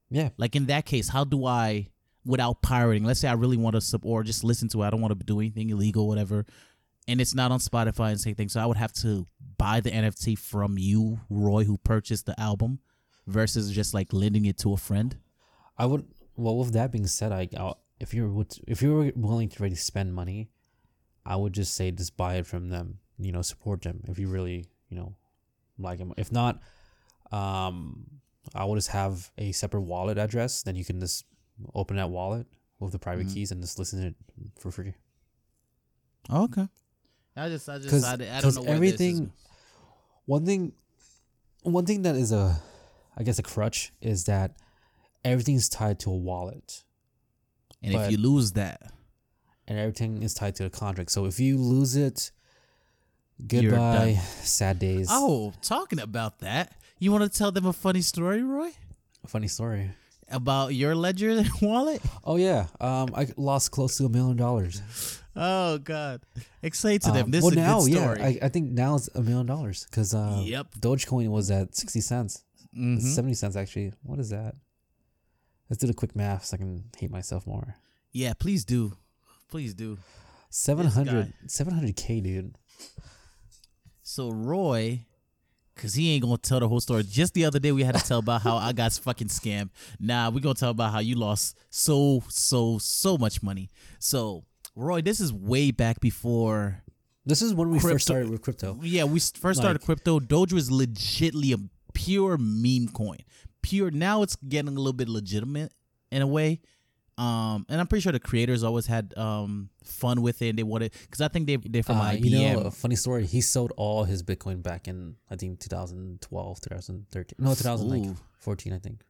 Yeah, 0.10 0.24
yeah. 0.24 0.30
Like 0.38 0.56
in 0.56 0.66
that 0.66 0.86
case, 0.86 1.10
how 1.10 1.24
do 1.24 1.46
I, 1.46 1.88
without 2.26 2.62
pirating? 2.62 3.04
Let's 3.06 3.20
say 3.20 3.28
I 3.28 3.34
really 3.34 3.58
want 3.58 3.76
to 3.76 3.82
sub 3.82 4.06
or 4.06 4.24
just 4.24 4.44
listen 4.44 4.68
to 4.70 4.84
it. 4.84 4.88
I 4.88 4.90
don't 4.90 5.02
want 5.02 5.18
to 5.18 5.26
do 5.26 5.40
anything 5.40 5.70
illegal, 5.70 6.08
whatever. 6.08 6.46
And 7.08 7.22
it's 7.22 7.36
not 7.36 7.52
on 7.52 7.60
Spotify 7.60 8.10
and 8.10 8.20
same 8.20 8.34
thing. 8.36 8.50
So 8.50 8.60
I 8.60 8.66
would 8.66 8.78
have 8.78 8.92
to 8.94 9.28
buy 9.58 9.80
the 9.80 9.92
NFT 9.92 10.38
from 10.38 10.78
you, 10.78 11.20
Roy, 11.30 11.64
who 11.64 11.78
purchased 11.78 12.26
the 12.26 12.40
album, 12.40 12.80
versus 13.28 13.72
just 13.72 13.94
like 13.94 14.12
lending 14.12 14.46
it 14.46 14.58
to 14.60 14.74
a 14.74 14.78
friend. 14.78 15.16
I 15.78 15.86
would. 15.86 16.06
Well, 16.36 16.58
with 16.58 16.74
that 16.74 16.92
being 16.92 17.08
said, 17.08 17.32
I 17.32 17.48
I'll, 17.58 17.80
if 18.00 18.14
you're 18.14 18.30
would- 18.30 18.60
if 18.68 18.82
you 18.82 18.94
were 18.94 19.12
willing 19.16 19.50
to 19.50 19.64
really 19.64 19.76
spend 19.76 20.14
money, 20.14 20.50
I 21.26 21.36
would 21.36 21.54
just 21.54 21.74
say 21.74 21.92
just 21.92 22.16
buy 22.18 22.36
it 22.36 22.46
from 22.48 22.70
them. 22.70 23.00
You 23.18 23.32
know, 23.32 23.42
support 23.42 23.82
them 23.84 24.02
if 24.08 24.20
you 24.20 24.28
really 24.28 24.66
you 24.90 24.98
know 24.98 25.16
like 25.78 26.00
them. 26.00 26.14
If 26.18 26.32
not, 26.32 26.62
um, 27.32 28.22
I 28.54 28.66
will 28.66 28.76
just 28.76 28.90
have 28.90 29.32
a 29.38 29.52
separate 29.52 29.82
wallet 29.82 30.18
address. 30.18 30.64
Then 30.64 30.76
you 30.76 30.86
can 30.86 31.00
just 31.00 31.26
open 31.74 31.96
that 31.98 32.10
wallet 32.10 32.48
with 32.80 32.92
the 32.92 33.00
private 33.00 33.28
Mhm. 33.28 33.34
keys 33.34 33.52
and 33.52 33.62
just 33.62 33.80
listen 33.80 34.02
to 34.02 34.08
it 34.08 34.16
for 34.60 34.72
free. 34.72 34.94
okay. 36.30 36.68
I 37.38 37.50
just, 37.50 37.68
I 37.68 37.78
just, 37.78 37.90
'Cause- 37.90 38.04
I, 38.06 38.14
I 38.14 38.42
don't 38.42 38.56
know 38.56 38.62
where 38.64 38.76
everything- 38.76 39.26
This 39.26 39.28
is. 39.28 39.34
One 40.26 40.46
thing, 40.46 40.74
one 41.64 41.86
thing 41.86 42.02
that 42.04 42.16
is 42.16 42.32
a, 42.32 42.62
I 43.18 43.24
guess 43.24 43.38
a 43.40 43.44
crutch 43.44 43.92
is 44.02 44.24
that 44.26 44.56
everything's 45.24 45.68
tied 45.70 46.00
to 46.02 46.12
a 46.12 46.16
wallet. 46.16 46.85
And 47.86 47.96
if 47.96 48.12
you 48.12 48.18
lose 48.18 48.52
that, 48.54 48.82
and 49.68 49.78
everything 49.80 50.24
is 50.24 50.34
tied 50.34 50.56
to 50.56 50.64
the 50.64 50.70
contract. 50.70 51.12
So 51.12 51.26
if 51.26 51.40
you 51.40 51.58
lose 51.58 51.96
it, 51.96 52.32
goodbye, 53.48 54.20
sad 54.42 54.80
days. 54.80 55.08
oh, 55.10 55.54
talking 55.62 56.00
about 56.00 56.40
that, 56.40 56.74
you 57.00 57.12
want 57.12 57.24
to 57.32 57.38
tell 57.38 57.52
them 57.52 57.66
a 57.66 57.74
funny 57.74 58.02
story, 58.02 58.44
Roy, 58.44 58.70
A 59.24 59.28
funny 59.28 59.48
story. 59.48 59.92
about 60.30 60.74
your 60.74 60.96
ledger 60.96 61.44
wallet? 61.62 62.02
Oh 62.24 62.36
yeah, 62.38 62.68
um, 62.80 63.10
I 63.16 63.28
lost 63.38 63.72
close 63.72 63.98
to 63.98 64.06
a 64.06 64.10
million 64.10 64.38
dollars. 64.38 64.82
Oh 65.36 65.78
God! 65.80 66.22
Explain 66.64 67.00
to 67.00 67.12
them. 67.12 67.26
Um, 67.26 67.32
This 67.32 67.44
well, 67.44 67.52
is 67.52 67.58
a 67.58 67.62
now, 67.62 67.80
story. 67.82 68.20
yeah, 68.20 68.26
I, 68.26 68.40
I 68.44 68.50
think 68.50 68.72
now 68.72 68.96
it's 68.96 69.10
a 69.16 69.22
million 69.22 69.46
dollars 69.46 69.86
because 69.90 70.14
uh, 70.14 70.42
Yep. 70.46 70.76
Dogecoin 70.80 71.28
was 71.30 71.52
at 71.52 71.76
sixty 71.76 72.00
cents, 72.02 72.44
Mhm. 72.78 73.02
seventy 73.02 73.34
cents 73.36 73.56
actually. 73.58 73.92
What 74.04 74.20
is 74.20 74.30
that? 74.30 74.56
Let's 75.70 75.80
do 75.80 75.88
the 75.88 75.94
quick 75.94 76.16
math 76.16 76.46
so 76.46 76.56
I 76.56 76.58
can 76.58 76.84
hate 76.98 77.10
myself 77.12 77.48
more. 77.48 77.76
Yeah, 78.12 78.34
please 78.34 78.64
do, 78.66 78.94
please 79.50 79.74
do. 79.74 79.98
700 80.50 81.34
700k, 81.48 82.24
dude. 82.24 82.56
So 84.04 84.30
Roy, 84.30 85.06
cause 85.76 85.96
he 85.96 86.14
ain't 86.14 86.24
gonna 86.24 86.38
tell 86.38 86.60
the 86.60 86.68
whole 86.68 86.80
story. 86.80 87.04
Just 87.04 87.34
the 87.34 87.46
other 87.46 87.60
day 87.60 87.72
we 87.72 87.84
had 87.84 87.96
to 87.96 88.06
tell 88.06 88.20
about 88.20 88.42
how 88.44 88.58
I 88.58 88.72
got 88.74 88.94
fucking 89.04 89.28
scammed. 89.28 89.70
Nah, 90.00 90.30
we 90.30 90.42
gonna 90.42 90.56
tell 90.56 90.70
about 90.70 90.92
how 90.94 91.00
you 91.00 91.16
lost 91.16 91.58
so 91.70 92.24
so 92.30 92.78
so 92.78 93.18
much 93.18 93.42
money. 93.44 93.70
So 94.00 94.46
Roy, 94.76 95.02
this 95.02 95.20
is 95.20 95.34
way 95.34 95.72
back 95.72 96.00
before. 96.00 96.84
This 97.26 97.42
is 97.42 97.56
when 97.56 97.70
we 97.72 97.80
Crypto- 97.80 97.96
first 97.96 98.06
started 98.06 98.30
with 98.30 98.42
crypto. 98.44 98.80
Yeah, 98.84 99.06
we 99.06 99.20
first 99.20 99.60
started 99.60 99.82
Like- 99.82 99.86
crypto. 99.86 100.20
Doge 100.20 100.54
was 100.54 100.70
legitly 100.70 101.54
a 101.56 101.60
pure 101.94 102.38
meme 102.38 102.90
coin. 102.94 103.18
Pure. 103.66 103.92
Now 103.92 104.22
it's 104.24 104.36
getting 104.38 104.70
a 104.70 104.80
little 104.80 104.94
bit 104.94 105.10
legitimate 105.10 105.72
in 106.12 106.22
a 106.22 106.28
way. 106.28 106.62
Um, 107.18 107.66
and 107.70 107.80
I'm 107.80 107.88
pretty 107.88 108.02
sure 108.02 108.12
the 108.12 108.20
creators 108.20 108.62
always 108.64 108.88
had 108.88 109.14
um 109.18 109.70
fun 109.84 110.22
with 110.22 110.42
it. 110.42 110.50
And 110.50 110.60
they 110.60 110.64
wanted 110.64 110.92
because 111.02 111.22
I 111.22 111.30
think 111.30 111.48
they 111.48 111.56
they're 111.56 111.82
from 111.84 111.98
Uh, 111.98 112.12
IBM. 112.12 112.26
you 112.26 112.40
know, 112.54 112.60
a 112.62 112.72
funny 112.72 112.96
story. 112.98 113.26
He 113.26 113.40
sold 113.42 113.72
all 113.78 114.04
his 114.04 114.22
Bitcoin 114.22 114.62
back 114.62 114.88
in 114.88 115.16
I 115.32 115.36
think 115.38 115.60
2012, 115.60 116.62
2013. 116.62 117.36
No, 117.40 117.54
2014, 117.56 118.74
I 118.74 118.80
think. 118.80 119.02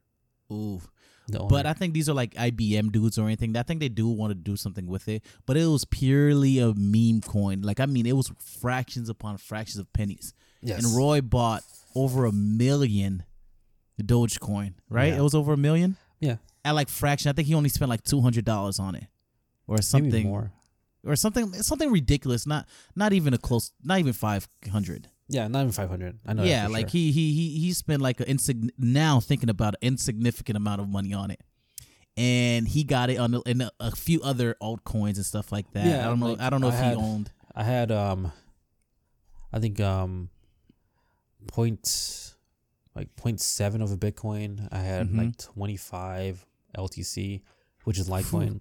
Ooh. 0.52 0.80
But. 1.50 1.66
I 1.66 1.72
think 1.72 1.92
these 1.92 2.08
are 2.08 2.14
like 2.14 2.34
IBM 2.34 2.92
dudes 2.92 3.18
or 3.18 3.26
anything. 3.26 3.56
I 3.56 3.64
think 3.64 3.80
they 3.80 3.88
do 3.88 4.06
want 4.08 4.30
to 4.30 4.36
do 4.36 4.54
something 4.56 4.86
with 4.86 5.08
it. 5.08 5.24
But 5.44 5.56
it 5.56 5.66
was 5.66 5.84
purely 5.84 6.60
a 6.60 6.72
meme 6.76 7.20
coin. 7.22 7.62
Like 7.62 7.80
I 7.80 7.86
mean, 7.86 8.06
it 8.06 8.14
was 8.16 8.30
fractions 8.38 9.08
upon 9.08 9.36
fractions 9.38 9.78
of 9.78 9.92
pennies. 9.92 10.32
Yes. 10.62 10.84
and 10.84 10.96
Roy 10.96 11.20
bought 11.20 11.62
over 11.96 12.24
a 12.24 12.32
million 12.32 13.24
Dogecoin. 14.02 14.74
Right? 14.88 15.12
Yeah. 15.12 15.18
It 15.18 15.22
was 15.22 15.34
over 15.34 15.52
a 15.52 15.56
million 15.56 15.96
Yeah. 16.20 16.36
at 16.64 16.72
like 16.72 16.88
fraction. 16.88 17.28
I 17.30 17.32
think 17.32 17.48
he 17.48 17.54
only 17.54 17.68
spent 17.70 17.88
like 17.88 18.02
two 18.04 18.20
hundred 18.20 18.44
dollars 18.44 18.78
on 18.78 18.94
it, 18.94 19.04
or 19.66 19.80
something 19.82 20.10
Maybe 20.10 20.24
more. 20.24 20.52
or 21.04 21.16
something 21.16 21.52
something 21.62 21.90
ridiculous. 21.90 22.46
Not 22.46 22.68
not 22.94 23.12
even 23.12 23.34
a 23.34 23.38
close. 23.38 23.72
Not 23.82 23.98
even 23.98 24.12
five 24.12 24.48
hundred. 24.70 25.08
Yeah, 25.28 25.48
not 25.48 25.60
even 25.60 25.72
five 25.72 25.88
hundred. 25.88 26.18
I 26.26 26.34
know. 26.34 26.44
yeah, 26.44 26.68
like 26.68 26.88
sure. 26.88 26.98
he 27.00 27.10
he 27.12 27.32
he 27.34 27.58
he 27.58 27.72
spent 27.72 28.00
like 28.00 28.20
an 28.20 28.26
insign 28.26 28.70
now 28.78 29.18
thinking 29.18 29.48
about 29.50 29.74
an 29.74 29.88
insignificant 29.88 30.56
amount 30.56 30.80
of 30.80 30.88
money 30.88 31.12
on 31.14 31.32
it, 31.32 31.40
and 32.16 32.68
he 32.68 32.84
got 32.84 33.10
it 33.10 33.16
on 33.18 33.32
the, 33.32 33.40
in 33.40 33.60
a, 33.62 33.70
a 33.80 33.90
few 33.90 34.20
other 34.22 34.54
altcoins 34.62 35.16
and 35.16 35.26
stuff 35.26 35.50
like 35.50 35.68
that. 35.72 35.84
Yeah, 35.86 36.04
I 36.06 36.08
don't 36.10 36.20
know. 36.20 36.26
like, 36.28 36.40
I 36.40 36.48
don't 36.50 36.60
know 36.60 36.68
I 36.68 36.74
if 36.74 36.78
had- 36.78 36.96
he 36.96 37.02
owned. 37.02 37.32
I 37.56 37.64
had 37.64 37.90
um, 37.90 38.30
I 39.52 39.58
think 39.58 39.80
um, 39.80 40.28
point 41.48 42.34
like 42.96 43.14
point 43.16 43.40
seven 43.40 43.80
of 43.82 43.92
a 43.92 43.96
Bitcoin. 43.96 44.66
I 44.72 44.78
had 44.78 45.08
Mhm. 45.10 45.18
like 45.18 45.36
twenty 45.36 45.76
five 45.76 46.44
LTC, 46.76 47.42
which 47.84 47.98
is 47.98 48.08
Litecoin, 48.08 48.60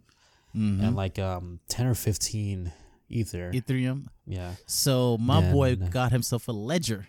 Mhm. 0.55 0.83
and 0.83 0.95
like 0.95 1.17
um 1.17 1.59
ten 1.67 1.87
or 1.87 1.95
fifteen 1.95 2.71
Ether. 3.09 3.51
Ethereum. 3.53 4.07
yeah, 4.27 4.55
So 4.65 5.17
my 5.19 5.51
boy 5.51 5.75
got 5.75 6.11
himself 6.11 6.47
a 6.47 6.51
ledger, 6.51 7.07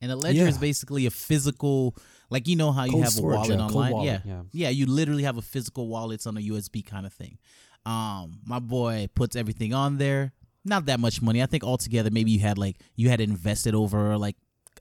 and 0.00 0.10
a 0.12 0.16
ledger 0.16 0.42
Yeah. 0.42 0.48
is 0.48 0.56
basically 0.58 1.04
a 1.06 1.10
physical, 1.10 1.96
like 2.30 2.46
you 2.48 2.54
know 2.56 2.70
how 2.72 2.84
you 2.84 2.92
Cold 2.92 3.04
have 3.04 3.12
storage, 3.12 3.34
a 3.34 3.38
wallet 3.38 3.58
yeah, 3.58 3.64
online. 3.66 3.92
wallet, 3.92 4.06
yeah. 4.06 4.20
yeah. 4.24 4.42
yeah, 4.52 4.68
You 4.70 4.86
literally 4.86 5.24
have 5.24 5.36
a 5.36 5.42
physical 5.42 5.88
wallet. 5.88 6.14
It's 6.16 6.26
on 6.26 6.36
a 6.36 6.40
USB 6.40 6.80
kind 6.82 7.04
of 7.06 7.12
thing. 7.12 7.38
Um, 7.84 8.38
my 8.44 8.60
boy 8.60 9.08
puts 9.14 9.34
everything 9.34 9.74
on 9.74 9.98
there. 9.98 10.32
Not 10.64 10.86
that 10.86 11.00
much 11.00 11.20
money. 11.20 11.42
I 11.42 11.46
think 11.46 11.64
altogether 11.64 12.10
maybe 12.10 12.30
you 12.30 12.38
had 12.38 12.56
like 12.56 12.76
you 12.94 13.08
had 13.08 13.20
invested 13.20 13.74
over 13.74 14.16
like 14.16 14.36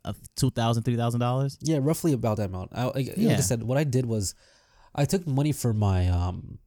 a 0.05 0.15
two 0.35 0.49
thousand, 0.51 0.83
three 0.83 0.95
thousand 0.97 1.19
dollars. 1.19 1.57
yeah, 1.61 1.79
roughly 1.81 2.13
about 2.13 2.37
that 2.37 2.49
amount. 2.49 2.69
I, 2.73 2.85
like, 2.85 3.13
like 3.17 3.37
I 3.37 3.41
said, 3.41 3.63
what 3.63 3.77
I 3.77 3.83
did 3.83 4.05
was, 4.05 4.33
I 4.95 5.05
took 5.05 5.27
money 5.27 5.51
for 5.51 5.73
my 5.73 6.09
um, 6.09 6.57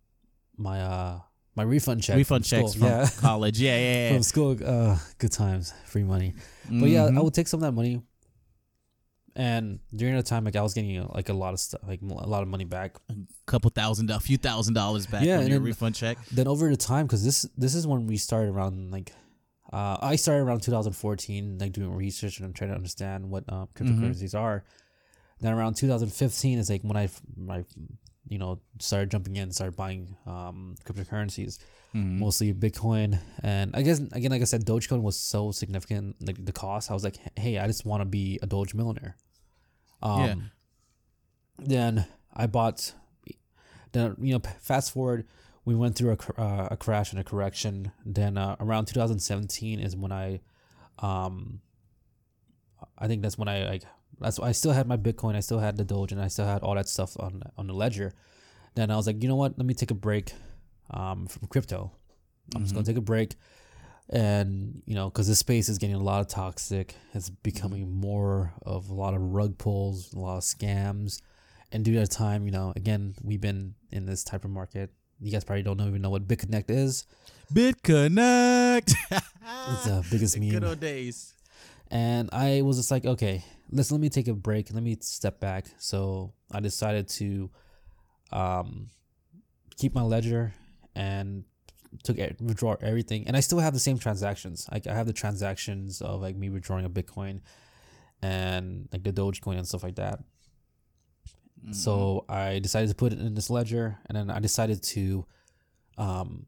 my 0.57 0.81
uh, 0.81 1.21
my 1.57 1.63
refund 1.65 2.03
check. 2.03 2.17
Refund 2.17 2.47
from 2.47 2.59
checks 2.61 2.73
school. 2.73 2.89
from 2.89 2.99
yeah. 3.01 3.09
college. 3.19 3.61
Yeah, 3.61 3.77
yeah, 3.77 3.95
yeah. 4.09 4.13
from 4.15 4.23
school. 4.23 4.57
Uh, 4.65 4.99
good 5.19 5.33
times, 5.33 5.73
free 5.87 6.05
money. 6.05 6.35
But 6.71 6.89
yeah, 6.91 7.07
I 7.07 7.11
Mhm. 7.11 7.25
would 7.25 7.35
take 7.35 7.49
some 7.49 7.59
of 7.59 7.63
that 7.63 7.73
money, 7.73 8.03
and 9.37 9.81
during 9.95 10.15
the 10.17 10.23
time, 10.23 10.45
like 10.45 10.55
I 10.57 10.63
was 10.63 10.75
getting 10.75 11.05
like 11.09 11.29
a 11.29 11.33
lot 11.35 11.55
of 11.55 11.61
stuff, 11.61 11.81
like 11.87 12.01
a 12.03 12.29
lot 12.29 12.43
of 12.43 12.49
money 12.49 12.65
back. 12.65 12.97
a 13.11 13.15
couple 13.47 13.71
thousand, 13.71 14.11
a 14.11 14.21
few 14.21 14.37
thousand 14.37 14.75
dollars 14.75 15.07
back 15.07 15.25
Yeah, 15.25 15.39
on 15.39 15.47
your 15.49 15.59
then- 15.59 15.63
refund 15.65 15.95
check. 15.97 16.19
Then 16.31 16.47
over 16.47 16.71
the 16.71 16.77
time, 16.77 17.07
because 17.07 17.25
this 17.25 17.43
this 17.57 17.75
is 17.75 17.87
when 17.87 18.07
we 18.07 18.17
started 18.17 18.51
around 18.51 18.93
like, 18.93 19.13
uh, 19.75 19.97
I 20.01 20.17
started 20.17 20.43
around 20.45 20.61
2014, 20.63 21.59
like 21.59 21.73
doing 21.73 21.93
research 21.93 22.39
and 22.39 22.47
I'm 22.47 22.53
trying 22.53 22.71
to 22.71 22.77
understand 22.77 23.29
what 23.29 23.45
uh, 23.49 23.67
cryptocurrencies 23.75 24.35
are. 24.35 24.65
Then 25.41 25.53
around 25.53 25.75
2015 25.75 26.59
is 26.59 26.71
like 26.71 26.83
when 26.83 26.97
I, 26.97 27.09
I, 27.51 27.65
you 28.29 28.39
know, 28.39 28.61
started 28.79 29.11
jumping 29.11 29.37
in, 29.37 29.51
started 29.51 29.77
buying 29.77 30.17
um, 30.27 30.77
cryptocurrencies, 30.87 31.59
Mhm. 31.95 32.19
mostly 32.19 32.53
Bitcoin, 32.55 33.19
and 33.43 33.71
I 33.77 33.83
guess 33.83 34.01
again, 34.01 34.31
like 34.33 34.43
I 34.43 34.47
said, 34.47 34.65
Dogecoin 34.65 35.03
was 35.03 35.17
so 35.19 35.53
significant, 35.53 36.17
like 36.27 36.45
the 36.45 36.53
cost. 36.53 36.91
I 36.91 36.95
was 36.95 37.05
like, 37.05 37.19
hey, 37.39 37.59
I 37.59 37.67
just 37.69 37.85
want 37.85 38.01
to 38.01 38.05
be 38.07 38.39
a 38.43 38.47
Doge 38.47 38.75
millionaire. 38.75 39.17
Um, 40.03 40.21
Yeah. 40.21 40.35
Then 41.59 42.07
I 42.33 42.47
bought. 42.47 42.93
Then 43.93 44.17
you 44.21 44.35
know, 44.35 44.41
fast 44.61 44.93
forward, 44.93 45.27
we 45.65 45.75
went 45.75 45.97
through 45.97 46.17
a, 46.19 46.41
uh, 46.41 46.69
a 46.73 46.77
crash 46.77 47.13
and 47.13 47.21
a 47.21 47.25
correction. 47.25 47.93
Then 48.05 48.37
uh, 48.37 48.57
around 48.61 48.87
2017 48.87 49.81
is 49.81 49.97
when 49.97 50.13
I, 50.13 50.41
um, 50.99 51.61
I 52.99 53.09
think 53.09 53.23
that's 53.23 53.39
when 53.39 53.49
I 53.49 53.65
like 53.65 53.85
that's 54.21 54.39
I 54.39 54.53
still 54.53 54.73
had 54.73 54.87
my 54.87 54.97
Bitcoin, 54.97 55.35
I 55.35 55.41
still 55.41 55.59
had 55.59 55.77
the 55.77 55.85
Doge, 55.85 56.13
and 56.13 56.21
I 56.21 56.29
still 56.29 56.47
had 56.47 56.63
all 56.63 56.75
that 56.75 56.89
stuff 56.89 57.19
on 57.19 57.43
on 57.57 57.67
the 57.67 57.75
ledger. 57.75 58.13
Then 58.75 58.91
I 58.91 58.97
was 58.97 59.07
like, 59.07 59.23
you 59.23 59.29
know 59.29 59.37
what? 59.37 59.57
Let 59.57 59.67
me 59.67 59.75
take 59.75 59.91
a 59.91 59.95
break, 59.95 60.33
um, 60.91 61.27
from 61.27 61.49
crypto. 61.49 61.93
I'm 62.55 62.63
just 62.63 62.75
gonna 62.75 62.87
take 62.87 62.97
a 62.97 63.03
break, 63.03 63.37
and 64.11 64.83
you 64.87 64.95
know, 64.95 65.09
because 65.09 65.29
this 65.29 65.39
space 65.39 65.69
is 65.69 65.79
getting 65.79 65.97
a 65.97 66.03
lot 66.03 66.21
of 66.21 66.29
toxic. 66.29 66.95
It's 67.15 67.31
becoming 67.31 67.91
more 67.91 68.53
of 68.63 68.91
a 68.91 68.95
lot 68.95 69.15
of 69.15 69.21
rug 69.21 69.59
pulls, 69.59 70.13
a 70.13 70.19
lot 70.19 70.37
of 70.37 70.43
scams, 70.43 71.23
and 71.73 71.85
due 71.85 71.95
to 71.95 72.07
time, 72.07 72.45
you 72.45 72.53
know, 72.53 72.73
again, 72.77 73.15
we've 73.23 73.41
been 73.41 73.75
in 73.91 74.07
this 74.07 74.25
type 74.25 74.45
of 74.45 74.51
market. 74.51 74.91
You 75.21 75.31
guys 75.31 75.45
probably 75.45 75.63
don't 75.63 75.81
even 75.81 76.03
know 76.03 76.11
what 76.11 76.27
BitConnect 76.27 76.71
is. 76.71 77.07
BitConnect. 77.53 78.95
It's 79.69 79.85
the 79.85 80.05
biggest 80.11 80.39
meme. 80.41 80.51
Good 80.51 80.65
old 80.65 80.81
days. 80.81 81.35
And 81.91 82.31
I 82.33 82.63
was 82.63 82.77
just 82.77 82.91
like, 82.91 83.05
okay, 83.05 83.45
let's 83.71 83.93
let 83.93 84.01
me 84.01 84.09
take 84.09 84.29
a 84.29 84.35
break. 84.35 84.73
Let 84.73 84.83
me 84.83 84.97
step 85.01 85.41
back. 85.41 85.67
So 85.79 86.33
I 86.51 86.61
decided 86.61 87.09
to 87.09 87.51
um, 88.33 88.89
keep 89.77 89.95
my 89.95 90.03
ledger 90.03 90.55
and 90.95 91.45
took 92.03 92.17
withdraw 92.41 92.77
everything. 92.81 93.27
And 93.27 93.37
I 93.37 93.41
still 93.41 93.59
have 93.61 93.75
the 93.75 93.81
same 93.81 93.99
transactions. 93.99 94.67
Like 94.73 94.87
I 94.87 94.95
have 94.95 95.07
the 95.07 95.13
transactions 95.13 96.01
of 96.01 96.21
like 96.21 96.37
me 96.37 96.51
withdrawing 96.51 96.85
a 96.85 96.91
Bitcoin 96.91 97.41
and 98.23 98.89
like 98.93 99.05
the 99.05 99.13
Dogecoin 99.13 99.59
and 99.59 99.67
stuff 99.67 99.83
like 99.83 99.97
that. 99.97 100.21
So 101.73 102.25
I 102.29 102.59
decided 102.59 102.89
to 102.91 102.95
put 102.95 103.13
it 103.13 103.19
in 103.21 103.35
this 103.35 103.51
ledger, 103.51 103.99
and 104.07 104.17
then 104.17 104.31
I 104.31 104.39
decided 104.41 104.83
to, 104.83 105.27
um, 105.99 106.47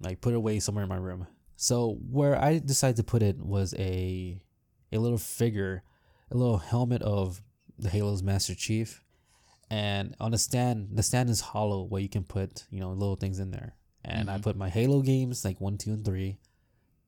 like 0.00 0.20
put 0.20 0.32
it 0.32 0.36
away 0.36 0.58
somewhere 0.60 0.82
in 0.84 0.88
my 0.88 0.96
room. 0.96 1.26
So 1.56 1.98
where 2.10 2.36
I 2.40 2.58
decided 2.58 2.96
to 2.96 3.02
put 3.04 3.22
it 3.22 3.38
was 3.38 3.74
a, 3.74 4.40
a 4.92 4.98
little 4.98 5.18
figure, 5.18 5.82
a 6.30 6.36
little 6.36 6.58
helmet 6.58 7.02
of 7.02 7.42
the 7.78 7.88
Halo's 7.90 8.22
Master 8.22 8.54
Chief, 8.54 9.02
and 9.70 10.14
on 10.20 10.30
the 10.30 10.38
stand, 10.38 10.90
the 10.92 11.02
stand 11.02 11.28
is 11.30 11.40
hollow 11.40 11.82
where 11.82 12.00
you 12.00 12.08
can 12.08 12.24
put 12.24 12.64
you 12.70 12.80
know 12.80 12.90
little 12.92 13.16
things 13.16 13.38
in 13.38 13.50
there. 13.50 13.74
And 14.04 14.30
I 14.30 14.38
Mhm. 14.38 14.42
put 14.42 14.56
my 14.56 14.70
Halo 14.70 15.02
games 15.02 15.44
like 15.44 15.60
one, 15.60 15.76
two, 15.76 15.92
and 15.92 16.04
three, 16.04 16.38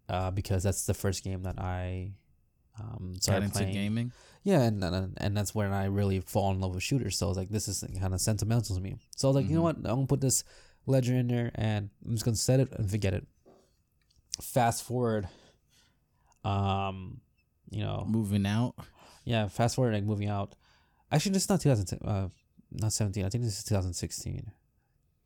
uh, 0.09 0.31
because 0.33 0.63
that's 0.63 0.85
the 0.85 0.95
first 0.95 1.23
game 1.25 1.43
that 1.45 1.59
I 1.59 2.13
um 2.79 3.13
Got 3.15 3.23
started 3.23 3.45
into 3.47 3.59
playing. 3.59 3.73
gaming. 3.73 4.13
Yeah, 4.43 4.63
and, 4.63 4.83
and 4.83 5.15
and 5.19 5.37
that's 5.37 5.55
when 5.55 5.73
I 5.73 5.85
really 5.87 6.21
fall 6.21 6.51
in 6.53 6.61
love 6.61 6.75
with 6.75 6.83
shooters. 6.83 7.19
So 7.19 7.27
I 7.27 7.29
was 7.29 7.37
like, 7.39 7.51
this 7.51 7.69
is 7.69 7.85
kind 8.01 8.15
of 8.15 8.21
sentimental 8.21 8.75
to 8.77 8.81
me. 8.81 8.97
So 9.17 9.29
I 9.29 9.31
was 9.31 9.37
like, 9.37 9.49
you 9.51 9.55
know 9.57 9.61
Mhm. 9.61 9.65
what? 9.65 9.77
I'm 9.77 9.83
gonna 9.83 10.07
put 10.07 10.21
this 10.23 10.45
ledger 10.87 11.15
in 11.15 11.29
there, 11.29 11.51
and 11.55 11.91
I'm 12.07 12.13
just 12.13 12.25
gonna 12.25 12.37
set 12.37 12.59
it 12.61 12.73
and 12.73 12.91
forget 12.91 13.13
it. 13.13 13.27
Fast 14.41 14.83
forward, 14.85 15.29
um, 16.45 17.21
you 17.71 17.83
know, 17.83 18.05
Moving 18.09 18.47
out. 18.47 18.75
yeah, 19.25 19.49
fast 19.49 19.77
forward 19.77 19.95
like 19.95 20.05
moving 20.05 20.29
out. 20.29 20.55
Actually, 21.13 21.33
this 21.33 21.45
is 21.45 21.49
not 21.51 21.61
2010, 21.61 22.09
uh, 22.09 22.29
not 22.73 22.93
17. 22.93 23.25
I 23.25 23.29
think 23.29 23.45
this 23.45 23.59
is 23.59 23.65
2016, 23.65 24.51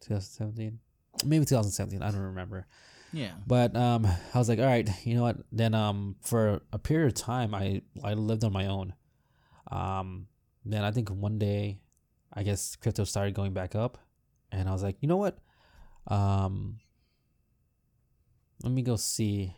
2017, 0.01 0.81
maybe 1.25 1.45
2017. 1.45 2.03
I 2.03 2.11
don't 2.11 2.21
remember. 2.21 2.67
Yeah. 3.13 3.31
But 3.47 3.77
um, 3.77 4.07
I 4.35 4.39
was 4.39 4.49
like, 4.49 4.59
all 4.59 4.65
right, 4.67 4.89
you 5.07 5.15
know 5.15 5.23
what? 5.23 5.37
Then 5.53 5.73
um, 5.75 6.17
for 6.21 6.63
a 6.73 6.79
period 6.79 7.07
of 7.09 7.15
time, 7.15 7.55
I 7.55 7.83
I 8.03 8.15
lived 8.15 8.43
on 8.43 8.53
my 8.53 8.67
own. 8.67 8.95
Um, 9.71 10.27
then 10.65 10.85
I 10.85 10.91
think 10.91 11.09
one 11.11 11.39
day, 11.39 11.81
I 12.33 12.43
guess 12.43 12.77
crypto 12.77 13.05
started 13.05 13.35
going 13.35 13.53
back 13.53 13.75
up, 13.75 13.99
and 14.51 14.69
I 14.69 14.73
was 14.73 14.83
like, 14.83 14.97
you 15.01 15.09
know 15.09 15.17
what? 15.17 15.39
Um, 16.07 16.81
let 18.63 18.73
me 18.73 18.83
go 18.83 18.97
see. 18.97 19.55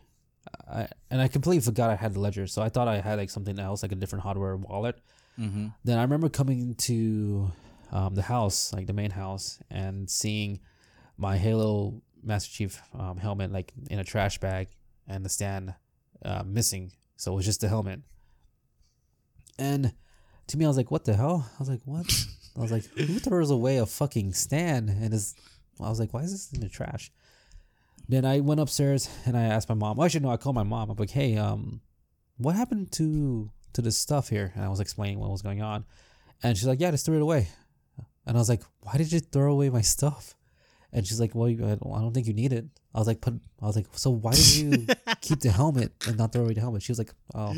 I 0.69 0.87
and 1.09 1.21
I 1.21 1.27
completely 1.27 1.61
forgot 1.61 1.89
I 1.89 1.95
had 1.95 2.13
the 2.13 2.19
ledger, 2.19 2.47
so 2.47 2.61
I 2.61 2.69
thought 2.69 2.87
I 2.87 2.99
had 2.99 3.17
like 3.17 3.29
something 3.29 3.59
else, 3.59 3.83
like 3.83 3.91
a 3.91 3.95
different 3.95 4.23
hardware 4.23 4.55
wallet. 4.55 4.99
Mm-hmm. 5.39 5.67
Then 5.83 5.97
I 5.97 6.01
remember 6.01 6.29
coming 6.29 6.75
to 6.75 7.51
um, 7.91 8.15
the 8.15 8.21
house, 8.21 8.73
like 8.73 8.87
the 8.87 8.93
main 8.93 9.11
house, 9.11 9.59
and 9.69 10.09
seeing 10.09 10.59
my 11.17 11.37
Halo 11.37 12.01
Master 12.23 12.51
Chief 12.51 12.81
um, 12.97 13.17
helmet 13.17 13.51
like 13.51 13.73
in 13.89 13.99
a 13.99 14.03
trash 14.03 14.39
bag 14.39 14.69
and 15.07 15.23
the 15.23 15.29
stand 15.29 15.73
uh, 16.23 16.43
missing. 16.45 16.91
So 17.15 17.33
it 17.33 17.35
was 17.35 17.45
just 17.45 17.61
the 17.61 17.69
helmet. 17.69 18.01
And 19.57 19.93
to 20.47 20.57
me, 20.57 20.65
I 20.65 20.67
was 20.67 20.77
like, 20.77 20.91
"What 20.91 21.05
the 21.05 21.15
hell?" 21.15 21.49
I 21.55 21.59
was 21.59 21.69
like, 21.69 21.81
"What?" 21.85 22.05
I 22.55 22.61
was 22.61 22.71
like, 22.71 22.85
"Who 22.95 23.19
throws 23.19 23.51
away 23.51 23.77
a 23.77 23.85
fucking 23.85 24.33
stand?" 24.33 24.89
And 24.89 25.13
is 25.13 25.35
I 25.79 25.89
was 25.89 25.99
like, 25.99 26.13
"Why 26.13 26.21
is 26.21 26.31
this 26.31 26.51
in 26.53 26.61
the 26.61 26.69
trash?" 26.69 27.11
Then 28.09 28.25
I 28.25 28.39
went 28.39 28.61
upstairs 28.61 29.09
and 29.25 29.37
I 29.37 29.43
asked 29.43 29.67
my 29.67 29.75
mom. 29.75 29.97
Well, 29.97 30.05
actually, 30.05 30.21
no, 30.21 30.29
I 30.29 30.37
called 30.37 30.55
my 30.55 30.63
mom. 30.63 30.89
I'm 30.89 30.97
like, 30.97 31.09
"Hey, 31.09 31.37
um, 31.37 31.81
what 32.37 32.55
happened 32.55 32.91
to 32.93 33.51
to 33.73 33.81
this 33.81 33.97
stuff 33.97 34.29
here?" 34.29 34.51
And 34.55 34.63
I 34.63 34.69
was 34.69 34.79
explaining 34.79 35.19
what 35.19 35.29
was 35.29 35.41
going 35.41 35.61
on, 35.61 35.85
and 36.43 36.57
she's 36.57 36.67
like, 36.67 36.79
"Yeah, 36.79 36.91
just 36.91 37.05
threw 37.05 37.17
it 37.17 37.21
away." 37.21 37.49
And 38.25 38.37
I 38.37 38.39
was 38.39 38.49
like, 38.49 38.63
"Why 38.81 38.97
did 38.97 39.11
you 39.11 39.19
throw 39.19 39.51
away 39.51 39.69
my 39.69 39.81
stuff?" 39.81 40.35
And 40.93 41.05
she's 41.05 41.19
like, 41.19 41.35
"Well, 41.35 41.49
I 41.49 41.75
don't 42.01 42.13
think 42.13 42.27
you 42.27 42.33
need 42.33 42.53
it." 42.53 42.65
I 42.95 42.99
was 42.99 43.07
like, 43.07 43.21
"But 43.21 43.35
I 43.61 43.65
was 43.65 43.75
like, 43.75 43.87
so 43.91 44.09
why 44.09 44.31
did 44.31 44.55
you 44.55 44.87
keep 45.21 45.41
the 45.41 45.51
helmet 45.51 45.91
and 46.07 46.17
not 46.17 46.31
throw 46.31 46.43
away 46.43 46.53
the 46.53 46.61
helmet?" 46.61 46.83
She 46.83 46.91
was 46.91 46.99
like, 46.99 47.13
"Oh." 47.35 47.53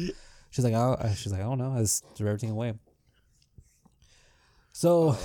She's 0.52 0.66
like, 0.66 0.74
oh, 0.74 0.98
she's 1.16 1.32
like, 1.32 1.42
I 1.42 1.46
don't 1.46 1.58
know. 1.58 1.74
I 1.74 1.80
just 1.82 2.04
threw 2.16 2.28
everything 2.28 2.50
away. 2.52 2.74
So, 4.72 5.18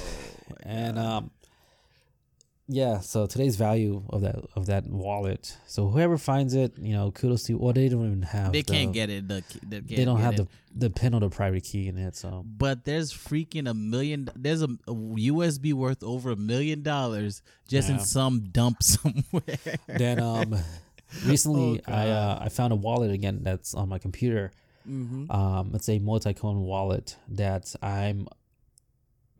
and 0.62 0.98
um, 0.98 1.30
yeah, 2.66 3.00
so 3.00 3.26
today's 3.26 3.56
value 3.56 4.02
of 4.08 4.22
that 4.22 4.36
of 4.56 4.66
that 4.66 4.86
wallet. 4.86 5.56
So 5.66 5.88
whoever 5.88 6.16
finds 6.18 6.54
it, 6.54 6.78
you 6.78 6.92
know, 6.92 7.10
kudos 7.10 7.44
to. 7.44 7.54
Well, 7.58 7.72
they 7.72 7.88
don't 7.88 8.06
even 8.06 8.22
have. 8.22 8.52
They 8.52 8.62
the- 8.62 8.72
can't 8.72 8.92
get 8.92 9.10
it. 9.10 9.28
The, 9.28 9.44
they, 9.62 9.80
They 9.80 10.04
don't 10.04 10.20
have 10.20 10.36
the 10.36 10.48
the 10.74 10.90
pin 10.90 11.14
or 11.14 11.20
the 11.20 11.28
private 11.28 11.62
key 11.62 11.88
in 11.88 11.98
it. 11.98 12.16
So 12.16 12.42
But 12.44 12.84
there's 12.84 13.12
freaking 13.12 13.68
a 13.68 13.74
million. 13.74 14.28
There's 14.34 14.62
a, 14.62 14.68
a 14.88 14.94
USB 14.94 15.72
worth 15.72 16.02
over 16.02 16.30
a 16.32 16.36
million 16.36 16.82
dollars 16.82 17.42
just 17.68 17.90
in 17.90 18.00
some 18.00 18.40
dump 18.50 18.82
somewhere. 18.82 19.78
then 19.86 20.20
um, 20.20 20.56
recently 21.26 21.80
Oh, 21.86 21.92
I 21.92 22.08
uh, 22.08 22.38
I 22.42 22.48
found 22.48 22.72
a 22.72 22.76
wallet 22.76 23.10
again 23.12 23.40
that's 23.42 23.74
on 23.74 23.88
my 23.88 23.98
computer. 23.98 24.52
Mm-hmm. 24.88 25.30
Um, 25.30 25.72
it's 25.74 25.88
a 25.88 25.98
multi-coin 25.98 26.60
wallet 26.60 27.16
that 27.28 27.74
I'm 27.82 28.28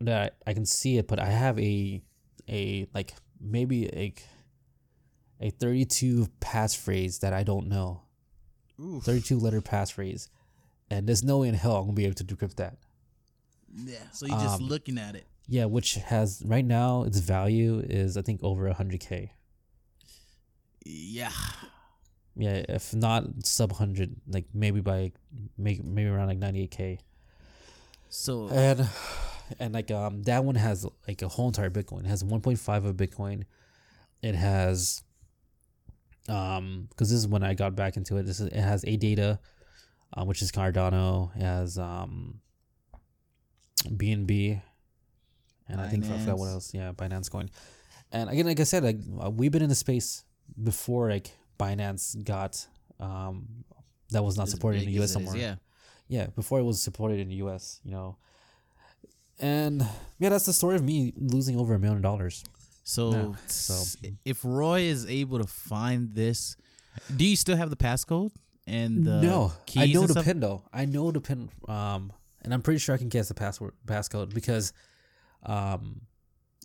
that 0.01 0.37
I 0.45 0.53
can 0.53 0.65
see 0.65 0.97
it, 0.97 1.07
but 1.07 1.19
I 1.19 1.27
have 1.27 1.57
a 1.59 2.01
a 2.49 2.87
like 2.93 3.13
maybe 3.39 3.87
a 3.87 4.13
a 5.39 5.49
32 5.51 6.27
passphrase 6.39 7.19
that 7.19 7.33
I 7.33 7.43
don't 7.43 7.67
know. 7.67 8.01
32 8.79 9.37
letter 9.39 9.61
passphrase. 9.61 10.27
And 10.89 11.07
there's 11.07 11.23
no 11.23 11.39
way 11.39 11.47
in 11.49 11.55
hell 11.55 11.77
I'm 11.77 11.83
gonna 11.85 11.93
be 11.93 12.05
able 12.05 12.15
to 12.15 12.23
decrypt 12.23 12.55
that. 12.55 12.77
Yeah. 13.73 13.97
So 14.11 14.25
you're 14.25 14.37
just 14.39 14.61
Um, 14.61 14.67
looking 14.67 14.97
at 14.97 15.15
it. 15.15 15.25
Yeah, 15.47 15.65
which 15.65 15.95
has 15.95 16.41
right 16.45 16.65
now 16.65 17.03
its 17.03 17.19
value 17.19 17.79
is 17.79 18.17
I 18.17 18.21
think 18.21 18.43
over 18.43 18.67
100k. 18.69 19.29
Yeah. 20.85 21.31
Yeah, 22.35 22.63
if 22.67 22.93
not 22.93 23.45
sub 23.45 23.71
100, 23.71 24.15
like 24.27 24.45
maybe 24.53 24.81
by 24.81 25.11
maybe 25.57 25.81
maybe 25.83 26.09
around 26.09 26.27
like 26.27 26.39
98k. 26.39 26.99
So 28.09 28.47
And 28.49 28.87
and 29.59 29.73
like 29.73 29.91
um 29.91 30.23
that 30.23 30.43
one 30.43 30.55
has 30.55 30.85
like 31.07 31.21
a 31.21 31.27
whole 31.27 31.47
entire 31.47 31.69
Bitcoin. 31.69 32.01
It 32.01 32.07
has 32.07 32.23
1.5 32.23 32.85
of 32.85 32.95
Bitcoin. 32.95 33.43
It 34.21 34.35
has 34.35 35.03
um 36.27 36.87
because 36.89 37.09
this 37.09 37.19
is 37.19 37.27
when 37.27 37.43
I 37.43 37.53
got 37.53 37.75
back 37.75 37.97
into 37.97 38.17
it. 38.17 38.23
This 38.23 38.39
is 38.39 38.47
it 38.47 38.61
has 38.61 38.83
ADA, 38.85 39.39
uh, 40.13 40.25
which 40.25 40.41
is 40.41 40.51
Cardano. 40.51 41.35
It 41.35 41.41
has 41.41 41.77
um 41.77 42.41
BNB, 43.83 44.61
and 45.67 45.79
I 45.79 45.87
think 45.87 46.05
I 46.05 46.17
forgot 46.17 46.37
what 46.37 46.47
else. 46.47 46.73
Yeah, 46.73 46.91
Binance 46.91 47.29
Coin. 47.29 47.49
And 48.11 48.29
again, 48.29 48.45
like 48.45 48.59
I 48.59 48.63
said, 48.63 48.83
like 48.83 48.97
uh, 49.23 49.29
we've 49.29 49.51
been 49.51 49.61
in 49.61 49.69
the 49.69 49.75
space 49.75 50.23
before 50.61 51.09
like 51.09 51.31
Binance 51.57 52.23
got 52.23 52.65
um 52.99 53.63
that 54.11 54.23
was 54.23 54.37
not 54.37 54.43
as 54.47 54.51
supported 54.51 54.83
in 54.83 54.87
the 54.87 54.93
US 54.93 54.99
it 54.99 55.03
is, 55.03 55.11
somewhere. 55.13 55.37
Yeah. 55.37 55.55
yeah 56.07 56.27
before 56.27 56.59
it 56.59 56.63
was 56.63 56.81
supported 56.81 57.19
in 57.19 57.29
the 57.29 57.35
us 57.35 57.79
you 57.83 57.91
know. 57.91 58.17
And 59.39 59.85
yeah 60.19 60.29
that's 60.29 60.45
the 60.45 60.53
story 60.53 60.75
of 60.75 60.83
me 60.83 61.13
losing 61.17 61.59
over 61.59 61.73
a 61.73 61.79
million 61.79 62.01
dollars. 62.01 62.43
So, 62.83 63.11
Yeah, 63.11 63.35
so- 63.47 63.99
if 64.25 64.45
Roy 64.45 64.81
is 64.81 65.07
able 65.07 65.39
to 65.39 65.47
find 65.47 66.13
this, 66.13 66.55
do 67.15 67.25
you 67.25 67.35
still 67.35 67.57
have 67.57 67.71
the 67.71 67.75
passcode 67.75 68.31
and 68.67 69.03
the 69.05 69.21
no 69.21 69.51
keys 69.65 69.83
i 69.83 69.85
know 69.93 70.07
the 70.07 70.23
pin 70.23 70.39
though. 70.39 70.63
I 70.73 70.85
know 70.85 71.11
the 71.11 71.21
pin 71.21 71.49
um 71.67 72.11
and 72.41 72.53
i'm 72.53 72.61
pretty 72.61 72.79
sure 72.79 72.95
i 72.95 72.97
can 72.97 73.09
guess 73.09 73.27
the 73.27 73.33
password 73.35 73.73
passcode 73.85 74.33
because 74.33 74.73
um 75.45 76.01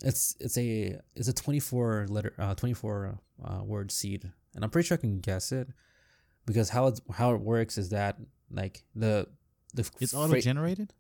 it's 0.03 0.35
it's 0.41 0.57
a 0.57 0.99
it's 1.15 1.29
a 1.29 1.33
24 1.33 2.07
letter 2.09 2.33
uh 2.39 2.55
24 2.55 3.19
uh, 3.45 3.61
word 3.65 3.91
seed 3.91 4.33
and 4.55 4.65
i'm 4.65 4.71
pretty 4.71 4.87
sure 4.87 4.97
i 4.97 5.01
can 5.01 5.19
guess 5.21 5.53
it 5.53 5.69
because 6.47 6.71
how 6.71 6.87
it's 6.87 7.01
how 7.15 7.35
it 7.35 7.41
works 7.41 7.79
is 7.79 7.91
that 7.91 8.17
like 8.51 8.83
the 8.95 9.27
the 9.75 9.89
It's 10.01 10.15
auto 10.15 10.41
generated. 10.41 10.93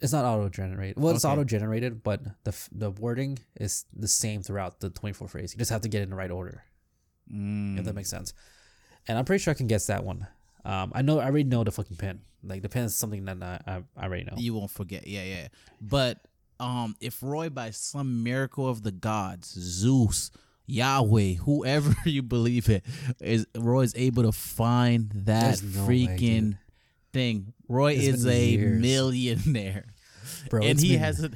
It's 0.00 0.12
not 0.12 0.24
auto 0.24 0.48
generated. 0.48 1.02
Well, 1.02 1.12
it's 1.16 1.24
Okay. 1.24 1.32
auto 1.32 1.42
generated, 1.42 2.04
but 2.04 2.22
the 2.44 2.50
f- 2.52 2.68
the 2.70 2.92
wording 2.92 3.40
is 3.58 3.84
the 3.92 4.06
same 4.06 4.42
throughout 4.44 4.78
the 4.78 4.90
24 4.90 5.26
phrase. 5.26 5.52
You 5.52 5.58
just 5.58 5.72
have 5.72 5.80
to 5.80 5.88
get 5.88 5.98
it 6.00 6.04
in 6.04 6.10
the 6.10 6.14
right 6.16 6.30
order, 6.30 6.62
Mm. 7.32 7.76
if 7.80 7.84
that 7.84 7.94
makes 7.96 8.08
sense. 8.08 8.32
And 9.08 9.18
I'm 9.18 9.24
pretty 9.24 9.42
sure 9.42 9.50
I 9.50 9.56
can 9.56 9.66
guess 9.66 9.86
that 9.88 10.04
one. 10.04 10.28
Um, 10.64 10.92
I 10.94 11.02
know 11.02 11.18
I 11.18 11.24
already 11.24 11.42
know 11.42 11.64
the 11.64 11.72
fucking 11.72 11.96
pin. 11.96 12.20
Like 12.44 12.62
the 12.62 12.68
pin 12.68 12.84
is 12.84 12.94
something 12.94 13.24
that 13.24 13.42
I 13.42 13.60
I, 13.66 13.82
I 13.96 14.04
already 14.04 14.22
know. 14.22 14.34
You 14.36 14.54
won't 14.54 14.70
forget. 14.70 15.08
Yeah, 15.08 15.24
yeah. 15.24 15.48
But 15.80 16.20
um, 16.60 16.94
if 17.00 17.20
Roy, 17.20 17.48
by 17.50 17.70
some 17.70 18.22
miracle 18.22 18.68
of 18.68 18.84
the 18.84 18.92
gods, 18.92 19.48
Zeus, 19.58 20.30
Yahweh, 20.68 21.34
whoever 21.34 21.94
you 22.04 22.22
believe 22.22 22.68
it, 22.68 22.84
is 23.20 23.46
Roy 23.56 23.80
is 23.82 23.94
able 23.96 24.22
to 24.24 24.32
find 24.32 25.10
that 25.26 25.62
no 25.62 25.80
freaking 25.86 26.18
dude. 26.50 26.58
thing. 27.12 27.52
Roy 27.68 27.94
It's 27.94 28.18
is 28.18 28.26
a 28.26 28.46
years. 28.50 28.80
millionaire, 28.80 29.86
Bro, 30.50 30.62
and 30.62 30.78
he 30.80 30.90
been, 30.92 30.98
has 31.00 31.24
a 31.24 31.30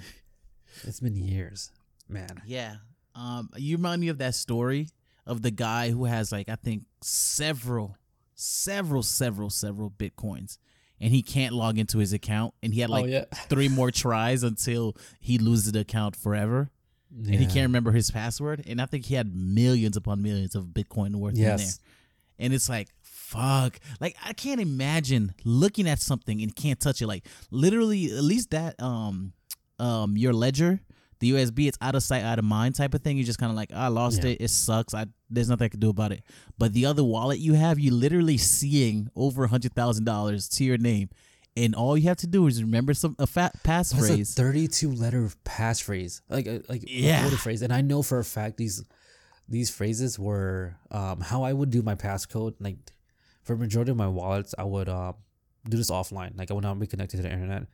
it's 0.85 1.01
been 1.01 1.17
years, 1.17 1.71
man. 2.09 2.43
yeah. 2.47 2.77
Um, 3.15 3.51
you 3.57 3.77
remind 3.77 4.01
me 4.01 4.09
of 4.09 4.19
that 4.19 4.35
story 4.35 4.89
of 5.27 5.43
the 5.43 5.51
guy 5.51 5.91
who 5.91 6.05
has 6.07 6.31
like 6.33 6.49
I 6.49 6.57
think 6.57 6.85
several, 7.03 7.97
several, 8.35 9.03
several, 9.03 9.51
several 9.51 9.91
bitcoins, 9.91 10.59
and 11.01 11.11
he 11.13 11.23
can't 11.23 11.55
log 11.55 11.79
into 11.79 11.99
his 11.99 12.13
account, 12.13 12.55
and 12.63 12.73
he 12.75 12.81
had 12.81 12.91
like 12.91 13.05
oh 13.05 13.09
yeah, 13.09 13.25
three 13.49 13.69
more 13.69 13.91
tries 13.91 14.43
until 14.43 14.97
he 15.21 15.39
loses 15.39 15.73
the 15.73 15.81
account 15.81 16.17
forever, 16.17 16.71
and 17.17 17.27
he 17.35 17.45
can't 17.47 17.67
remember 17.67 17.93
his 17.93 18.11
password. 18.11 18.63
And 18.67 18.81
I 18.81 18.87
think 18.87 19.05
he 19.07 19.15
had 19.15 19.35
millions 19.35 19.97
upon 19.97 20.23
millions 20.23 20.55
of 20.55 20.67
Bitcoin 20.67 21.17
worth 21.17 21.35
in 21.35 21.41
there. 21.43 21.57
And 22.39 22.53
it's 22.55 22.69
like, 22.69 22.89
fuck. 23.03 23.79
Like 24.01 24.17
I 24.25 24.33
can't 24.33 24.61
imagine 24.61 25.35
looking 25.45 25.89
at 25.89 26.01
something 26.01 26.41
and 26.43 26.55
can't 26.55 26.81
touch 26.81 27.03
it. 27.03 27.07
Like 27.07 27.25
literally, 27.51 28.07
at 28.07 28.25
least 28.25 28.51
that 28.51 28.81
um 28.83 29.33
um 29.79 30.17
your 30.17 30.33
ledger, 30.33 30.81
the 31.21 31.33
USB, 31.33 31.69
it's 31.69 31.79
out 31.81 31.95
of 31.95 32.03
sight, 32.03 32.23
out 32.25 32.39
of 32.39 32.45
mind 32.45 32.75
type 32.75 32.95
of 32.95 33.03
thing. 33.03 33.17
You're 33.17 33.27
just 33.27 33.39
kind 33.39 33.51
of 33.51 33.57
like, 33.57 33.73
I 33.73 33.89
lost 33.89 34.25
Yeah. 34.25 34.31
it. 34.31 34.39
It 34.41 34.51
sucks. 34.51 34.93
I 34.95 35.07
there's 35.31 35.49
nothing 35.49 35.67
I 35.67 35.69
can 35.69 35.81
do 35.81 35.91
about 35.91 36.13
it. 36.13 36.23
But 36.59 36.73
the 36.73 36.87
other 36.87 37.05
wallet 37.05 37.39
you 37.39 37.55
have, 37.55 37.79
you 37.79 37.93
literally 37.95 38.39
seeing 38.39 39.09
over 39.15 39.45
a 39.45 39.49
hundred 39.49 39.75
thousand 39.75 40.05
dollars 40.05 40.49
to 40.51 40.65
your 40.65 40.79
name. 40.79 41.11
And 41.55 41.75
all 41.75 41.99
you 41.99 42.09
have 42.09 42.17
to 42.19 42.27
do 42.27 42.47
is 42.47 42.63
remember 42.63 42.95
some 42.95 43.15
a 43.19 43.27
fat 43.27 43.53
That's 43.63 43.93
a 43.93 43.97
passphrase. 43.97 44.35
32 44.35 44.91
letter 44.91 45.29
passphrase, 45.45 46.23
like 46.31 46.47
a- 46.47 46.63
like 46.69 46.83
Yeah. 46.87 47.27
a 47.27 47.31
phrase. 47.33 47.61
And 47.63 47.73
I 47.73 47.83
know 47.83 48.03
for 48.03 48.19
a 48.19 48.25
fact 48.25 48.57
these 48.57 48.83
these 49.49 49.69
phrases 49.71 50.19
were 50.19 50.77
um 50.91 51.21
how 51.21 51.43
I 51.43 51.53
would 51.53 51.71
do 51.71 51.83
my 51.83 51.95
passcode. 51.95 52.55
Like 52.59 52.79
for 53.43 53.57
majority 53.57 53.91
of 53.91 53.97
my 53.99 54.09
wallets, 54.09 54.55
I 54.57 54.65
would 54.65 54.89
um 54.89 55.17
do 55.69 55.77
this 55.77 55.91
offline. 55.91 56.39
Like 56.39 56.51
I 56.51 56.55
would 56.55 56.65
not 56.65 56.79
be 56.79 56.87
connected 56.87 57.19
to 57.19 57.23
the 57.23 57.31
internet, 57.33 57.67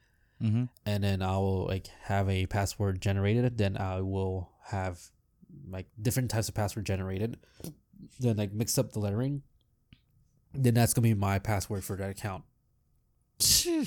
mm-hmm. 0.43 0.65
and 0.85 1.05
then 1.05 1.23
I 1.23 1.37
will 1.39 1.67
like 1.67 1.87
have 2.03 2.29
a 2.29 2.47
password 2.47 3.01
generated. 3.01 3.59
Then 3.59 3.77
I 3.77 4.01
will 4.01 4.51
have 4.65 4.99
like 5.71 5.87
different 6.03 6.31
types 6.31 6.49
of 6.49 6.55
password 6.57 6.85
generated. 6.85 7.37
Then 8.19 8.37
like 8.37 8.53
mix 8.53 8.77
up 8.77 8.93
the 8.93 8.99
lettering. 8.99 9.43
Then 10.53 10.75
that's 10.75 10.95
gonna 10.95 11.07
be 11.07 11.15
my 11.15 11.39
password 11.39 11.85
for 11.85 11.97
that 11.97 12.11
account. 12.11 12.43
A 13.41 13.87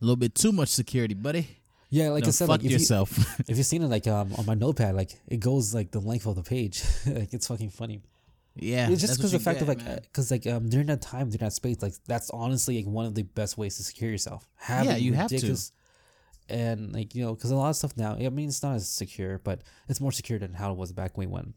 little 0.00 0.16
bit 0.16 0.34
too 0.34 0.52
much 0.52 0.68
security, 0.70 1.14
buddy. 1.14 1.58
Yeah, 1.90 2.10
like 2.10 2.22
No, 2.22 2.28
I 2.28 2.30
said, 2.30 2.46
fuck 2.46 2.58
like 2.58 2.64
if 2.64 2.70
you, 2.70 2.78
yourself. 2.78 3.40
If 3.48 3.56
you've 3.56 3.66
seen 3.66 3.82
it 3.82 3.88
like 3.88 4.06
um 4.06 4.32
on 4.34 4.46
my 4.46 4.54
notepad, 4.54 4.94
like 4.94 5.10
it 5.26 5.38
goes 5.40 5.74
like 5.74 5.90
the 5.90 6.00
length 6.00 6.26
of 6.26 6.36
the 6.36 6.42
page. 6.42 6.82
like 7.06 7.34
it's 7.34 7.48
fucking 7.48 7.70
funny. 7.70 8.00
yeah, 8.54 8.88
it's 8.90 9.00
just 9.00 9.16
because 9.18 9.32
the 9.32 9.38
fact 9.40 9.60
you 9.60 9.64
of 9.64 9.68
like 9.68 10.02
because 10.04 10.30
like 10.30 10.46
um 10.46 10.68
during 10.68 10.86
that 10.86 11.02
time 11.02 11.28
during 11.30 11.40
that 11.40 11.52
space 11.52 11.82
like 11.82 11.94
that's 12.06 12.30
honestly 12.30 12.76
like 12.76 12.86
one 12.86 13.06
of 13.06 13.14
the 13.14 13.22
best 13.22 13.58
ways 13.58 13.76
to 13.76 13.82
secure 13.82 14.10
yourself. 14.10 14.48
Having 14.56 14.90
Yeah, 14.90 14.96
you 14.96 15.12
have 15.14 15.30
to. 15.30 15.56
And 16.48 16.92
like 16.92 17.14
you 17.14 17.22
know, 17.24 17.34
because 17.34 17.50
a 17.50 17.56
lot 17.56 17.70
of 17.70 17.76
stuff 17.76 17.96
now, 17.96 18.14
I 18.14 18.28
mean, 18.28 18.48
it's 18.48 18.62
not 18.62 18.74
as 18.76 18.88
secure, 18.88 19.38
but 19.38 19.62
it's 19.88 20.00
more 20.00 20.12
secure 20.12 20.38
than 20.38 20.52
how 20.54 20.72
it 20.72 20.76
was 20.78 20.92
back 20.92 21.16
when 21.18 21.28
we 21.28 21.34
went. 21.34 21.54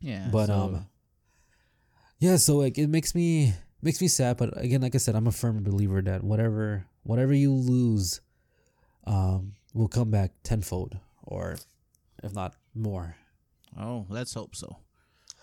yeah, 0.00 0.28
But 0.30 0.46
so- 0.46 0.54
um, 0.54 0.86
yeah. 2.18 2.36
So 2.36 2.56
like 2.56 2.78
it 2.78 2.88
makes 2.88 3.14
me 3.14 3.54
makes 3.82 4.00
me 4.00 4.08
sad, 4.08 4.36
but 4.36 4.62
again, 4.62 4.80
like 4.80 4.94
I 4.94 4.98
said, 4.98 5.14
I'm 5.14 5.26
a 5.26 5.32
firm 5.32 5.62
believer 5.62 6.02
that 6.02 6.24
whatever 6.24 6.86
whatever 7.02 7.32
you 7.32 7.52
lose, 7.52 8.20
um, 9.06 9.52
will 9.74 9.88
come 9.88 10.10
back 10.10 10.32
tenfold, 10.42 10.98
or 11.22 11.56
if 12.22 12.34
not 12.34 12.54
more. 12.74 13.16
Oh, 13.78 14.06
let's 14.08 14.34
hope 14.34 14.56
so. 14.56 14.78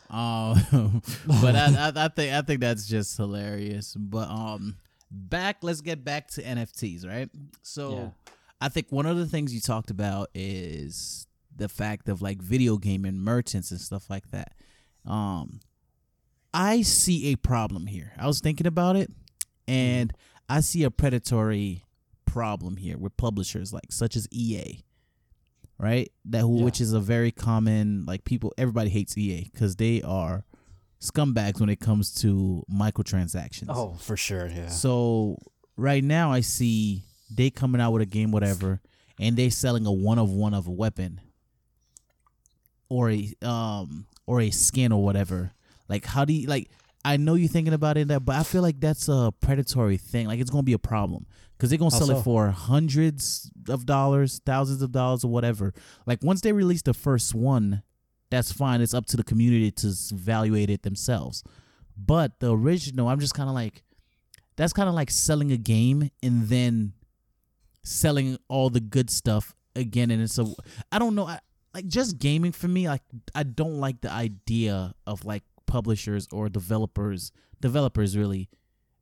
Um, 0.09 1.01
but 1.41 1.55
I, 1.55 1.91
I, 1.95 2.05
I 2.05 2.07
think 2.09 2.33
I 2.33 2.41
think 2.41 2.59
that's 2.61 2.87
just 2.87 3.15
hilarious. 3.17 3.95
But 3.95 4.29
um, 4.29 4.77
back. 5.13 5.57
Let's 5.61 5.81
get 5.81 6.03
back 6.03 6.29
to 6.31 6.41
NFTs, 6.43 7.07
right? 7.07 7.29
So, 7.61 7.91
Yeah. 7.91 8.09
I 8.61 8.69
think 8.69 8.91
one 8.91 9.05
of 9.05 9.17
the 9.17 9.25
things 9.25 9.53
you 9.53 9.59
talked 9.59 9.89
about 9.89 10.29
is 10.33 11.27
the 11.55 11.67
fact 11.69 12.07
of 12.09 12.21
like 12.21 12.41
video 12.41 12.77
game 12.77 13.05
and 13.05 13.21
merchants 13.21 13.71
and 13.71 13.79
stuff 13.79 14.09
like 14.09 14.31
that. 14.31 14.53
Um, 15.05 15.59
I 16.53 16.81
see 16.83 17.31
a 17.31 17.35
problem 17.35 17.87
here. 17.87 18.13
I 18.17 18.27
was 18.27 18.39
thinking 18.39 18.67
about 18.67 18.95
it, 18.95 19.11
and 19.67 20.13
I 20.49 20.59
see 20.61 20.83
a 20.83 20.91
predatory 20.91 21.83
problem 22.25 22.77
here 22.77 22.97
with 22.97 23.15
publishers 23.17 23.73
like 23.73 23.91
such 23.91 24.15
as 24.15 24.27
EA, 24.31 24.83
right? 25.77 26.11
That 26.25 26.41
who, 26.41 26.59
Yeah. 26.59 26.65
which 26.65 26.79
is 26.81 26.93
a 26.93 26.99
very 26.99 27.31
common 27.31 28.05
like 28.05 28.23
people. 28.23 28.53
Everybody 28.57 28.89
hates 28.89 29.17
EA 29.17 29.49
because 29.51 29.75
they 29.77 30.01
are 30.03 30.45
scumbags 31.01 31.59
when 31.59 31.69
it 31.69 31.79
comes 31.79 32.13
to 32.21 32.63
microtransactions. 32.71 33.65
Oh, 33.69 33.93
for 33.99 34.15
sure. 34.15 34.47
Yeah. 34.47 34.69
So 34.69 35.37
right 35.75 36.03
now 36.03 36.31
I 36.31 36.41
see 36.41 37.03
they 37.31 37.49
coming 37.49 37.81
out 37.81 37.91
with 37.93 38.01
a 38.03 38.05
game, 38.07 38.31
whatever, 38.31 38.79
and 39.19 39.35
they 39.35 39.49
selling 39.49 39.85
a 39.85 39.91
one 39.91 40.19
of 40.19 40.29
one 40.29 40.53
of 40.53 40.67
a 40.67 40.71
weapon. 40.71 41.19
or 42.89 43.09
a 43.09 43.33
um 43.41 44.05
or 44.27 44.39
a 44.39 44.51
skin 44.51 44.91
or 44.91 45.03
whatever. 45.03 45.51
Like 45.89 46.05
how 46.05 46.25
do 46.25 46.33
you 46.33 46.47
like? 46.47 46.69
I 47.05 47.17
know 47.17 47.33
you're 47.33 47.49
thinking 47.49 47.73
about 47.73 47.97
it, 47.97 48.07
but 48.07 48.35
I 48.35 48.43
feel 48.43 48.61
like 48.61 48.79
that's 48.79 49.09
a 49.09 49.33
predatory 49.41 49.97
thing. 49.97 50.27
Like 50.27 50.39
it's 50.39 50.49
gonna 50.49 50.63
be 50.63 50.73
a 50.73 50.79
problem 50.79 51.25
because 51.57 51.69
they're 51.69 51.79
gonna 51.79 51.91
sell 51.91 52.07
so? 52.07 52.17
it 52.17 52.23
for 52.23 52.49
hundreds 52.49 53.51
of 53.67 53.85
dollars, 53.85 54.41
thousands 54.45 54.81
of 54.81 54.91
dollars, 54.91 55.23
or 55.23 55.31
whatever. 55.31 55.73
Like 56.05 56.19
once 56.23 56.41
they 56.41 56.53
release 56.53 56.81
the 56.81 56.93
first 56.93 57.35
one, 57.35 57.83
that's 58.29 58.51
fine. 58.51 58.81
It's 58.81 58.93
up 58.93 59.05
to 59.07 59.17
the 59.17 59.23
community 59.23 59.69
to 59.71 59.93
evaluate 60.11 60.69
it 60.69 60.83
themselves. 60.83 61.43
But 61.95 62.39
the 62.39 62.55
original, 62.55 63.07
I'm 63.07 63.19
just 63.19 63.35
kind 63.35 63.47
of 63.47 63.53
like, 63.55 63.83
that's 64.55 64.73
kind 64.73 64.89
of 64.89 64.95
like 64.95 65.11
selling 65.11 65.51
a 65.51 65.57
game 65.57 66.09
and 66.21 66.47
then 66.47 66.93
selling 67.83 68.37
all 68.47 68.69
the 68.69 68.79
good 68.79 69.09
stuff 69.09 69.55
again. 69.75 70.09
And 70.09 70.21
it's 70.21 70.39
a, 70.39 70.47
I 70.91 70.99
don't 70.99 71.15
know, 71.15 71.27
I, 71.27 71.39
like 71.73 71.87
just 71.87 72.17
gaming 72.17 72.51
for 72.51 72.67
me, 72.67 72.87
like 72.87 73.03
I 73.35 73.43
don't 73.43 73.79
like 73.79 74.01
the 74.01 74.11
idea 74.11 74.93
of 75.05 75.25
like 75.25 75.43
publishers 75.73 76.27
or 76.31 76.49
developers, 76.49 77.31
developers 77.59 78.15
really 78.17 78.47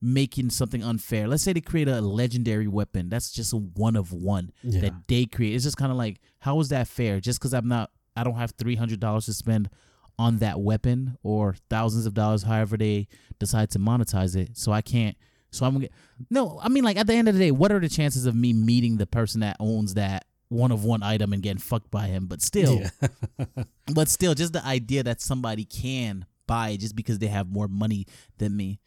making 0.01 0.49
something 0.49 0.83
unfair. 0.83 1.27
Let's 1.27 1.43
say 1.43 1.53
they 1.53 1.61
create 1.61 1.87
a 1.87 2.01
legendary 2.01 2.67
weapon 2.67 3.09
that's 3.09 3.31
just 3.31 3.53
a 3.53 3.57
one 3.57 3.95
of 3.95 4.11
one 4.13 4.51
Yeah. 4.63 4.81
that 4.81 4.93
they 5.07 5.25
create. 5.25 5.53
It's 5.55 5.63
just 5.63 5.77
kind 5.77 5.91
of 5.91 5.97
like, 5.97 6.19
how 6.39 6.59
is 6.59 6.69
that 6.69 6.87
fair? 6.87 7.19
Just 7.19 7.39
because 7.39 7.53
I'm 7.53 7.67
not, 7.67 7.91
I 8.15 8.23
don't 8.23 8.35
have 8.35 8.51
three 8.57 8.75
hundred 8.75 8.99
dollars 8.99 9.25
to 9.27 9.33
spend 9.33 9.69
on 10.17 10.37
that 10.37 10.59
weapon 10.59 11.17
or 11.23 11.55
thousands 11.69 12.05
of 12.05 12.13
dollars, 12.13 12.43
however 12.43 12.77
they 12.77 13.07
decide 13.39 13.69
to 13.71 13.79
monetize 13.79 14.35
it. 14.35 14.57
So 14.57 14.71
I 14.71 14.81
can't. 14.81 15.15
So 15.51 15.65
I'm 15.65 15.73
gonna 15.73 15.89
no. 16.29 16.59
I 16.63 16.69
mean, 16.69 16.83
like 16.83 16.97
at 16.97 17.07
the 17.07 17.13
end 17.13 17.27
of 17.27 17.35
the 17.35 17.39
day, 17.45 17.51
what 17.51 17.71
are 17.71 17.79
the 17.79 17.89
chances 17.89 18.25
of 18.25 18.33
me 18.35 18.53
meeting 18.53 18.97
the 18.97 19.07
person 19.07 19.41
that 19.41 19.57
owns 19.59 19.93
that 19.95 20.25
one 20.49 20.71
of 20.71 20.83
one 20.83 21.03
item 21.03 21.31
and 21.33 21.43
getting 21.43 21.59
fucked 21.59 21.91
by 21.91 22.07
him? 22.07 22.25
But 22.27 22.41
still, 22.41 22.81
Yeah. 22.81 23.45
but 23.93 24.07
still, 24.09 24.33
just 24.33 24.53
the 24.53 24.65
idea 24.65 25.03
that 25.03 25.21
somebody 25.21 25.65
can 25.65 26.25
buy 26.53 26.67
just 26.83 26.95
because 26.95 27.17
they 27.23 27.27
have 27.37 27.47
more 27.57 27.67
money 27.83 28.01
than 28.37 28.51
me. 28.61 28.79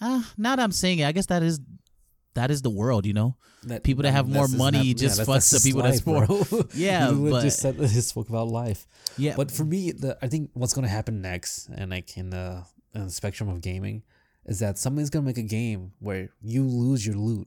Uh, 0.00 0.22
now 0.36 0.56
that 0.56 0.62
I'm 0.62 0.72
saying 0.82 0.98
it, 1.00 1.06
I 1.10 1.12
guess 1.12 1.26
that 1.26 1.42
is 1.42 1.60
that 2.34 2.50
is 2.50 2.62
the 2.62 2.70
world, 2.70 3.04
you 3.06 3.12
know. 3.20 3.36
That- 3.64 3.82
People 3.88 4.02
that 4.04 4.12
have 4.18 4.26
more 4.28 4.48
money 4.48 4.82
yeah, 4.88 4.94
just 5.04 5.18
that's- 5.18 5.28
fucks 5.28 5.50
the 5.50 5.54
that's 5.56 5.66
people 5.68 5.82
that's 5.82 6.06
life, 6.06 6.50
poor. 6.50 6.64
Yeah, 6.86 7.08
literally 7.10 7.30
but- 7.30 7.42
just 7.42 7.60
said 7.60 7.74
he 7.76 8.00
spoke 8.00 8.28
about 8.34 8.48
life. 8.48 8.86
Yeah, 9.18 9.34
But 9.36 9.50
for 9.56 9.64
me, 9.64 9.92
the 9.92 10.16
I 10.24 10.28
think 10.32 10.50
what's 10.54 10.72
gonna 10.76 10.88
happen 10.98 11.20
next, 11.22 11.68
and 11.68 11.90
like 11.90 12.16
in 12.16 12.30
the, 12.30 12.64
in 12.94 13.04
the 13.04 13.10
spectrum 13.20 13.48
of 13.50 13.60
gaming, 13.60 14.02
is 14.46 14.58
that 14.64 14.78
somebody's 14.78 15.10
gonna 15.10 15.26
make 15.26 15.38
a 15.38 15.48
game 15.60 15.92
where 16.00 16.30
you 16.40 16.64
lose 16.64 17.06
your 17.06 17.16
loot. 17.16 17.46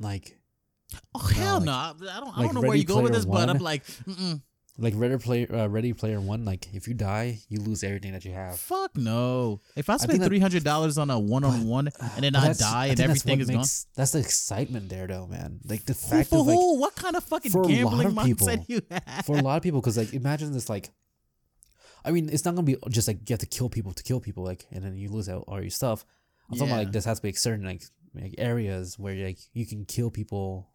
Like 0.00 0.38
oh 1.14 1.18
hell 1.20 1.56
like- 1.56 1.66
no, 1.66 1.72
I 1.72 1.92
I 2.16 2.20
don't, 2.20 2.38
I 2.38 2.42
don't 2.42 2.54
know 2.54 2.62
where 2.62 2.76
you 2.76 2.84
go 2.84 3.00
with 3.02 3.12
this, 3.12 3.26
but 3.26 3.48
I'm 3.50 3.58
like, 3.58 3.84
mm-mm, 4.08 4.40
like 4.80 4.94
Ready 4.96 5.18
Player 5.18 5.52
uh, 5.52 5.66
Ready 5.66 5.92
Player 5.92 6.20
One. 6.20 6.44
Like 6.44 6.68
if 6.72 6.86
you 6.86 6.94
die, 6.94 7.40
you 7.48 7.60
lose 7.60 7.82
everything 7.82 8.12
that 8.12 8.24
you 8.24 8.32
have. 8.32 8.58
fuck 8.58 8.96
no. 8.96 9.60
If 9.76 9.90
I 9.90 9.96
spend 9.96 10.24
three 10.24 10.38
hundred 10.38 10.64
dollars 10.64 10.98
on 10.98 11.10
a 11.10 11.18
one 11.18 11.44
on 11.44 11.66
one 11.66 11.88
and 12.14 12.24
then 12.24 12.36
I 12.36 12.52
die 12.52 12.84
I 12.84 12.86
and 12.88 13.00
everything 13.00 13.40
is 13.40 13.48
gone, 13.48 13.56
makes- 13.58 13.86
That's 13.96 14.12
the 14.12 14.20
excitement 14.20 14.88
there, 14.88 15.06
though, 15.06 15.26
man. 15.26 15.60
Like 15.64 15.84
the 15.84 15.94
who 15.94 15.98
fact 15.98 16.30
for 16.30 16.40
of 16.40 16.46
like 16.46 16.56
who? 16.56 16.78
What 16.80 16.94
kind 16.94 17.16
of 17.16 17.24
fucking 17.24 17.50
for 17.50 17.62
a 17.62 17.62
lot 17.62 17.68
gambling 17.68 18.06
of 18.08 18.12
mindset 18.14 18.26
people. 18.28 18.64
you 18.68 18.82
have? 18.90 19.24
for 19.26 19.36
a 19.36 19.42
lot 19.42 19.56
of 19.56 19.62
people 19.62 19.80
because 19.80 19.96
like 19.98 20.14
imagine 20.14 20.52
this 20.52 20.68
like 20.68 20.90
i 22.04 22.10
mean 22.12 22.28
it's 22.30 22.44
not 22.44 22.54
gonna 22.54 22.64
be 22.64 22.76
just 22.90 23.08
like 23.08 23.18
you 23.28 23.32
have 23.32 23.40
to 23.40 23.46
kill 23.46 23.68
people 23.68 23.92
to 23.92 24.02
kill 24.04 24.20
people 24.20 24.44
like 24.44 24.66
and 24.70 24.84
then 24.84 24.96
you 24.96 25.08
lose 25.10 25.28
out 25.28 25.44
all 25.48 25.60
your 25.60 25.70
stuff 25.70 26.04
i'm 26.48 26.56
talking 26.56 26.72
about 26.72 26.84
like 26.84 26.92
this 26.92 27.04
has 27.04 27.18
to 27.18 27.22
be 27.22 27.28
like 27.28 27.36
certain 27.36 27.64
like, 27.66 27.82
like 28.14 28.34
areas 28.38 28.98
where 28.98 29.14
like 29.26 29.38
you 29.52 29.66
can 29.66 29.84
kill 29.84 30.10
people 30.10 30.68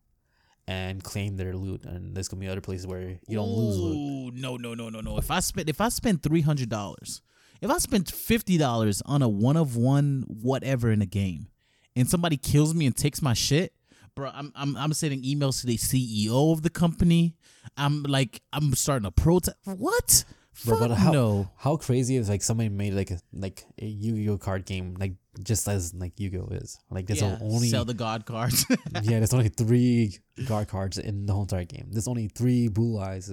and 0.68 1.03
claim 1.03 1.36
their 1.36 1.53
loot 1.53 1.84
and 1.84 2.16
there's 2.16 2.28
gonna 2.28 2.39
be 2.39 2.47
other 2.47 2.61
places 2.61 2.88
where 2.88 3.20
you 3.28 3.36
don't 3.36 3.49
lose 3.49 3.78
loot 3.78 4.34
no, 4.36 4.57
no, 4.57 4.74
no, 4.74 4.89
no, 4.89 5.01
no. 5.01 5.18
If 5.18 5.30
I 5.30 5.39
spend 5.39 5.70
if 5.70 5.82
I 5.82 5.89
spend 5.89 6.24
three 6.24 6.41
hundred 6.41 6.70
dollars, 6.70 7.22
if 7.61 7.70
I 7.70 7.78
spend 7.78 8.09
fifty 8.09 8.57
dollars 8.57 9.01
on 9.05 9.22
a 9.22 9.28
one 9.30 9.57
of 9.57 9.76
one 9.76 10.26
whatever 10.28 10.91
in 10.91 11.01
a 11.01 11.05
game, 11.05 11.47
and 11.95 12.09
somebody 12.09 12.38
kills 12.38 12.74
me 12.74 12.86
and 12.86 12.95
takes 12.95 13.22
my 13.22 13.34
shit, 13.34 13.74
bro, 14.16 14.32
I'm 14.34 14.51
I'm 14.55 14.76
I'm 14.78 14.93
sending 14.93 15.22
emails 15.24 15.61
to 15.61 15.68
the 15.68 15.78
CEO 15.78 16.51
of 16.53 16.61
the 16.61 16.70
company. 16.70 17.36
I'm 17.78 18.03
like 18.03 18.41
I'm 18.51 18.74
starting 18.74 19.05
a 19.05 19.11
protest. 19.11 19.57
What? 19.66 20.26
Bro, 20.66 20.78
Fuck 20.78 20.91
how, 20.91 21.11
no. 21.11 21.49
how 21.57 21.78
crazy 21.78 22.16
is 22.16 22.30
like 22.30 22.43
somebody 22.43 22.70
made 22.70 22.93
like 22.93 23.09
a 23.09 23.20
like 23.34 23.66
a 23.82 23.86
Yu-Gi-Oh 23.86 24.38
card 24.38 24.66
game 24.66 24.95
like 24.99 25.14
just 25.41 25.67
as 25.67 25.93
like 25.93 26.19
Yu-Gi-Oh 26.19 26.49
is 26.51 26.79
like 26.89 27.07
there's 27.07 27.21
Yeah, 27.21 27.38
only 27.41 27.69
sell 27.69 27.86
the 27.86 27.93
god 27.93 28.25
cards. 28.25 28.65
yeah 29.01 29.19
there's 29.19 29.34
only 29.34 29.49
three 29.49 30.17
guard 30.45 30.67
cards 30.67 30.97
in 30.97 31.25
the 31.25 31.34
whole 31.34 31.43
entire 31.43 31.65
game 31.65 31.88
there's 31.91 32.07
only 32.07 32.27
three 32.27 32.67
blue 32.67 32.99
eyes 32.99 33.29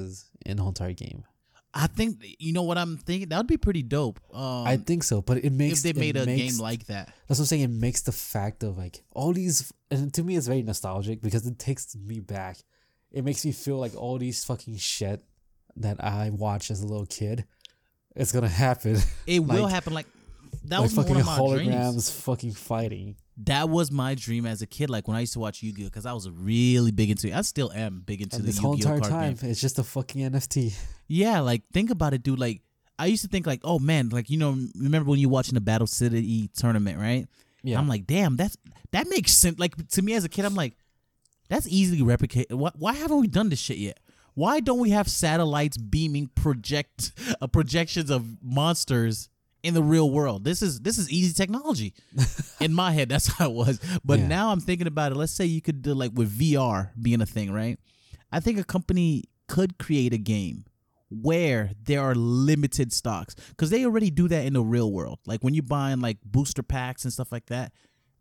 in 0.47 0.57
the 0.57 0.63
whole 0.63 0.71
entire 0.71 0.93
game 0.95 1.25
I 1.73 1.87
think 1.87 2.25
you 2.39 2.53
know 2.53 2.65
what 2.65 2.79
I'm 2.79 2.97
thinking. 2.97 3.29
That 3.29 3.37
would 3.37 3.47
be 3.47 3.57
pretty 3.57 3.83
dope. 3.83 4.19
Um, 4.35 4.67
I 4.67 4.77
think 4.77 5.05
so, 5.05 5.23
but 5.23 5.45
it 5.45 5.53
makes 5.53 5.85
if 5.85 5.95
they 5.95 6.01
made 6.01 6.17
a 6.17 6.27
makes, 6.27 6.57
game 6.57 6.61
like 6.61 6.87
that. 6.87 7.13
that's 7.29 7.39
what 7.39 7.45
I'm 7.45 7.47
saying. 7.47 7.63
It 7.63 7.71
makes 7.71 8.03
the 8.03 8.13
fact 8.13 8.65
of 8.65 8.77
like 8.77 9.03
all 9.13 9.33
these, 9.33 9.73
and 9.91 10.13
to 10.15 10.25
me, 10.25 10.37
it's 10.37 10.49
very 10.49 10.63
nostalgic 10.63 11.23
because 11.23 11.47
it 11.47 11.59
takes 11.61 11.95
me 11.95 12.19
back. 12.19 12.57
It 13.13 13.25
makes 13.25 13.45
me 13.45 13.53
feel 13.53 13.79
like 13.79 13.95
all 13.95 14.19
these 14.19 14.45
fucking 14.45 14.79
shit 14.79 15.23
that 15.77 16.03
I 16.03 16.31
watched 16.31 16.73
as 16.73 16.83
a 16.83 16.87
little 16.87 17.07
kid, 17.07 17.45
it's 18.17 18.33
gonna 18.33 18.49
happen. 18.49 18.99
It 19.29 19.39
will 19.45 19.69
happen. 19.69 19.95
Like 19.95 20.07
that 20.71 20.79
like 20.79 20.85
was 20.85 20.95
fucking 20.95 21.11
one 21.13 21.21
of 21.21 21.27
my 21.27 21.39
holograms 21.39 21.65
dreams. 21.93 22.11
fucking 22.11 22.53
fighting. 22.53 23.17
That 23.45 23.69
was 23.69 23.91
my 23.91 24.15
dream 24.15 24.45
as 24.47 24.61
a 24.63 24.67
kid. 24.67 24.91
Like 24.91 25.07
when 25.09 25.17
I 25.17 25.21
used 25.21 25.33
to 25.35 25.39
watch 25.41 25.63
Yu 25.63 25.73
Gi 25.73 25.83
Oh, 25.83 25.85
because 25.87 26.07
I 26.07 26.13
was 26.13 26.29
really 26.31 26.91
big 26.91 27.11
into. 27.11 27.29
it. 27.29 27.35
I 27.35 27.43
still 27.43 27.71
am 27.73 28.03
big 28.05 28.21
into 28.23 28.37
And 28.37 28.45
the 28.45 28.49
this 28.49 28.57
Yu 28.57 28.63
whole 28.63 28.75
Gi 28.77 28.87
Oh 28.87 28.95
entire 28.95 29.11
time, 29.11 29.35
game. 29.35 29.51
it's 29.51 29.61
just 29.61 29.79
a 29.79 29.85
fucking 29.85 30.23
NFT. 30.31 30.75
Yeah, 31.09 31.41
like 31.41 31.63
think 31.73 31.91
about 31.91 32.15
it, 32.15 32.23
dude. 32.23 32.39
Like 32.39 32.63
I 32.99 33.07
used 33.07 33.23
to 33.23 33.29
think 33.29 33.47
like, 33.47 33.61
oh 33.65 33.79
man, 33.79 34.09
like 34.11 34.29
you 34.31 34.39
know, 34.39 34.57
remember 34.77 35.11
when 35.11 35.19
you 35.19 35.29
watching 35.29 35.55
the 35.55 35.61
Battle 35.61 35.87
City 35.87 36.49
tournament, 36.57 36.99
right? 36.99 37.27
Yeah, 37.63 37.79
I'm 37.79 37.89
like, 37.89 38.07
damn, 38.07 38.37
that's 38.37 38.57
that 38.93 39.07
makes 39.09 39.33
sense. 39.33 39.59
Like 39.59 39.75
to 39.89 40.03
me 40.03 40.15
as 40.15 40.25
a 40.25 40.29
kid, 40.29 40.45
I'm 40.45 40.55
like, 40.55 40.77
that's 41.49 41.67
easily 41.69 42.01
replicated. 42.03 42.53
Why, 42.55 42.71
why 42.75 42.93
haven't 42.95 43.21
we 43.21 43.27
done 43.29 43.49
this 43.49 43.59
shit 43.59 43.79
yet? 43.79 43.99
Why 44.35 44.61
don't 44.61 44.79
we 44.79 44.91
have 44.91 45.09
satellites 45.09 45.77
beaming 45.77 46.29
project 46.35 47.13
uh, 47.41 47.47
projections 47.49 48.11
of 48.11 48.25
monsters 48.43 49.29
in 49.63 49.75
the 49.75 49.83
real 49.83 50.11
world? 50.11 50.45
This 50.45 50.63
is 50.63 50.81
this 50.81 50.99
is 50.99 51.11
easy 51.11 51.33
technology. 51.35 51.95
in 52.61 52.73
my 52.75 52.93
head, 52.93 53.09
that's 53.09 53.27
how 53.29 53.51
it 53.51 53.55
was. 53.55 53.81
But 54.05 54.19
Yeah. 54.21 54.27
now 54.29 54.53
I'm 54.53 54.61
thinking 54.61 54.87
about 54.87 55.13
it. 55.13 55.17
Let's 55.17 55.33
say 55.33 55.45
you 55.45 55.61
could 55.61 55.83
do 55.83 55.95
like 55.95 56.13
with 56.15 56.37
VR 56.39 56.91
being 57.01 57.21
a 57.21 57.27
thing, 57.27 57.53
right? 57.53 57.79
I 58.33 58.41
think 58.41 58.59
a 58.59 58.65
company 58.65 59.25
could 59.49 59.79
create 59.79 60.13
a 60.13 60.19
game 60.19 60.65
where 61.11 61.73
there 61.83 62.01
are 62.01 62.15
limited 62.15 62.93
stocks 62.93 63.35
because 63.49 63.71
they 63.71 63.85
already 63.85 64.11
do 64.11 64.29
that 64.29 64.45
in 64.45 64.53
the 64.53 64.63
real 64.63 64.93
world. 64.93 65.19
Like 65.27 65.43
when 65.43 65.55
you're 65.55 65.63
buying 65.65 66.01
like 66.01 66.19
booster 66.25 66.63
packs 66.63 67.05
and 67.05 67.13
stuff 67.13 67.33
like 67.33 67.47
that, 67.47 67.73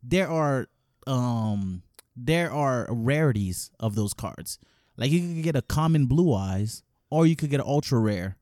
there 0.01 0.27
are 0.29 0.67
um 1.07 1.83
there 2.15 2.51
are 2.51 2.87
rarities 2.89 3.71
of 3.79 3.95
those 3.95 4.13
cards. 4.13 4.59
Like 4.97 5.11
you 5.11 5.19
could 5.35 5.43
get 5.43 5.55
a 5.55 5.61
common 5.61 6.07
blue 6.07 6.33
eyes, 6.33 6.83
or 7.09 7.25
you 7.25 7.35
could 7.35 7.49
get 7.49 7.61
an 7.61 7.65
ultra 7.67 7.99
rare 7.99 8.37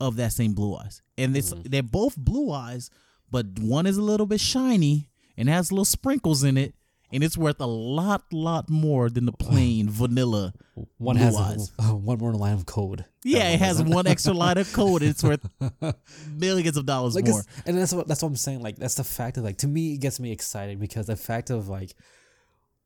of 0.00 0.16
that 0.16 0.32
same 0.32 0.54
blue 0.54 0.76
eyes, 0.76 1.02
and 1.16 1.36
it's 1.36 1.52
mm-hmm. 1.52 1.68
they're 1.68 1.82
both 1.82 2.16
blue 2.16 2.50
eyes, 2.50 2.90
but 3.30 3.46
one 3.58 3.86
is 3.86 3.96
a 3.96 4.02
little 4.02 4.26
bit 4.26 4.40
shiny 4.40 5.08
and 5.36 5.48
has 5.48 5.72
little 5.72 5.84
sprinkles 5.84 6.44
in 6.44 6.56
it. 6.56 6.74
And 7.12 7.22
it's 7.22 7.38
worth 7.38 7.60
a 7.60 7.66
lot, 7.66 8.24
lot 8.32 8.68
more 8.68 9.08
than 9.08 9.24
the 9.24 9.32
plain 9.32 9.88
vanilla 9.88 10.52
one 10.98 11.16
blue 11.16 11.24
has 11.24 11.36
eyes. 11.36 11.72
a, 11.78 11.82
one 11.94 12.18
more 12.18 12.32
line 12.34 12.54
of 12.54 12.66
code. 12.66 13.04
yeah, 13.22 13.50
it 13.50 13.60
has 13.60 13.80
one 13.80 14.06
extra 14.08 14.32
line 14.32 14.58
of 14.58 14.72
code. 14.72 15.02
And 15.02 15.10
it's 15.12 15.22
worth 15.22 15.46
millions 16.28 16.76
of 16.76 16.86
dollars 16.86 17.14
like 17.14 17.28
more. 17.28 17.42
and 17.66 17.78
that's 17.78 17.92
what 17.92 18.08
that's 18.08 18.22
what 18.22 18.30
I'm 18.30 18.36
saying. 18.36 18.62
Like 18.62 18.76
that's 18.76 18.96
the 18.96 19.04
fact 19.04 19.36
of 19.36 19.44
like 19.44 19.58
to 19.58 19.68
me 19.68 19.94
it 19.94 19.98
gets 19.98 20.18
me 20.18 20.32
excited 20.32 20.80
because 20.80 21.06
the 21.06 21.14
fact 21.14 21.50
of 21.50 21.68
like 21.68 21.94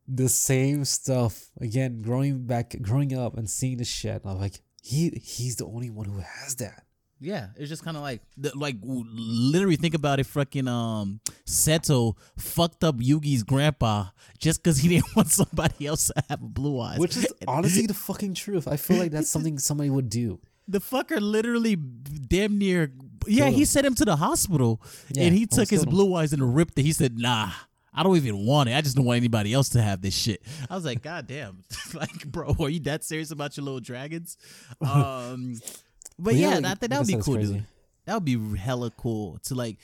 the 0.07 0.29
same 0.29 0.85
stuff 0.85 1.51
again, 1.61 2.03
growing 2.03 2.45
back, 2.45 2.77
growing 2.83 3.17
up 3.17 3.39
and 3.39 3.49
seeing 3.49 3.79
the 3.79 3.85
shit. 3.85 4.23
I'm 4.27 4.39
like 4.39 4.61
he 4.83 5.11
he's 5.23 5.57
the 5.57 5.67
only 5.67 5.89
one 5.89 6.07
who 6.07 6.19
has 6.19 6.57
that. 6.57 6.85
Yeah, 7.21 7.49
it's 7.57 7.69
just 7.69 7.83
kind 7.85 7.97
of 7.97 8.03
like, 8.03 8.23
the, 8.37 8.57
like 8.57 8.77
literally 8.83 9.77
think 9.77 9.95
about 9.95 10.21
it. 10.21 10.27
Fucking 10.27 10.69
um, 10.69 11.21
Seto 11.47 12.15
fucked 12.37 12.85
up 12.85 12.97
Yugi's 12.99 13.43
grandpa 13.43 14.07
just 14.39 14.63
because 14.63 14.79
he 14.79 14.89
didn't 14.89 15.07
want 15.17 15.29
somebody 15.29 15.87
else 15.87 16.07
to 16.09 16.23
have 16.29 16.41
blue 16.41 16.81
eyes. 16.81 16.99
Which 16.99 17.17
is 17.17 17.27
honestly 17.49 17.87
the 17.87 17.95
fucking 17.95 18.35
truth. 18.35 18.69
I 18.69 18.77
feel 18.77 18.99
like 18.99 19.11
that's 19.11 19.29
something 19.31 19.59
somebody 19.59 19.91
would 19.91 20.09
do. 20.09 20.39
the 20.69 20.81
fucker 20.81 21.21
literally 21.21 21.75
damn 21.77 22.59
near. 22.59 22.93
Yeah, 23.27 23.49
he 23.51 23.61
him. 23.61 23.67
sent 23.67 23.87
him 23.87 23.95
to 23.97 24.05
the 24.05 24.17
hospital, 24.17 24.81
Yeah, 25.11 25.25
and 25.25 25.35
he 25.37 25.45
took 25.47 25.69
his 25.69 25.83
him. 25.83 25.91
blue 25.91 26.15
eyes 26.15 26.33
and 26.33 26.55
ripped 26.55 26.79
it. 26.79 26.83
He 26.83 26.93
said, 26.93 27.19
"Nah." 27.19 27.51
I 27.93 28.05
don't 28.05 28.17
even 28.17 28.47
want 28.47 28.69
it. 28.69 28.77
I 28.77 28.81
just 28.81 28.95
don't 28.95 29.07
want 29.07 29.17
anybody 29.17 29.53
else 29.53 29.71
to 29.71 29.83
have 29.83 30.03
this 30.03 30.15
shit. 30.15 30.41
I 30.71 30.77
was 30.77 30.85
like, 30.85 31.03
God 31.03 31.27
damn. 31.27 31.65
like, 31.95 32.25
bro, 32.27 32.55
are 32.61 32.69
you 32.69 32.79
that 32.81 33.03
serious 33.03 33.33
about 33.33 33.57
your 33.57 33.65
little 33.65 33.81
dragons? 33.81 34.37
Um, 34.81 35.59
but, 36.19 36.35
yeah, 36.35 36.57
like, 36.57 36.65
I 36.65 36.75
think 36.75 36.91
that 36.91 36.99
would 36.99 37.07
be 37.07 37.15
cool, 37.15 37.35
crazy. 37.35 37.55
dude. 37.55 37.65
That 38.07 38.15
would 38.15 38.25
be 38.25 38.57
hella 38.57 38.91
cool 38.91 39.39
to 39.45 39.55
like, 39.55 39.77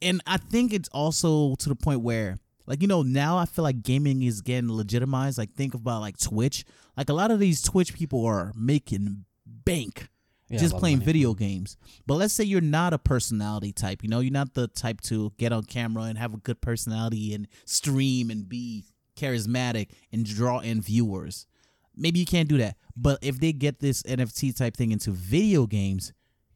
and 0.00 0.20
I 0.26 0.36
think 0.36 0.72
it's 0.72 0.88
also 0.90 1.54
to 1.56 1.68
the 1.68 1.74
point 1.74 2.00
where, 2.00 2.38
like, 2.66 2.82
you 2.82 2.88
know, 2.88 3.02
now 3.02 3.36
I 3.36 3.46
feel 3.46 3.62
like 3.62 3.82
gaming 3.82 4.22
is 4.22 4.40
getting 4.40 4.70
legitimized. 4.70 5.38
Like, 5.38 5.54
think 5.54 5.74
about 5.74 6.00
like 6.00 6.18
Twitch. 6.18 6.64
Like, 6.96 7.08
a 7.08 7.12
lot 7.12 7.30
of 7.30 7.40
these 7.40 7.60
Twitch 7.62 7.92
people 7.92 8.24
are 8.24 8.52
making 8.54 9.24
bank. 9.44 10.08
Yeah, 10.48 10.58
just 10.58 10.76
playing 10.76 11.00
video 11.00 11.32
games. 11.32 11.78
But 12.06 12.16
let's 12.16 12.34
say 12.34 12.44
you're 12.44 12.60
not 12.60 12.92
a 12.92 12.98
personality 12.98 13.72
type. 13.72 14.02
You 14.02 14.10
know, 14.10 14.20
you're 14.20 14.30
not 14.30 14.52
the 14.52 14.68
type 14.68 15.00
to 15.02 15.32
get 15.38 15.52
on 15.52 15.64
camera 15.64 16.04
and 16.04 16.18
have 16.18 16.34
a 16.34 16.36
good 16.36 16.60
personality 16.60 17.32
and 17.34 17.48
stream 17.64 18.30
and 18.30 18.46
be 18.46 18.84
charismatic 19.16 19.88
and 20.12 20.24
draw 20.24 20.58
in 20.58 20.82
viewers. 20.82 21.46
Maybe 21.96 22.18
you 22.20 22.26
can't 22.26 22.48
do 22.48 22.58
that. 22.58 22.76
But 22.96 23.18
if 23.22 23.38
they 23.40 23.52
get 23.52 23.80
this 23.80 24.02
NFT 24.02 24.56
type 24.56 24.76
thing 24.76 24.92
into 24.92 25.10
video 25.10 25.66
games, 25.66 26.12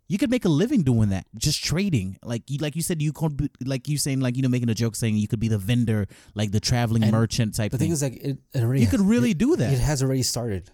you 0.07 0.17
could 0.19 0.31
make 0.31 0.45
a 0.45 0.49
living 0.49 0.83
doing 0.83 1.11
that, 1.11 1.27
just 1.37 1.63
trading. 1.63 2.17
Like 2.25 2.43
you, 2.49 2.59
like 2.59 2.75
you 2.77 2.83
said, 2.83 3.03
you 3.03 3.13
could, 3.13 3.37
be, 3.37 3.51
like 3.65 3.89
you 3.89 3.99
saying, 3.99 4.21
like 4.21 4.37
you 4.37 4.43
know, 4.43 4.49
making 4.49 4.71
a 4.71 4.75
joke 4.75 4.97
saying 4.97 5.17
you 5.17 5.29
could 5.29 5.41
be 5.41 5.49
the 5.49 5.59
vendor, 5.59 6.07
like 6.35 6.51
the 6.51 6.61
traveling 6.61 7.03
And 7.03 7.13
merchant 7.13 7.55
type 7.55 7.73
The 7.73 7.79
thing. 7.79 7.87
thing 7.89 7.93
is, 7.93 8.03
like, 8.03 8.15
it, 8.17 8.39
it 8.55 8.63
already 8.63 8.81
you 8.81 8.87
could 8.87 9.01
really 9.01 9.33
it, 9.33 9.39
do 9.39 9.57
that. 9.57 9.73
It 9.73 9.81
has 9.81 10.03
already 10.03 10.23
started. 10.23 10.71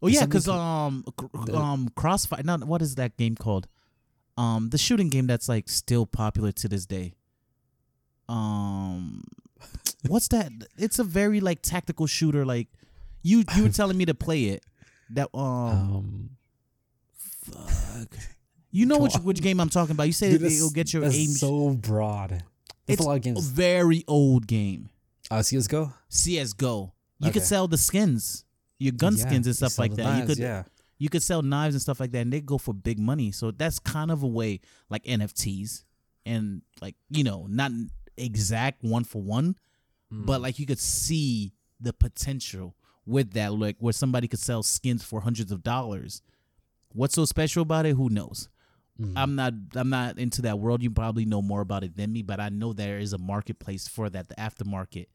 Oh 0.00 0.06
yeah, 0.06 0.24
because 0.24 0.48
um 0.48 1.04
the- 1.44 1.56
um 1.56 1.88
Crossfire. 1.94 2.42
Not 2.42 2.64
what 2.64 2.80
is 2.82 2.94
that 2.94 3.16
game 3.16 3.34
called? 3.34 3.66
Um, 4.36 4.70
the 4.70 4.78
shooting 4.78 5.08
game 5.08 5.26
that's 5.26 5.48
like 5.48 5.68
still 5.68 6.06
popular 6.06 6.52
to 6.52 6.68
this 6.68 6.86
day. 6.86 7.14
Um, 8.28 9.24
what's 10.06 10.28
that? 10.28 10.52
It's 10.76 10.98
a 10.98 11.04
very 11.04 11.40
like 11.40 11.62
tactical 11.62 12.06
shooter. 12.06 12.44
Like 12.46 12.68
you 13.22 13.44
you 13.56 13.62
were 13.64 13.68
telling 13.80 13.96
me 13.96 14.04
to 14.06 14.14
play 14.14 14.44
it. 14.44 14.64
That 15.10 15.28
um, 15.34 15.40
Um, 15.42 16.30
fuck. 17.14 18.08
You 18.70 18.86
know 18.86 18.98
which 18.98 19.14
which 19.16 19.40
game 19.40 19.60
I'm 19.60 19.70
talking 19.70 19.92
about? 19.92 20.04
You 20.04 20.12
said 20.12 20.32
dude, 20.38 20.42
it'll 20.52 20.70
get 20.70 20.92
your 20.92 21.04
aim. 21.04 21.28
so 21.28 21.70
broad. 21.70 22.30
That's 22.30 22.44
it's 22.86 23.00
a 23.00 23.04
lot 23.04 23.12
of 23.14 23.16
a 23.18 23.20
games. 23.20 23.46
very 23.48 24.04
old 24.06 24.46
game. 24.46 24.90
Uh, 25.30 25.42
CS:GO. 25.42 25.92
CS:GO. 26.08 26.92
You 27.20 27.30
could 27.32 27.42
sell 27.42 27.66
the 27.68 27.76
skins, 27.78 28.44
your 28.78 28.92
gun 28.92 29.16
Yeah, 29.16 29.26
skins 29.26 29.46
and 29.46 29.56
stuff 29.56 29.78
like 29.78 29.94
that. 29.96 30.20
you 30.20 30.26
could 30.26 30.38
yeah. 30.38 30.62
you 30.98 31.08
could 31.08 31.22
sell 31.22 31.42
knives 31.42 31.74
and 31.74 31.82
stuff 31.82 31.98
like 32.00 32.12
that 32.12 32.20
and 32.20 32.32
they 32.32 32.40
go 32.40 32.58
for 32.58 32.72
big 32.74 32.98
money 32.98 33.30
so 33.32 33.50
that's 33.50 33.78
kind 33.78 34.10
of 34.10 34.22
a 34.24 34.26
way 34.26 34.60
like 34.90 35.04
nfts 35.04 35.84
and 36.26 36.62
like 36.80 36.94
you 37.08 37.22
know 37.24 37.46
not 37.48 37.70
exact 38.16 38.82
one 38.84 39.04
for 39.04 39.22
one 39.22 39.56
Mm. 40.12 40.24
but 40.24 40.40
like 40.40 40.58
you 40.58 40.64
could 40.64 40.78
see 40.78 41.52
the 41.80 41.92
potential 41.92 42.74
with 43.08 43.32
that 43.32 43.52
like 43.54 43.76
where 43.80 43.92
somebody 43.92 44.28
could 44.28 44.38
sell 44.38 44.62
skins 44.62 45.02
for 45.02 45.22
hundreds 45.22 45.50
of 45.50 45.62
dollars 45.62 46.22
what's 46.92 47.14
so 47.14 47.24
special 47.24 47.62
about 47.62 47.86
it 47.86 47.96
who 47.96 48.08
knows 48.08 48.48
Mm. 49.00 49.12
i'm 49.16 49.34
not 49.36 49.52
i'm 49.76 49.90
not 49.90 50.18
into 50.18 50.42
that 50.42 50.58
world 50.58 50.82
you 50.82 50.90
probably 50.90 51.24
know 51.24 51.40
more 51.40 51.60
about 51.60 51.84
it 51.84 51.96
than 51.96 52.12
me 52.12 52.22
but 52.22 52.40
i 52.40 52.48
know 52.48 52.72
there 52.72 52.98
is 52.98 53.12
a 53.12 53.18
marketplace 53.18 53.86
for 53.86 54.10
that 54.10 54.28
the 54.28 54.34
aftermarket 54.34 55.06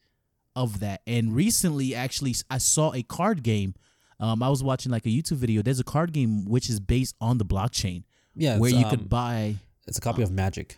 of 0.56 0.80
that 0.80 1.02
and 1.06 1.36
recently 1.36 1.94
actually 1.94 2.34
i 2.50 2.58
saw 2.58 2.94
a 2.94 3.04
card 3.04 3.44
game 3.44 3.74
um, 4.20 4.42
I 4.42 4.48
was 4.48 4.64
watching 4.64 4.90
like 4.92 5.06
a 5.06 5.10
YouTube 5.10 5.38
video. 5.38 5.62
There's 5.62 5.82
a 5.82 5.84
card 5.84 6.14
game 6.14 6.46
which 6.46 6.70
is 6.70 6.80
based 6.80 7.14
on 7.20 7.40
the 7.40 7.44
blockchain, 7.46 8.04
yeah, 8.36 8.58
where 8.58 8.70
you 8.70 8.86
um, 8.86 8.90
could 8.90 9.10
buy 9.10 9.56
It's 9.86 9.98
a 9.98 10.02
copy 10.02 10.22
of 10.22 10.32
Magic. 10.32 10.78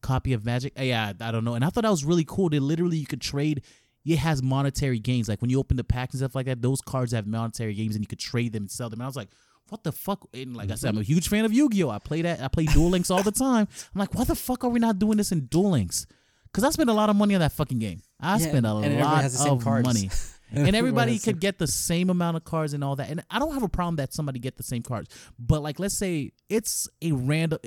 copy 0.00 0.32
of 0.32 0.46
Magic. 0.46 0.72
Uh, 0.78 0.84
Yeah, 0.84 1.12
I 1.20 1.30
don't 1.30 1.44
know. 1.44 1.54
And 1.54 1.64
I 1.64 1.68
thought 1.68 1.82
that 1.82 1.90
was 1.90 2.04
really 2.04 2.24
cool. 2.26 2.48
They 2.48 2.60
literally 2.60 2.96
you 2.96 3.04
could 3.06 3.20
trade. 3.20 3.62
It 4.04 4.18
has 4.18 4.42
monetary 4.42 4.98
gains. 4.98 5.28
Like 5.28 5.40
when 5.42 5.50
you 5.50 5.58
open 5.58 5.76
the 5.76 5.84
packs 5.84 6.14
and 6.14 6.20
stuff 6.20 6.34
like 6.34 6.46
that, 6.46 6.62
those 6.62 6.80
cards 6.80 7.12
have 7.12 7.26
monetary 7.26 7.74
gains, 7.74 7.94
and 7.94 8.02
you 8.02 8.08
could 8.08 8.18
trade 8.18 8.52
them 8.52 8.64
and 8.64 8.70
sell 8.70 8.88
them. 8.88 9.00
And 9.00 9.04
I 9.04 9.06
was 9.06 9.16
like, 9.16 9.28
what 9.68 9.84
the 9.84 9.92
fuck? 9.92 10.26
And 10.32 10.56
like 10.56 10.70
I 10.70 10.76
said, 10.76 10.90
I'm 10.90 10.98
a 10.98 11.02
huge 11.02 11.28
fan 11.28 11.44
of 11.44 11.52
Yu-Gi-Oh. 11.52 11.90
I 11.90 11.98
play 11.98 12.22
that. 12.22 12.40
I 12.40 12.48
play 12.48 12.64
Duel 12.64 12.88
Links 12.88 13.10
all 13.10 13.22
the 13.22 13.32
time. 13.32 13.68
I'm 13.94 13.98
like, 13.98 14.14
why 14.14 14.24
the 14.24 14.34
fuck 14.34 14.64
are 14.64 14.70
we 14.70 14.80
not 14.80 14.98
doing 14.98 15.18
this 15.18 15.30
in 15.30 15.40
Duel 15.46 15.70
Links? 15.72 16.06
Because 16.44 16.64
I 16.64 16.70
spent 16.70 16.88
a 16.88 16.94
lot 16.94 17.10
of 17.10 17.16
money 17.16 17.34
on 17.34 17.40
that 17.42 17.52
fucking 17.52 17.78
game. 17.78 18.00
I 18.18 18.38
Yeah, 18.38 18.48
spent 18.48 18.64
a 18.64 18.76
and 18.76 18.98
lot 18.98 19.22
has 19.22 19.32
the 19.36 19.44
same 19.44 19.52
of 19.54 19.64
cards. 19.64 19.86
money. 19.86 20.08
and 20.50 20.60
Everybody 20.60 20.78
everybody 20.78 21.12
has 21.12 21.22
the 21.22 21.32
could 21.32 21.40
get 21.40 21.58
the 21.58 21.66
same 21.66 22.08
amount 22.08 22.38
of 22.38 22.44
cards 22.44 22.72
and 22.72 22.82
all 22.82 22.96
that. 22.96 23.10
And 23.10 23.22
I 23.30 23.38
don't 23.38 23.52
have 23.52 23.62
a 23.62 23.68
problem 23.68 23.96
that 23.96 24.14
somebody 24.14 24.38
get 24.38 24.56
the 24.56 24.62
same 24.62 24.82
cards. 24.82 25.10
But 25.38 25.62
like 25.62 25.78
let's 25.78 25.98
say 25.98 26.30
it's 26.48 26.88
a 27.02 27.12
random 27.12 27.58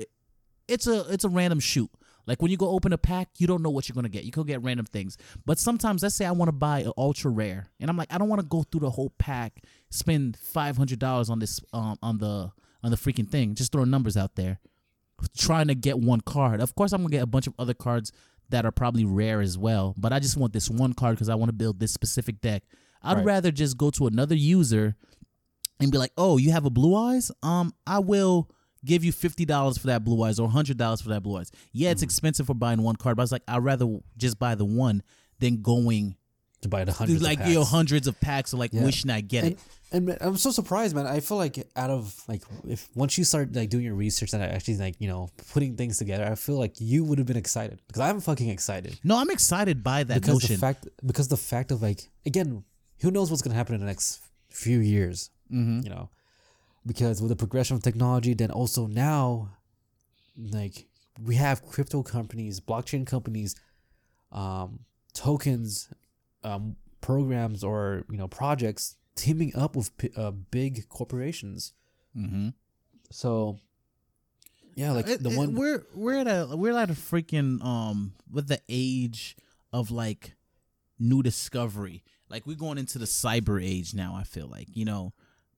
it's 0.66 0.88
a 0.88 1.06
it's 1.12 1.22
a 1.24 1.28
random 1.28 1.60
shoot. 1.60 1.90
Like 2.26 2.40
when 2.40 2.50
you 2.50 2.56
go 2.56 2.68
open 2.68 2.92
a 2.92 2.98
pack, 2.98 3.28
you 3.38 3.46
don't 3.46 3.62
know 3.62 3.70
what 3.70 3.88
you're 3.88 3.94
gonna 3.94 4.08
get. 4.08 4.24
You 4.24 4.32
could 4.32 4.46
get 4.46 4.62
random 4.62 4.86
things. 4.86 5.16
But 5.44 5.58
sometimes 5.58 6.02
let's 6.02 6.14
say 6.14 6.24
I 6.24 6.32
want 6.32 6.48
to 6.48 6.52
buy 6.52 6.80
an 6.80 6.92
ultra 6.96 7.30
rare. 7.30 7.66
And 7.80 7.90
I'm 7.90 7.96
like, 7.96 8.12
I 8.12 8.18
don't 8.18 8.28
want 8.28 8.40
to 8.40 8.46
go 8.46 8.62
through 8.62 8.80
the 8.80 8.90
whole 8.90 9.10
pack, 9.18 9.64
spend 9.90 10.36
five 10.36 10.76
hundred 10.76 10.98
dollars 10.98 11.30
on 11.30 11.38
this 11.38 11.60
um 11.72 11.98
on 12.02 12.18
the 12.18 12.50
on 12.84 12.90
the 12.90 12.96
freaking 12.96 13.28
thing. 13.28 13.54
Just 13.54 13.72
throwing 13.72 13.90
numbers 13.90 14.16
out 14.16 14.36
there. 14.36 14.60
Trying 15.36 15.68
to 15.68 15.74
get 15.76 15.98
one 16.00 16.20
card. 16.20 16.60
Of 16.60 16.74
course 16.74 16.92
I'm 16.92 17.02
gonna 17.02 17.10
get 17.10 17.22
a 17.22 17.26
bunch 17.26 17.46
of 17.46 17.54
other 17.58 17.74
cards 17.74 18.12
that 18.50 18.66
are 18.66 18.72
probably 18.72 19.04
rare 19.04 19.40
as 19.40 19.56
well. 19.56 19.94
But 19.96 20.12
I 20.12 20.18
just 20.18 20.36
want 20.36 20.52
this 20.52 20.68
one 20.68 20.92
card 20.92 21.14
because 21.16 21.28
I 21.28 21.34
want 21.36 21.48
to 21.48 21.54
build 21.54 21.78
this 21.80 21.92
specific 21.92 22.40
deck. 22.40 22.64
I'd 23.02 23.18
Right. 23.18 23.24
rather 23.26 23.50
just 23.50 23.76
go 23.78 23.90
to 23.92 24.06
another 24.06 24.34
user 24.34 24.94
and 25.80 25.90
be 25.90 25.98
like, 25.98 26.12
"Oh, 26.16 26.36
you 26.38 26.50
have 26.52 26.64
a 26.66 26.70
blue 26.70 26.94
eyes? 26.94 27.30
Um, 27.42 27.72
I 27.86 27.98
will 28.00 28.50
give 28.84 29.04
you 29.04 29.12
fifty 29.12 29.44
dollars 29.44 29.78
for 29.78 29.86
that 29.88 30.04
blue 30.04 30.22
eyes 30.22 30.38
or 30.38 30.48
hundred 30.48 30.76
dollars 30.76 31.00
for 31.00 31.08
that 31.10 31.22
blue 31.22 31.38
eyes. 31.38 31.50
Yeah, 31.72 31.86
Mm-hmm. 31.88 31.92
it's 31.92 32.02
expensive 32.02 32.46
for 32.46 32.54
buying 32.54 32.82
one 32.82 32.96
card, 32.96 33.16
but 33.16 33.22
I 33.22 33.24
was 33.24 33.32
like, 33.32 33.42
I'd 33.48 33.62
rather 33.64 33.98
just 34.16 34.38
buy 34.38 34.54
the 34.54 34.64
one 34.64 35.02
than 35.38 35.62
going 35.62 36.16
To 36.62 36.68
buy 36.68 36.84
the 36.84 36.92
hundreds 36.92 37.22
like 37.22 37.40
of 37.40 37.48
you 37.48 37.54
know 37.54 37.60
packs. 37.60 37.70
hundreds 37.70 38.06
of 38.06 38.20
packs 38.20 38.52
of 38.52 38.58
like 38.58 38.72
Yeah. 38.72 38.84
wishing 38.84 39.10
I 39.10 39.20
get 39.20 39.44
and, 39.44 39.52
it. 39.52 39.58
and 39.92 40.18
I'm 40.20 40.36
so 40.36 40.50
surprised, 40.52 40.94
man. 40.94 41.06
I 41.06 41.20
feel 41.20 41.36
like 41.36 41.58
out 41.76 41.90
of 41.90 42.14
like 42.28 42.42
if 42.68 42.88
once 42.94 43.18
you 43.18 43.24
start 43.24 43.52
like 43.54 43.68
doing 43.68 43.84
your 43.84 43.94
research 43.94 44.32
and 44.32 44.42
actually 44.42 44.76
like 44.78 44.94
you 45.00 45.08
know 45.08 45.28
putting 45.52 45.76
things 45.76 45.98
together, 45.98 46.24
I 46.24 46.34
feel 46.36 46.58
like 46.58 46.74
you 46.80 47.02
would 47.04 47.18
have 47.18 47.26
been 47.26 47.36
excited 47.36 47.80
because 47.88 48.00
I'm 48.02 48.20
fucking 48.20 48.48
excited 48.48 48.98
No, 49.04 49.16
I'm 49.16 49.30
excited 49.30 49.82
by 49.82 50.04
that 50.04 50.20
because 50.20 50.34
notion. 50.42 50.54
the 50.56 50.60
fact 50.60 50.88
because 51.04 51.28
the 51.28 51.36
fact 51.36 51.70
of 51.72 51.82
like 51.82 52.08
again, 52.26 52.62
who 53.00 53.10
knows 53.10 53.30
what's 53.30 53.42
gonna 53.42 53.56
happen 53.56 53.74
in 53.74 53.80
the 53.80 53.86
next 53.86 54.20
few 54.50 54.78
years, 54.78 55.30
mm-hmm. 55.52 55.80
you 55.82 55.90
know, 55.90 56.10
because 56.86 57.20
with 57.20 57.30
the 57.30 57.36
progression 57.36 57.76
of 57.76 57.82
technology, 57.82 58.34
then 58.34 58.50
also 58.50 58.86
now, 58.86 59.50
like 60.36 60.86
we 61.22 61.36
have 61.36 61.64
crypto 61.64 62.02
companies, 62.02 62.60
blockchain 62.60 63.06
companies, 63.06 63.54
um, 64.32 64.80
tokens, 65.14 65.88
um, 66.42 66.76
programs, 67.00 67.62
or 67.62 68.04
you 68.10 68.16
know 68.16 68.28
projects 68.28 68.96
teaming 69.14 69.54
up 69.54 69.76
with 69.76 69.90
uh, 70.16 70.30
big 70.30 70.88
corporations. 70.88 71.72
Mm-hmm. 72.16 72.48
So, 73.10 73.58
yeah, 74.74 74.92
like 74.92 75.06
the 75.06 75.30
one. 75.30 75.54
we're 75.54 75.84
we're 75.94 76.18
at 76.18 76.26
a 76.26 76.56
we're 76.56 76.76
at 76.76 76.90
a 76.90 76.94
freaking 76.94 77.62
um 77.64 78.14
with 78.30 78.48
the 78.48 78.60
age 78.68 79.36
of 79.72 79.90
like 79.90 80.34
new 80.98 81.22
discovery. 81.22 82.02
Like 82.28 82.46
we're 82.46 82.56
going 82.56 82.78
into 82.78 82.98
the 82.98 83.04
cyber 83.04 83.62
age 83.62 83.94
now. 83.94 84.14
I 84.16 84.24
feel 84.24 84.46
like 84.46 84.68
you 84.74 84.84
know, 84.84 85.12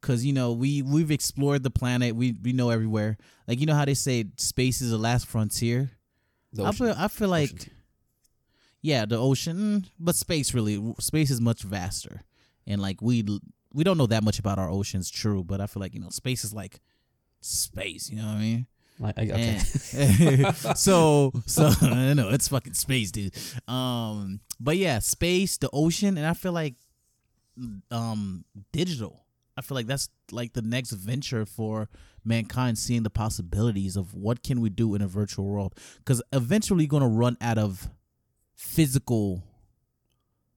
because 0.05 0.23
you 0.25 0.35
know 0.35 0.53
we 0.53 0.83
we've 0.83 1.11
explored 1.11 1.63
the 1.63 1.71
planet. 1.71 2.15
We 2.15 2.35
we 2.43 2.53
know 2.53 2.69
everywhere. 2.69 3.17
Like 3.49 3.59
you 3.59 3.67
know 3.67 3.75
how 3.75 3.87
they 3.87 3.95
say 3.95 4.27
space 4.37 4.83
is 4.83 4.91
the 4.91 4.99
last 4.99 5.27
frontier. 5.27 5.93
the 6.53 6.65
I 6.65 6.73
feel 6.73 6.95
I 6.97 7.09
feel 7.09 7.29
like 7.29 7.51
oceans. 7.55 7.69
yeah, 8.83 9.07
the 9.07 9.17
ocean, 9.17 9.57
mm, 9.57 9.91
but 9.99 10.15
space 10.15 10.53
really 10.53 10.95
space 11.01 11.31
is 11.31 11.41
much 11.41 11.63
vaster, 11.63 12.21
and 12.67 12.83
like 12.83 13.01
we 13.01 13.25
we 13.73 13.83
don't 13.83 13.97
know 13.97 14.07
that 14.07 14.23
much 14.23 14.39
about 14.39 14.59
our 14.59 14.69
oceans. 14.69 15.11
True, 15.11 15.43
but 15.43 15.61
I 15.63 15.67
feel 15.67 15.81
like 15.81 15.95
you 15.95 16.01
know 16.01 16.11
space 16.11 16.45
is 16.45 16.53
like 16.53 16.81
space. 17.41 18.11
You 18.11 18.19
know 18.19 18.27
what 18.27 18.37
I 18.37 18.41
mean? 18.41 18.67
Like, 19.01 19.19
okay. 19.19 19.59
And- 19.95 20.57
so 20.77 21.33
so 21.47 21.71
I 21.81 22.13
know 22.13 22.29
it's 22.29 22.49
fucking 22.49 22.75
space, 22.75 23.11
dude. 23.11 23.35
Um, 23.67 24.41
but 24.61 24.77
yeah, 24.77 24.99
space, 24.99 25.57
the 25.57 25.71
ocean, 25.73 26.19
and 26.19 26.27
I 26.27 26.35
feel 26.35 26.53
like 26.53 26.75
um 27.91 28.45
digital. 28.71 29.24
I 29.57 29.61
feel 29.61 29.75
like 29.77 29.87
that's 29.87 30.09
like 30.33 30.53
the 30.53 30.63
next 30.63 30.91
venture 30.93 31.47
for 31.47 31.89
mankind, 32.25 32.77
seeing 32.79 33.03
the 33.05 33.11
possibilities 33.11 33.97
of 33.97 34.15
what 34.15 34.43
can 34.43 34.61
we 34.61 34.69
do 34.71 34.95
in 34.95 35.03
a 35.03 35.07
virtual 35.07 35.45
world. 35.47 35.75
Because 35.99 36.23
eventually, 36.33 36.85
you're 36.85 36.89
gonna 36.89 37.09
run 37.09 37.37
out 37.41 37.59
of 37.59 37.89
physical 38.55 39.43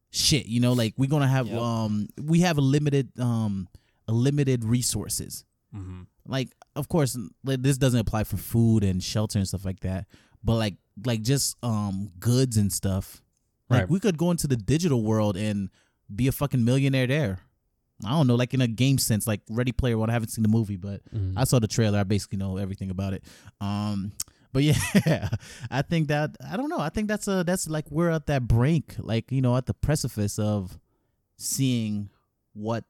shit. 0.09 0.45
You 0.47 0.59
know, 0.59 0.73
like 0.73 0.93
we're 0.97 1.09
gonna 1.09 1.27
have 1.27 1.47
Yep. 1.47 1.59
um 1.59 2.07
we 2.21 2.41
have 2.41 2.57
a 2.57 2.61
limited 2.61 3.17
um 3.19 3.67
a 4.07 4.13
limited 4.13 4.63
resources 4.63 5.43
hmm 5.73 6.03
like 6.25 6.49
of 6.77 6.87
course 6.87 7.17
this 7.43 7.77
doesn't 7.77 7.99
apply 7.99 8.23
for 8.23 8.37
food 8.37 8.83
and 8.85 9.03
shelter 9.03 9.37
and 9.37 9.45
stuff 9.47 9.65
like 9.65 9.81
that 9.81 10.05
but 10.43 10.55
like 10.55 10.75
like 11.05 11.21
just 11.21 11.57
um 11.61 12.09
goods 12.19 12.55
and 12.57 12.71
stuff 12.71 13.21
like 13.69 13.81
Right. 13.81 13.89
we 13.89 13.99
could 13.99 14.17
go 14.17 14.31
into 14.31 14.47
the 14.47 14.55
digital 14.55 15.03
world 15.03 15.35
and 15.35 15.69
be 16.13 16.27
a 16.27 16.31
fucking 16.31 16.63
millionaire 16.63 17.05
there 17.07 17.39
i 18.05 18.09
don't 18.11 18.27
know 18.27 18.35
like 18.35 18.53
in 18.53 18.61
a 18.61 18.67
game 18.67 18.97
sense 18.97 19.25
like 19.27 19.41
ready 19.49 19.71
player 19.71 19.97
one 19.97 20.09
i 20.09 20.13
haven't 20.13 20.29
seen 20.29 20.43
the 20.43 20.49
movie 20.49 20.75
but 20.77 21.01
Mm-hmm. 21.13 21.37
i 21.37 21.43
saw 21.43 21.59
the 21.59 21.67
trailer 21.67 21.99
i 21.99 22.03
basically 22.03 22.37
know 22.37 22.57
everything 22.57 22.89
about 22.89 23.13
it. 23.13 23.23
Um 23.61 24.11
but 24.53 24.63
yeah 24.63 25.27
i 25.69 25.81
think 25.81 26.07
that 26.07 26.35
i 26.49 26.55
don't 26.57 26.69
know 26.69 26.79
i 26.79 26.89
think 26.89 27.07
that's 27.07 27.27
a 27.27 27.43
that's 27.43 27.67
like 27.69 27.85
we're 27.91 28.09
at 28.09 28.25
that 28.27 28.47
brink 28.47 28.95
like 28.99 29.31
you 29.31 29.41
know 29.41 29.55
at 29.57 29.65
the 29.65 29.73
precipice 29.73 30.39
of 30.39 30.79
seeing 31.37 32.09
what 32.53 32.83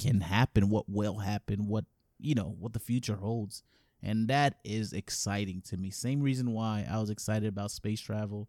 can 0.00 0.20
happen 0.20 0.68
what 0.70 0.88
will 0.88 1.18
happen 1.18 1.66
what 1.68 1.84
you 2.18 2.34
know 2.34 2.54
what 2.58 2.72
the 2.72 2.78
future 2.78 3.16
holds. 3.16 3.62
And 4.04 4.26
that 4.28 4.58
is 4.64 4.92
exciting 4.92 5.60
to 5.66 5.76
me. 5.76 5.90
Same 5.90 6.20
reason 6.20 6.52
why 6.52 6.86
i 6.90 6.98
was 6.98 7.10
excited 7.10 7.48
about 7.48 7.70
space 7.70 8.00
travel 8.00 8.48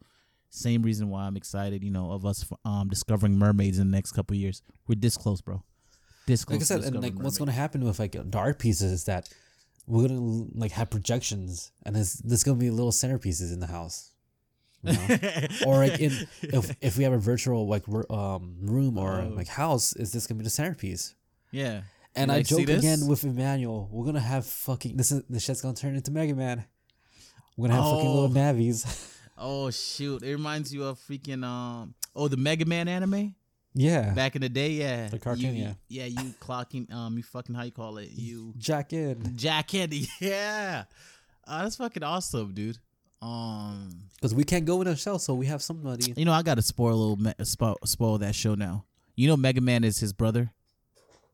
same 0.55 0.83
reason 0.83 1.09
why 1.09 1.23
i'm 1.25 1.35
excited 1.35 1.83
you 1.83 1.89
know 1.91 2.11
of 2.11 2.25
us 2.25 2.45
um 2.63 2.87
discovering 2.87 3.37
mermaids 3.37 3.79
in 3.79 3.89
the 3.89 3.95
next 3.97 4.11
couple 4.11 4.35
years 4.35 4.61
we're 4.87 4.95
this 4.95 5.17
close 5.17 5.41
bro 5.41 5.63
this 6.27 6.45
close 6.45 6.69
like 6.69 6.79
I 6.79 6.81
said, 6.83 6.93
and 6.93 7.01
like 7.03 7.15
what's 7.15 7.37
going 7.37 7.47
to 7.47 7.53
happen 7.53 7.83
with 7.83 7.99
like 7.99 8.11
the 8.13 8.37
art 8.37 8.59
pieces 8.59 8.91
is 8.91 9.03
that 9.05 9.27
we're 9.87 10.07
gonna 10.07 10.45
like 10.55 10.71
have 10.71 10.89
projections, 10.89 11.73
and 11.85 11.93
there's 11.93 12.13
there's 12.19 12.45
gonna 12.45 12.57
be 12.57 12.69
little 12.69 12.91
centerpieces 12.93 13.51
in 13.51 13.59
the 13.59 13.67
house. 13.67 14.11
you 14.83 14.93
know? 14.93 15.17
or 15.67 15.77
like 15.85 15.99
in 15.99 16.13
if 16.41 16.73
if 16.79 16.97
we 16.97 17.03
have 17.03 17.11
a 17.11 17.17
virtual 17.17 17.67
like 17.67 17.83
um 18.09 18.55
room 18.61 18.97
or 18.97 19.19
Oh. 19.19 19.33
like 19.35 19.49
house, 19.49 19.93
is 19.97 20.13
this 20.13 20.25
gonna 20.25 20.37
be 20.37 20.45
the 20.45 20.49
centerpiece? 20.49 21.15
yeah. 21.51 21.81
And 22.15 22.29
You 22.29 22.35
I 22.35 22.37
like, 22.37 22.45
joke 22.47 22.69
again 22.69 23.05
with 23.07 23.25
Emmanuel. 23.25 23.89
We're 23.91 24.05
gonna 24.05 24.21
have 24.21 24.45
fucking 24.45 24.95
this 24.95 25.11
is 25.11 25.23
the 25.29 25.41
shit's 25.41 25.61
gonna 25.61 25.73
turn 25.75 25.95
into 25.95 26.11
Mega 26.11 26.33
Man. 26.35 26.63
We're 27.57 27.67
gonna 27.67 27.81
have 27.81 27.91
fucking 27.91 28.07
Oh. 28.07 28.13
little 28.13 28.29
Navis. 28.29 29.09
Oh 29.37 29.69
shoot! 29.71 30.21
It 30.23 30.31
reminds 30.31 30.73
you 30.73 30.83
of 30.85 30.99
freaking 30.99 31.43
um. 31.43 31.95
Oh, 32.15 32.27
the 32.27 32.37
Mega 32.37 32.65
Man 32.65 32.87
anime 32.87 33.33
yeah. 33.73 34.13
back 34.13 34.35
in 34.35 34.41
the 34.41 34.49
day. 34.49 34.69
Yeah, 34.71 35.07
The 35.07 35.17
cartoon, 35.19 35.55
You- 35.55 35.63
yeah. 35.89 36.05
yeah. 36.05 36.21
You 36.21 36.33
clocking 36.39 36.91
um. 36.93 37.17
You 37.17 37.23
fucking 37.23 37.55
how 37.55 37.63
you 37.63 37.71
call 37.71 37.97
it? 37.97 38.09
You 38.11 38.53
Jack 38.57 38.93
in. 38.93 39.35
Jack 39.35 39.67
Candy. 39.69 40.07
Yeah, 40.21 40.83
uh, 41.47 41.63
that's 41.63 41.77
fucking 41.77 42.03
awesome, 42.03 42.53
dude. 42.53 42.77
Um, 43.21 43.89
Because 44.15 44.35
we 44.35 44.43
can't 44.43 44.65
go 44.65 44.81
in 44.81 44.87
a 44.87 44.95
shell, 44.95 45.17
so 45.17 45.33
we 45.33 45.45
have 45.47 45.61
somebody. 45.63 46.13
you 46.15 46.25
know 46.25 46.33
I 46.33 46.41
got 46.43 46.55
to 46.55 46.61
spoil 46.61 46.93
a 46.93 46.95
little 46.95 47.15
me- 47.17 47.33
spoil, 47.45 47.77
spoil 47.85 48.17
that 48.19 48.35
show 48.35 48.53
now. 48.55 48.85
You 49.15 49.27
know 49.27 49.37
Mega 49.37 49.61
Man 49.61 49.83
is 49.83 49.99
his 49.99 50.13
brother. 50.13 50.51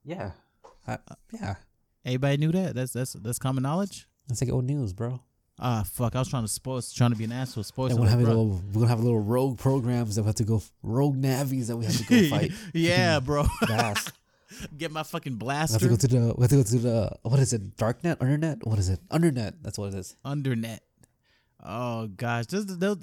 Yeah. 0.05 0.31
I, 0.87 0.97
yeah. 1.33 1.55
Everybody 2.05 2.37
knew 2.37 2.51
that. 2.53 2.75
That's 2.75 2.93
that's 2.93 3.13
that's 3.13 3.39
common 3.39 3.63
knowledge. 3.63 4.07
That's 4.27 4.41
like 4.41 4.51
old 4.51 4.65
news, 4.65 4.93
bro. 4.93 5.19
Ah, 5.62 5.84
fuck! 5.84 6.16
I 6.16 6.20
was 6.20 6.30
trying 6.30 6.43
to 6.43 6.47
spoil, 6.47 6.82
trying 6.82 7.12
to 7.12 7.18
be 7.18 7.26
an 7.26 7.34
asshole. 7.34 7.64
Spoil. 7.64 7.88
And 7.88 7.99
we're 7.99 8.07
having 8.07 8.26
bro. 8.26 8.34
little, 8.34 8.62
we're 8.68 8.74
gonna 8.82 8.88
have 8.88 8.99
a 8.99 9.03
little 9.03 9.20
rogue 9.20 9.57
programs 9.57 10.16
that 10.16 10.22
we 10.24 10.28
have 10.28 10.36
to 10.36 10.45
go, 10.45 10.62
rogue 10.84 11.18
Navis 11.18 11.68
that 11.68 11.76
we 11.76 11.86
have 11.86 11.97
to 11.97 12.03
go 12.05 12.30
fight. 12.38 12.51
yeah, 12.74 13.20
bro. 13.20 13.45
Get 14.78 14.91
my 14.91 15.03
fucking 15.03 15.38
We 15.39 15.53
have 15.53 15.70
to 15.70 15.78
blaster. 15.78 15.88
go 15.89 15.95
to 15.95 16.07
the, 16.07 16.34
we 16.38 16.41
have 16.43 16.49
to 16.49 16.55
go 16.55 16.64
to 16.64 16.78
the, 16.80 17.12
what 17.22 17.39
is 17.39 17.53
it? 17.53 17.78
Darknet, 17.78 18.16
Undernet? 18.18 18.66
What 18.66 18.80
is 18.80 18.89
it? 18.89 18.99
Undernet. 19.10 19.53
That's 19.62 19.78
what 19.78 19.93
it 19.93 19.97
is. 19.97 20.16
Undernet. 20.26 20.80
Oh 21.64 22.07
gosh, 22.07 22.47
this, 22.47 22.66
this, 22.66 22.95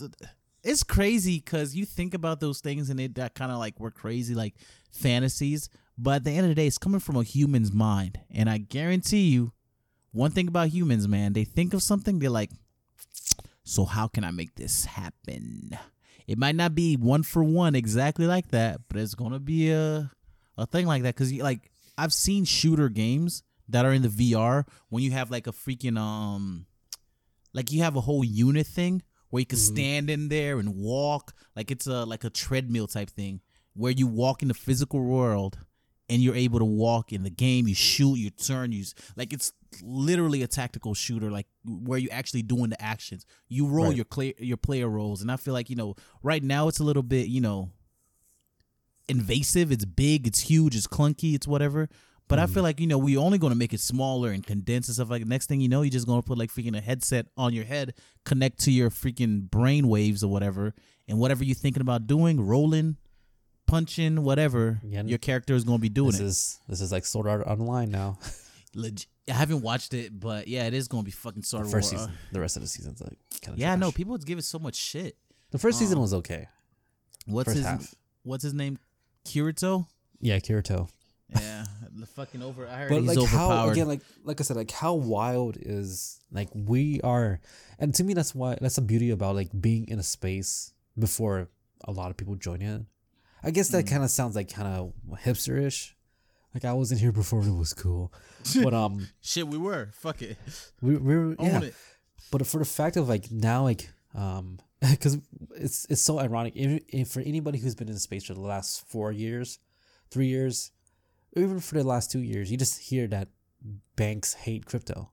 it's 0.64 0.82
crazy 0.82 1.36
because 1.38 1.76
you 1.76 1.84
think 1.84 2.14
about 2.14 2.40
those 2.40 2.60
things 2.60 2.90
and 2.90 2.98
it 2.98 3.14
that 3.16 3.34
kind 3.34 3.52
of 3.52 3.58
like 3.58 3.78
were 3.78 3.90
crazy 3.90 4.34
like 4.34 4.54
fantasies, 4.90 5.68
but 5.98 6.16
at 6.16 6.24
the 6.24 6.30
end 6.32 6.40
of 6.40 6.48
the 6.48 6.54
day, 6.54 6.66
it's 6.66 6.78
coming 6.78 7.00
from 7.00 7.16
a 7.16 7.22
human's 7.22 7.72
mind, 7.72 8.18
and 8.30 8.50
I 8.50 8.58
guarantee 8.58 9.28
you, 9.28 9.52
one 10.12 10.30
thing 10.30 10.48
about 10.48 10.68
humans, 10.68 11.06
man, 11.08 11.32
they 11.32 11.44
think 11.44 11.74
of 11.74 11.82
something, 11.82 12.18
they're 12.18 12.30
like, 12.30 12.50
so 13.64 13.84
how 13.84 14.06
can 14.06 14.24
I 14.24 14.30
make 14.30 14.54
this 14.54 14.84
happen? 14.84 15.76
It 16.26 16.38
might 16.38 16.56
not 16.56 16.74
be 16.74 16.96
one 16.96 17.22
for 17.22 17.44
one 17.44 17.74
exactly 17.74 18.26
like 18.26 18.48
that, 18.48 18.80
but 18.88 18.98
it's 18.98 19.14
gonna 19.14 19.38
be 19.38 19.70
a 19.70 20.10
a 20.56 20.66
thing 20.66 20.86
like 20.86 21.02
that. 21.02 21.14
Because 21.14 21.32
like 21.34 21.70
I've 21.98 22.12
seen 22.12 22.44
shooter 22.44 22.88
games 22.88 23.42
that 23.68 23.84
are 23.84 23.92
in 23.92 24.02
the 24.02 24.08
VR 24.08 24.64
when 24.88 25.02
you 25.02 25.10
have 25.12 25.30
like 25.30 25.46
a 25.46 25.52
freaking 25.52 25.98
um 25.98 26.66
like 27.52 27.72
you 27.72 27.82
have 27.82 27.96
a 27.96 28.00
whole 28.00 28.24
unit 28.24 28.66
thing 28.66 29.02
where 29.30 29.40
you 29.40 29.46
can 29.46 29.58
stand 29.58 30.10
in 30.10 30.28
there 30.28 30.58
and 30.58 30.76
walk. 30.76 31.34
Like 31.54 31.70
it's 31.70 31.86
a 31.86 32.04
like 32.04 32.24
a 32.24 32.30
treadmill 32.30 32.86
type 32.86 33.10
thing 33.10 33.40
where 33.74 33.92
you 33.92 34.06
walk 34.06 34.42
in 34.42 34.48
the 34.48 34.54
physical 34.54 35.02
world 35.02 35.58
and 36.08 36.22
you're 36.22 36.36
able 36.36 36.58
to 36.58 36.64
walk 36.64 37.12
in 37.12 37.22
the 37.22 37.30
game. 37.30 37.66
You 37.66 37.74
shoot 37.74 38.16
you 38.16 38.30
turn 38.30 38.72
you 38.72 38.84
like 39.16 39.32
it's 39.32 39.52
literally 39.82 40.42
a 40.42 40.46
tactical 40.46 40.94
shooter 40.94 41.30
like 41.30 41.46
where 41.64 41.98
you're 41.98 42.12
actually 42.12 42.42
doing 42.42 42.70
the 42.70 42.80
actions 42.82 43.24
you 43.48 43.66
roll 43.66 43.86
Right. 43.88 43.96
your 43.96 44.04
clear 44.04 44.32
your 44.38 44.56
player 44.56 44.88
roles 44.88 45.22
and 45.22 45.30
i 45.30 45.36
feel 45.36 45.54
like 45.54 45.70
you 45.70 45.76
know 45.76 45.94
right 46.22 46.42
now 46.42 46.68
it's 46.68 46.78
a 46.80 46.84
little 46.84 47.02
bit 47.02 47.28
you 47.28 47.40
know 47.40 47.70
invasive 49.08 49.70
it's 49.70 49.84
big 49.84 50.26
it's 50.26 50.40
huge 50.40 50.74
it's 50.74 50.86
clunky 50.86 51.34
it's 51.34 51.46
whatever 51.46 51.88
but 52.28 52.40
I 52.40 52.44
mm-hmm. 52.44 52.54
feel 52.54 52.62
like 52.64 52.80
you 52.80 52.88
know 52.88 52.98
we're 52.98 53.20
only 53.20 53.38
going 53.38 53.52
to 53.52 53.56
make 53.56 53.72
it 53.72 53.78
smaller 53.78 54.30
and 54.30 54.44
condense 54.44 54.88
and 54.88 54.96
stuff 54.96 55.08
like. 55.08 55.24
Next 55.24 55.46
thing 55.46 55.60
you 55.60 55.68
know, 55.68 55.82
you're 55.82 55.92
just 55.92 56.08
going 56.08 56.20
to 56.20 56.26
put 56.26 56.36
like 56.36 56.50
freaking 56.50 56.76
a 56.76 56.80
headset 56.80 57.26
on 57.36 57.52
your 57.52 57.64
head, 57.64 57.94
connect 58.24 58.58
to 58.64 58.72
your 58.72 58.90
freaking 58.90 59.48
brain 59.48 59.86
waves 59.86 60.24
or 60.24 60.28
whatever, 60.28 60.74
and 61.06 61.18
whatever 61.20 61.44
you're 61.44 61.54
thinking 61.54 61.82
about 61.82 62.08
doing, 62.08 62.44
rolling, 62.44 62.96
punching, 63.68 64.24
whatever, 64.24 64.80
Yeah. 64.82 65.04
your 65.04 65.18
character 65.18 65.54
is 65.54 65.62
going 65.62 65.78
to 65.78 65.82
be 65.82 65.88
doing 65.88 66.10
This 66.10 66.20
it. 66.20 66.24
is, 66.24 66.58
this 66.68 66.80
is 66.80 66.90
like 66.90 67.06
Sword 67.06 67.28
Art 67.28 67.46
Online 67.46 67.92
now. 67.92 68.18
Legit. 68.76 69.06
I 69.28 69.32
haven't 69.32 69.62
watched 69.62 69.92
it, 69.94 70.18
but 70.20 70.46
yeah, 70.46 70.66
it 70.66 70.74
is 70.74 70.86
going 70.86 71.02
to 71.02 71.04
be 71.04 71.10
fucking 71.10 71.42
sort 71.42 71.64
of 71.64 71.72
First 71.72 71.90
season. 71.90 72.12
The 72.32 72.40
rest 72.40 72.56
of 72.56 72.62
the 72.62 72.68
season's 72.68 73.00
like 73.00 73.18
kind 73.42 73.54
of 73.54 73.58
Yeah, 73.58 73.72
I 73.72 73.76
know 73.76 73.90
people 73.90 74.16
give 74.18 74.38
it 74.38 74.44
so 74.44 74.58
much 74.58 74.76
shit. 74.76 75.16
The 75.50 75.58
first 75.58 75.78
season 75.78 75.96
Um, 75.98 76.02
was 76.02 76.14
okay. 76.14 76.46
What's 77.26 77.46
First 77.48 77.56
his 77.56 77.66
half. 77.66 77.94
What's 78.22 78.44
his 78.44 78.54
name? 78.54 78.78
Kirito. 79.24 79.86
Yeah, 80.20 80.38
Kirito. 80.38 80.88
Yeah, 81.34 81.64
the 81.92 82.06
fucking 82.06 82.40
over. 82.42 82.68
I 82.68 82.82
heard 82.82 82.88
But 82.90 83.02
he's 83.02 83.16
like 83.16 83.28
how 83.28 83.68
again, 83.70 83.88
like 83.88 84.00
like 84.22 84.40
I 84.40 84.44
said, 84.44 84.56
like 84.56 84.70
how 84.70 84.94
wild 84.94 85.56
is 85.60 86.20
like 86.30 86.48
we 86.54 87.00
are, 87.02 87.40
and 87.80 87.92
to 87.96 88.04
me 88.04 88.14
that's 88.14 88.32
why 88.32 88.56
that's 88.60 88.76
the 88.76 88.82
beauty 88.82 89.10
about 89.10 89.34
like 89.34 89.48
being 89.60 89.88
in 89.88 89.98
a 89.98 90.04
space 90.04 90.72
before 90.96 91.48
a 91.84 91.90
lot 91.90 92.10
of 92.12 92.16
people 92.16 92.36
join 92.36 92.62
in. 92.62 92.86
I 93.42 93.50
guess 93.50 93.68
Mm. 93.68 93.72
that 93.72 93.86
kind 93.88 94.04
of 94.04 94.10
sounds 94.10 94.36
like 94.36 94.52
kind 94.52 94.68
of 94.68 94.92
hipsterish. 95.24 95.94
Like 96.54 96.64
I 96.64 96.72
wasn't 96.72 97.00
here 97.00 97.12
before 97.12 97.42
it 97.42 97.52
was 97.54 97.74
cool, 97.74 98.12
but 98.62 98.72
um, 98.72 99.08
Shit, 99.20 99.46
we 99.48 99.58
were. 99.58 99.90
Fuck 99.92 100.22
it. 100.22 100.38
we 100.80 100.96
we're 100.96 101.30
Own 101.30 101.36
yeah. 101.40 101.60
it. 101.62 101.74
But 102.30 102.46
for 102.46 102.58
the 102.58 102.64
fact 102.64 102.96
of 102.96 103.08
like 103.08 103.30
now, 103.30 103.64
like 103.64 103.90
um, 104.14 104.58
because 104.90 105.18
it's 105.56 105.86
it's 105.90 106.00
so 106.02 106.18
ironic. 106.18 106.54
If, 106.56 106.82
if 106.88 107.08
for 107.08 107.20
anybody 107.20 107.58
who's 107.58 107.74
been 107.74 107.88
in 107.88 107.98
space 107.98 108.24
for 108.24 108.34
the 108.34 108.40
last 108.40 108.88
four 108.88 109.12
years, 109.12 109.58
three 110.10 110.26
years, 110.28 110.70
even 111.36 111.60
for 111.60 111.74
the 111.74 111.84
last 111.84 112.10
two 112.10 112.20
years, 112.20 112.50
you 112.50 112.56
just 112.56 112.78
hear 112.80 113.06
that 113.08 113.28
banks 113.96 114.34
hate 114.34 114.64
crypto, 114.66 115.10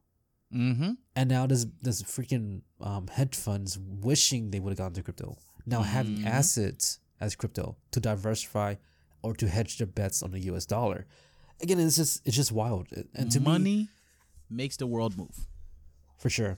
Mm-hmm. 0.53 0.91
and 1.15 1.29
now 1.29 1.47
there's 1.47 1.65
there's 1.81 2.03
freaking 2.03 2.61
um 2.79 3.07
hedge 3.07 3.36
funds 3.36 3.77
wishing 3.79 4.51
they 4.51 4.59
would 4.59 4.69
have 4.71 4.77
gone 4.77 4.93
to 4.93 5.01
crypto. 5.03 5.36
Now 5.65 5.81
having 5.81 6.19
Mhm. 6.19 6.25
assets 6.27 6.99
as 7.19 7.36
crypto 7.36 7.75
to 7.91 7.99
diversify 7.99 8.75
or 9.24 9.34
to 9.36 9.47
hedge 9.47 9.78
their 9.78 9.88
bets 9.88 10.21
on 10.21 10.32
the 10.32 10.39
U.S. 10.51 10.65
dollar. 10.65 11.07
Again, 11.61 11.80
it's 11.80 11.95
just 11.95 12.21
it's 12.26 12.36
just 12.36 12.51
wild, 12.51 12.88
and 13.15 13.32
to 13.32 13.39
me, 13.39 13.45
Money 13.45 13.89
makes 14.49 14.78
the 14.78 14.88
world 14.88 15.17
move. 15.17 15.47
for 16.17 16.30
sure. 16.30 16.57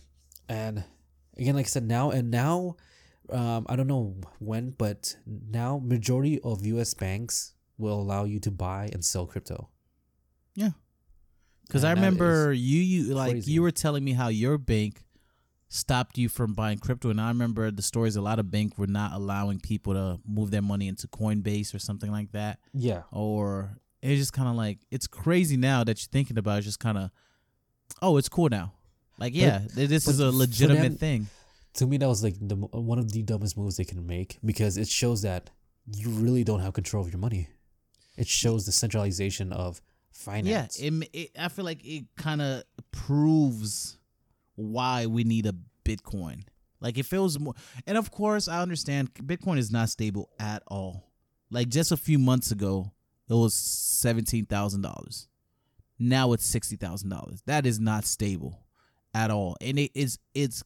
And 0.50 0.84
again, 1.38 1.56
like 1.56 1.66
I 1.66 1.70
said, 1.70 1.84
now 1.88 2.12
and 2.12 2.32
now, 2.32 2.76
um, 3.30 3.66
I 3.70 3.76
don't 3.76 3.88
know 3.88 4.16
when, 4.40 4.72
but 4.72 5.16
now 5.26 5.80
majority 5.84 6.40
of 6.42 6.66
U.S. 6.66 6.94
banks 6.94 7.54
will 7.78 8.00
allow 8.00 8.24
you 8.26 8.40
to 8.42 8.52
buy 8.52 8.90
and 8.94 9.04
sell 9.04 9.26
crypto. 9.26 9.70
Yeah, 10.56 10.72
because 11.68 11.84
I 11.84 11.92
remember 11.92 12.54
you, 12.54 12.80
you 12.82 13.14
like 13.14 13.32
crazy. 13.32 13.52
you 13.52 13.62
were 13.62 13.72
telling 13.72 14.04
me 14.04 14.14
how 14.14 14.30
your 14.30 14.58
bank 14.58 15.04
stopped 15.76 16.18
you 16.18 16.30
from 16.30 16.54
buying 16.54 16.78
crypto, 16.80 17.10
and 17.10 17.20
I 17.20 17.28
remember 17.30 17.70
the 17.72 17.82
stories. 17.82 18.16
A 18.16 18.22
lot 18.22 18.40
of 18.40 18.50
banks 18.50 18.78
were 18.78 18.88
not 18.88 19.14
allowing 19.14 19.60
people 19.60 19.94
to 19.94 20.20
move 20.28 20.50
their 20.52 20.62
money 20.62 20.88
into 20.88 21.08
Coinbase 21.08 21.74
or 21.76 21.80
something 21.80 22.12
like 22.12 22.32
that, 22.32 22.60
Yeah, 22.74 23.04
or 23.12 23.78
it's 24.02 24.20
just 24.20 24.34
kind 24.34 24.48
of 24.48 24.56
like 24.56 24.80
it's 24.92 25.08
crazy 25.08 25.58
now 25.58 25.84
that 25.84 26.00
you're 26.02 26.10
thinking 26.12 26.38
about. 26.38 26.56
it, 26.56 26.58
It's 26.60 26.68
just 26.68 26.80
kind 26.80 26.98
of, 26.98 27.12
oh, 28.02 28.18
it's 28.18 28.30
cool 28.30 28.50
now. 28.50 28.74
Like, 29.18 29.34
yeah, 29.36 29.60
th- 29.74 29.90
this 29.90 30.06
but 30.06 30.12
is 30.12 30.20
a 30.20 30.32
legitimate 30.32 30.82
them- 30.84 30.98
thing. 30.98 31.28
to 31.76 31.86
me 31.86 31.98
that 31.98 32.08
was 32.08 32.24
like 32.24 32.36
the 32.40 32.56
one 32.56 33.00
of 33.00 33.12
the 33.12 33.22
dumbest 33.24 33.58
moves 33.58 33.76
they 33.78 33.84
can 33.86 34.06
make 34.08 34.38
because 34.46 34.78
it 34.78 34.88
shows 34.88 35.22
that 35.24 35.50
you 35.94 36.10
really 36.10 36.44
don't 36.44 36.62
have 36.62 36.74
control 36.74 37.04
of 37.06 37.12
your 37.12 37.20
money. 37.20 37.50
It 38.18 38.28
shows 38.28 38.66
the 38.66 38.72
centralization 38.72 39.52
of 39.52 39.82
finance. 40.12 40.80
Yeah, 40.80 40.88
it, 40.88 41.10
it, 41.14 41.32
I 41.38 41.50
feel 41.50 41.66
like 41.66 41.84
it 41.86 42.06
kind 42.16 42.42
of 42.42 42.64
proves 42.92 43.98
why 44.56 45.06
we 45.06 45.24
need 45.24 45.46
a 45.46 45.54
Bitcoin. 45.84 46.44
Like 46.82 46.98
it 46.98 47.06
feels 47.06 47.40
more, 47.40 47.54
and 47.88 47.98
of 47.98 48.12
course, 48.12 48.48
I 48.48 48.62
understand 48.62 49.14
Bitcoin 49.16 49.58
is 49.58 49.72
not 49.72 49.90
stable 49.90 50.30
at 50.40 50.62
all. 50.68 51.10
Like 51.50 51.70
just 51.70 51.92
a 51.92 51.98
few 51.98 52.20
months 52.20 52.52
ago, 52.52 52.92
it 53.30 53.34
was 53.34 53.54
seventeen 53.54 54.46
thousand 54.46 54.82
dollars. 54.82 55.28
Now 55.98 56.34
it's 56.34 56.46
sixty 56.46 56.76
thousand 56.76 57.10
dollars. 57.10 57.42
That 57.46 57.66
is 57.66 57.80
not 57.80 58.06
stable 58.06 58.60
at 59.14 59.32
all, 59.32 59.56
and 59.62 59.80
it 59.80 59.92
is 59.96 60.20
it's 60.34 60.64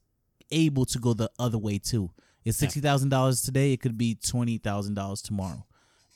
able 0.52 0.86
to 0.86 1.00
go 1.00 1.14
the 1.14 1.30
other 1.38 1.58
way 1.58 1.78
too. 1.78 2.10
It's 2.44 2.58
sixty 2.58 2.80
thousand 2.82 3.10
dollars 3.10 3.42
today. 3.44 3.74
It 3.74 3.82
could 3.82 3.98
be 3.98 4.16
twenty 4.16 4.58
thousand 4.58 4.96
dollars 4.96 5.22
tomorrow. 5.22 5.66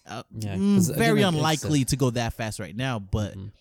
Uh, 0.05 0.23
Yeah, 0.37 0.55
mm, 0.57 0.95
very 0.95 1.21
like, 1.23 1.27
it's 1.29 1.35
a- 1.35 1.37
unlikely 1.37 1.85
to 1.85 1.95
go 1.95 2.09
that 2.09 2.33
fast 2.33 2.59
right 2.59 2.75
now, 2.75 2.99
but 2.99 3.37
Mhm. 3.37 3.51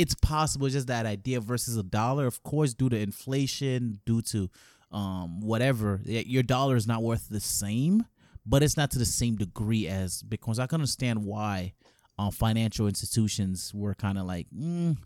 It's 0.00 0.14
possible. 0.14 0.66
It's 0.66 0.74
just 0.74 0.86
that 0.86 1.06
idea 1.06 1.40
versus 1.40 1.76
a 1.76 1.82
dollar, 1.82 2.26
of 2.26 2.42
course, 2.42 2.74
due 2.74 2.88
to 2.88 2.96
inflation, 2.96 4.00
due 4.06 4.22
to 4.22 4.48
um 4.90 5.40
whatever, 5.40 6.00
your 6.04 6.42
dollar 6.42 6.74
is 6.76 6.86
not 6.86 7.02
worth 7.02 7.28
the 7.28 7.40
same, 7.40 8.04
but 8.44 8.62
it's 8.62 8.76
not 8.76 8.90
to 8.92 8.98
the 8.98 9.04
same 9.04 9.36
degree 9.36 9.86
as 9.86 10.22
Bitcoin. 10.22 10.56
So 10.56 10.62
I 10.62 10.66
can 10.66 10.76
understand 10.76 11.24
why 11.24 11.74
um 12.18 12.30
financial 12.30 12.86
institutions 12.88 13.72
were 13.74 13.94
kind 13.94 14.18
of 14.18 14.26
like, 14.26 14.46
mm, 14.50 14.96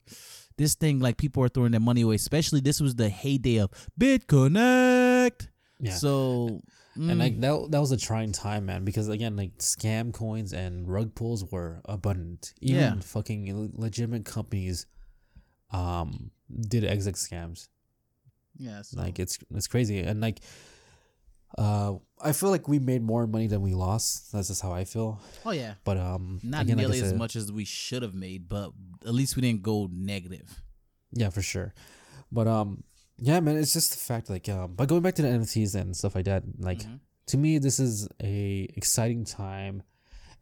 this 0.57 0.74
thing, 0.74 1.01
like 1.01 1.16
people 1.16 1.42
are 1.42 1.49
throwing 1.49 1.72
their 1.72 1.80
money 1.80 2.03
away. 2.03 2.14
Especially 2.14 2.61
this 2.61 2.80
was 2.80 2.95
the 2.95 3.09
heyday 3.09 3.59
of 3.59 3.70
BitConnect. 4.01 5.49
Yeah. 5.80 5.92
So 5.92 6.62
and 6.97 7.11
mm, 7.11 7.18
like 7.18 7.40
that, 7.40 7.68
that 7.70 7.80
was 7.80 7.90
a 7.92 7.97
trying 7.97 8.32
time, 8.32 8.66
man. 8.66 8.84
Because 8.84 9.09
again, 9.09 9.36
like 9.36 9.59
scam 9.59 10.12
coins 10.12 10.53
and 10.53 10.88
rug 10.88 11.14
pulls 11.14 11.45
were 11.51 11.80
abundant. 11.86 12.55
Even 12.61 12.76
Yeah. 12.80 13.01
fucking 13.01 13.72
legitimate 13.74 14.24
companies 14.24 14.86
um 15.70 16.30
did 16.68 16.84
exit 16.84 17.16
scams. 17.16 17.68
Yeah, 18.57 18.82
so, 18.82 19.01
Like 19.01 19.18
it's 19.18 19.38
it's 19.55 19.66
crazy 19.66 19.99
and 20.01 20.20
like 20.20 20.40
uh 21.59 21.95
I 22.20 22.32
feel 22.32 22.51
like 22.51 22.68
we 22.68 22.78
made 22.78 23.03
more 23.03 23.26
money 23.26 23.47
than 23.47 23.61
we 23.62 23.74
lost. 23.74 24.32
That's 24.32 24.49
just 24.49 24.62
how 24.62 24.72
I 24.72 24.84
feel. 24.84 25.20
oh 25.45 25.51
yeah, 25.53 25.74
But 25.84 25.97
um 25.99 26.40
not 26.42 26.62
again, 26.62 26.76
like 26.78 26.86
I 26.86 26.90
nearly 26.90 27.01
as 27.07 27.12
much 27.12 27.36
as 27.36 27.51
we 27.53 27.64
should 27.64 28.03
have 28.03 28.14
made, 28.14 28.49
but 28.49 28.72
at 29.07 29.14
least 29.14 29.36
we 29.36 29.42
didn't 29.42 29.62
go 29.62 29.88
negative. 29.92 30.62
Yeah, 31.12 31.30
for 31.30 31.42
sure. 31.42 31.74
But 32.32 32.47
um 32.49 32.82
yeah, 33.19 33.41
man, 33.41 33.57
it's 33.57 33.73
just 33.73 33.93
the 33.93 33.99
fact 33.99 34.29
like 34.31 34.49
um 34.49 34.75
but 34.75 34.89
going 34.89 35.03
back 35.03 35.15
to 35.17 35.23
the 35.23 35.29
NFTs 35.29 35.75
and 35.75 35.97
stuff 35.97 36.15
like 36.15 36.25
that, 36.27 36.43
like 36.59 36.81
Mhm. 36.83 37.01
to 37.27 37.37
me 37.39 37.59
this 37.59 37.79
is 37.81 38.09
a 38.23 38.69
exciting 38.77 39.25
time 39.25 39.83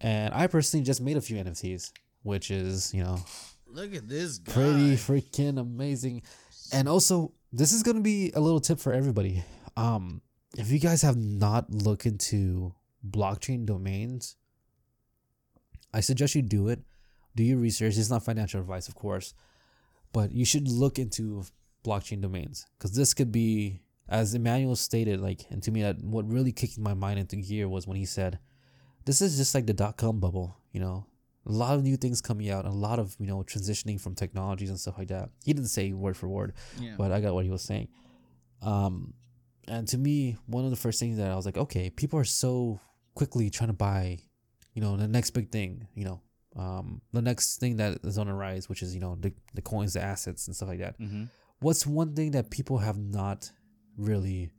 and 0.01 0.33
I 0.35 0.47
personally 0.49 0.85
just 0.85 1.01
made 1.01 1.17
a 1.17 1.21
few 1.21 1.37
NFTs, 1.37 1.93
which 2.23 2.51
is, 2.51 2.93
you 2.93 3.05
know, 3.05 3.19
Look 3.67 3.95
at 3.95 4.09
this 4.09 4.39
guy. 4.39 4.53
pretty 4.53 4.97
freaking 4.97 5.59
amazing. 5.61 6.23
And 6.73 6.89
also, 6.89 7.33
this 7.53 7.73
is 7.73 7.83
gonna 7.83 8.01
be 8.01 8.33
a 8.35 8.41
little 8.41 8.61
tip 8.61 8.81
for 8.81 8.93
everybody. 8.93 9.45
Um, 9.77 10.23
if 10.59 10.71
you 10.71 10.79
guys 10.81 11.03
have 11.03 11.17
not 11.17 11.71
looked 11.71 12.05
into 12.05 12.75
blockchain 13.09 13.65
domains, 13.65 14.37
I 15.95 16.01
suggest 16.01 16.35
you 16.35 16.43
do 16.43 16.69
it. 16.69 16.81
Do 17.37 17.43
your 17.43 17.59
research. 17.59 17.97
It's 17.97 18.11
not 18.11 18.25
financial 18.25 18.61
advice, 18.61 18.89
of 18.89 18.95
course, 18.95 19.35
but 20.13 20.33
you 20.33 20.45
should 20.45 20.69
look 20.69 20.99
into 20.99 21.45
blockchain 21.85 22.21
domains 22.21 22.67
because 22.79 22.93
this 22.93 23.15
could 23.15 23.33
be, 23.33 23.81
as 24.09 24.35
Emmanuel 24.35 24.77
stated, 24.77 25.21
like, 25.21 25.47
and 25.51 25.63
to 25.63 25.71
me, 25.71 25.83
that 25.83 25.99
what 26.03 26.29
really 26.29 26.53
kicked 26.53 26.79
my 26.79 26.95
mind 26.95 27.19
into 27.19 27.37
gear 27.37 27.69
was 27.69 27.87
when 27.87 27.97
he 27.97 28.05
said, 28.05 28.39
"This 29.05 29.21
is 29.23 29.37
just 29.37 29.55
like 29.55 29.67
the 29.67 29.73
dot 29.75 29.97
com 29.97 30.21
bubble," 30.21 30.57
you 30.73 30.81
know. 30.81 31.07
A 31.45 31.51
lot 31.51 31.75
of 31.75 31.83
new 31.83 31.97
things 31.97 32.21
coming 32.21 32.51
out, 32.51 32.67
a 32.67 32.71
lot 32.71 33.01
of 33.01 33.17
you 33.19 33.27
know 33.27 33.39
transitioning 33.43 34.01
from 34.01 34.15
technologies 34.15 34.71
and 34.71 34.79
stuff 34.79 34.97
like 34.97 35.09
that. 35.09 35.31
He 35.45 35.53
didn't 35.53 35.71
say 35.71 35.93
word 35.93 36.17
for 36.17 36.29
word, 36.29 36.53
Yeah. 36.81 36.95
but 36.97 37.11
I 37.11 37.21
got 37.21 37.35
what 37.35 37.45
he 37.45 37.51
was 37.51 37.63
saying. 37.63 37.89
Um, 38.61 39.15
and 39.69 39.89
to 39.89 39.99
me, 39.99 40.37
one 40.47 40.65
of 40.65 40.71
the 40.71 40.77
first 40.77 41.01
things 41.01 41.17
that 41.19 41.31
I 41.31 41.37
was 41.37 41.47
like, 41.47 41.57
okay, 41.57 41.91
people 41.91 42.19
are 42.19 42.25
so 42.25 42.81
quickly 43.15 43.51
trying 43.51 43.69
to 43.71 43.75
buy, 43.75 44.21
you 44.75 44.83
know, 44.83 44.97
the 44.97 45.09
next 45.09 45.31
big 45.31 45.51
thing, 45.51 45.87
you 45.95 46.05
know, 46.05 46.21
um, 46.57 47.01
the 47.13 47.23
next 47.23 47.57
thing 47.59 47.77
that 47.79 47.99
is 48.05 48.19
on 48.19 48.27
the 48.27 48.35
rise, 48.35 48.69
which 48.69 48.83
is 48.83 48.95
you 48.95 49.01
know 49.01 49.17
the 49.19 49.33
the 49.55 49.63
coins, 49.63 49.95
the 49.95 50.03
assets, 50.03 50.47
and 50.47 50.55
stuff 50.55 50.69
like 50.69 50.79
that. 50.81 50.99
mm-hmm. 51.01 51.25
What's 51.63 51.87
one 51.87 52.15
thing 52.15 52.33
that 52.33 52.51
people 52.51 52.79
have 52.79 52.99
not 52.99 53.51
really 53.97 54.51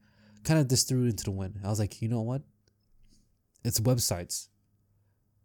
kind 0.44 0.60
of 0.60 0.68
just 0.68 0.88
threw 0.88 1.06
into 1.06 1.26
the 1.26 1.32
wind? 1.32 1.60
I 1.64 1.70
was 1.70 1.80
like, 1.80 2.02
you 2.02 2.08
know 2.08 2.22
what? 2.22 2.42
It's 3.64 3.80
websites. 3.80 4.48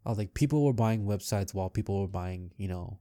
I 0.07 0.09
was 0.09 0.19
like, 0.19 0.35
people 0.35 0.65
were 0.65 0.73
buying 0.73 1.05
websites 1.05 1.53
while 1.53 1.69
people 1.69 2.01
were 2.01 2.09
buying, 2.09 2.53
you 2.57 2.69
know, 2.69 2.99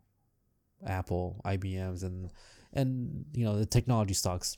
Apple, 0.85 1.41
IBMs, 1.45 2.03
and 2.03 2.29
and 2.73 3.25
you 3.33 3.45
know 3.45 3.57
the 3.57 3.65
technology 3.65 4.13
stocks 4.13 4.57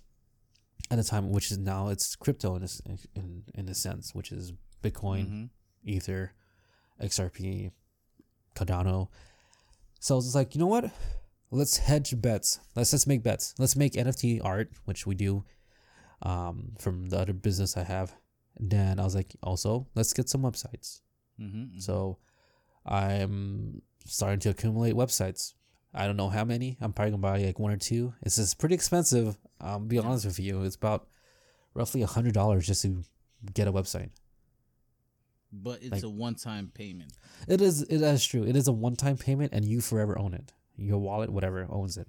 at 0.91 0.97
the 0.97 1.03
time, 1.03 1.31
which 1.31 1.51
is 1.51 1.57
now 1.57 1.89
it's 1.89 2.15
crypto 2.15 2.55
in 2.55 2.63
a, 2.63 2.67
in 3.15 3.43
in 3.55 3.69
a 3.69 3.75
sense, 3.75 4.13
which 4.15 4.31
is 4.31 4.53
Bitcoin, 4.83 5.25
Mm-hmm. 5.25 5.43
Ether, 5.85 6.33
XRP, 7.01 7.71
Cardano. 8.55 9.07
So 9.99 10.15
I 10.15 10.17
was 10.17 10.25
just 10.25 10.35
like, 10.35 10.55
you 10.55 10.59
know 10.59 10.67
what? 10.67 10.91
Let's 11.51 11.77
hedge 11.77 12.19
bets. 12.21 12.59
Let's 12.75 12.93
let's 12.93 13.07
make 13.07 13.23
bets. 13.23 13.55
Let's 13.57 13.75
make 13.75 13.93
NFT 13.93 14.39
art, 14.43 14.69
which 14.85 15.07
we 15.07 15.15
do 15.15 15.43
um, 16.21 16.73
from 16.79 17.09
the 17.09 17.17
other 17.19 17.33
business 17.33 17.75
I 17.77 17.83
have. 17.83 18.13
Then 18.59 18.99
I 18.99 19.03
was 19.03 19.15
like, 19.15 19.35
also 19.41 19.87
let's 19.95 20.13
get 20.13 20.29
some 20.29 20.41
websites. 20.43 21.01
Mm-hmm. 21.41 21.79
So 21.79 22.17
I'm 22.85 23.81
starting 24.05 24.39
to 24.41 24.49
accumulate 24.49 24.95
websites. 24.95 25.53
I 25.93 26.05
don't 26.05 26.17
know 26.17 26.29
how 26.29 26.45
many. 26.45 26.77
I'm 26.81 26.93
probably 26.93 27.11
gonna 27.11 27.21
buy 27.21 27.39
like 27.43 27.57
one 27.59 27.71
or 27.71 27.77
two. 27.77 28.13
It's 28.21 28.35
just 28.35 28.59
pretty 28.59 28.75
expensive. 28.75 29.37
Um, 29.59 29.87
be 29.87 29.97
honest 29.97 30.25
with 30.25 30.39
you, 30.39 30.61
it's 30.63 30.75
about 30.75 31.07
roughly 31.73 32.01
a 32.03 32.07
hundred 32.07 32.33
dollars 32.33 32.67
just 32.67 32.83
to 32.83 33.03
get 33.53 33.67
a 33.67 33.73
website. 33.73 34.09
but 35.51 35.81
it's 35.81 35.91
like- 35.91 36.03
a 36.03 36.09
one-time 36.09 36.69
payment. 36.75 37.13
It 37.47 37.59
is. 37.61 37.81
It 37.83 38.01
is 38.01 38.23
true. 38.23 38.43
It 38.45 38.55
is 38.55 38.67
a 38.67 38.71
one-time 38.71 39.17
payment, 39.17 39.51
and 39.53 39.65
you 39.65 39.81
forever 39.81 40.17
own 40.19 40.35
it. 40.35 40.53
Your 40.80 40.99
wallet, 40.99 41.30
whatever, 41.30 41.67
owns 41.69 41.97
it. 41.97 42.07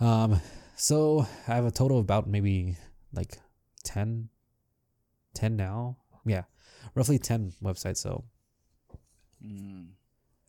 Um, 0.00 0.40
so 0.76 1.26
I 1.48 1.54
have 1.54 1.64
a 1.64 1.70
total 1.70 1.98
of 1.98 2.04
about 2.04 2.28
maybe 2.28 2.76
like 3.12 3.38
10, 3.84 4.28
10 5.34 5.56
now. 5.56 5.96
Yeah, 6.24 6.42
roughly 6.94 7.18
ten 7.18 7.52
websites. 7.62 7.98
So, 7.98 8.24
Mm. 9.44 9.88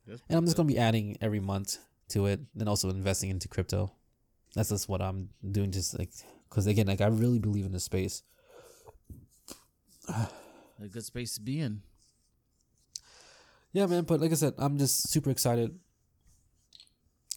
And 0.08 0.38
I'm 0.38 0.45
just 0.45 0.55
gonna 0.55 0.68
be 0.68 0.78
adding 0.78 1.18
every 1.22 1.39
month 1.41 1.78
to 2.10 2.28
it, 2.28 2.39
and 2.58 2.70
also 2.70 2.89
investing 2.89 3.30
into 3.30 3.47
crypto. 3.47 3.91
That's 4.55 4.70
just 4.70 4.88
what 4.88 5.01
I'm 5.01 5.30
doing. 5.51 5.72
Just 5.72 5.97
like 5.99 6.12
because 6.49 6.68
again, 6.68 6.88
like 6.88 7.01
I 7.01 7.08
really 7.08 7.39
believe 7.39 7.66
in 7.66 7.74
this 7.74 7.84
space. 7.84 8.24
a 10.08 10.88
good 10.89 11.03
space 11.03 11.36
to 11.36 11.41
be 11.41 11.60
in. 11.60 11.82
Yeah, 13.74 13.86
man. 13.86 14.05
But 14.05 14.22
like 14.22 14.32
I 14.32 14.36
said, 14.36 14.53
I'm 14.58 14.78
just 14.78 15.10
super 15.10 15.30
excited. 15.30 15.78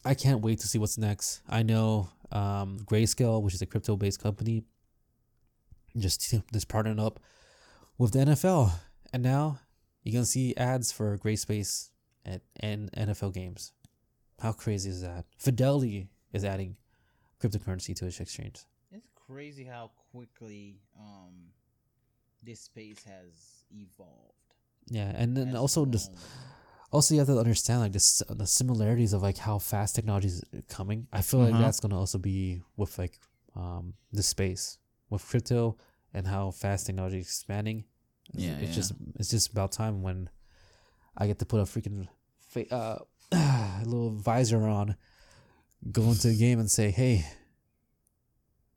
I 0.04 0.14
can't 0.14 0.40
wait 0.40 0.60
to 0.60 0.68
see 0.68 0.78
what's 0.78 0.96
next. 0.96 1.42
I 1.48 1.62
know 1.62 2.08
um, 2.32 2.78
Grayscale, 2.84 3.42
which 3.42 3.54
is 3.54 3.62
a 3.62 3.66
crypto-based 3.66 4.22
company, 4.22 4.64
just 5.96 6.34
just 6.52 6.68
partnering 6.68 7.04
up 7.04 7.20
with 7.98 8.12
the 8.12 8.20
NFL, 8.20 8.72
and 9.12 9.22
now 9.22 9.58
you 10.02 10.12
can 10.12 10.24
see 10.24 10.54
ads 10.56 10.90
for 10.92 11.18
Grayscale 11.18 11.88
at 12.24 12.42
and 12.60 12.90
NFL 12.92 13.34
games. 13.34 13.72
How 14.40 14.52
crazy 14.52 14.88
is 14.88 15.02
that? 15.02 15.26
Fidelity 15.36 16.08
is 16.32 16.44
adding 16.44 16.76
cryptocurrency 17.42 17.94
to 17.96 18.06
its 18.06 18.20
exchange. 18.20 18.64
It's 18.90 19.10
crazy 19.14 19.64
how 19.64 19.90
quickly 20.12 20.80
um 20.98 21.52
this 22.42 22.60
space 22.60 23.04
has 23.04 23.64
evolved. 23.70 24.34
Yeah, 24.88 25.12
and 25.14 25.36
then 25.36 25.54
also 25.56 25.84
just 25.84 26.10
also 26.92 27.14
you 27.14 27.20
have 27.20 27.28
to 27.28 27.38
understand 27.38 27.80
like 27.80 27.92
this 27.92 28.22
the 28.28 28.46
similarities 28.46 29.12
of 29.12 29.22
like 29.22 29.38
how 29.38 29.58
fast 29.58 29.94
technology 29.94 30.28
is 30.28 30.42
coming 30.68 31.06
i 31.12 31.22
feel 31.22 31.40
like 31.40 31.52
Uh-huh. 31.54 31.62
that's 31.62 31.80
going 31.80 31.90
to 31.90 31.96
also 31.96 32.18
be 32.18 32.62
with 32.76 32.98
like 32.98 33.18
um 33.56 33.94
the 34.12 34.22
space 34.22 34.78
with 35.10 35.24
crypto 35.26 35.76
and 36.14 36.26
how 36.26 36.50
fast 36.50 36.86
technology 36.86 37.18
is 37.20 37.26
expanding 37.26 37.84
It's- 38.34 38.42
Yeah, 38.44 38.58
it's 38.58 38.70
yeah. 38.70 38.74
just 38.80 38.92
it's 39.18 39.30
just 39.30 39.50
about 39.52 39.72
time 39.72 40.02
when 40.02 40.28
i 41.16 41.26
get 41.26 41.38
to 41.38 41.46
put 41.46 41.60
a 41.60 41.64
freaking 41.64 42.08
fa- 42.52 42.72
uh 42.74 42.98
little 43.84 44.10
visor 44.10 44.66
on 44.66 44.96
go 45.92 46.02
into 46.02 46.28
the 46.28 46.36
game 46.36 46.58
and 46.60 46.70
say 46.70 46.90
hey 46.90 47.24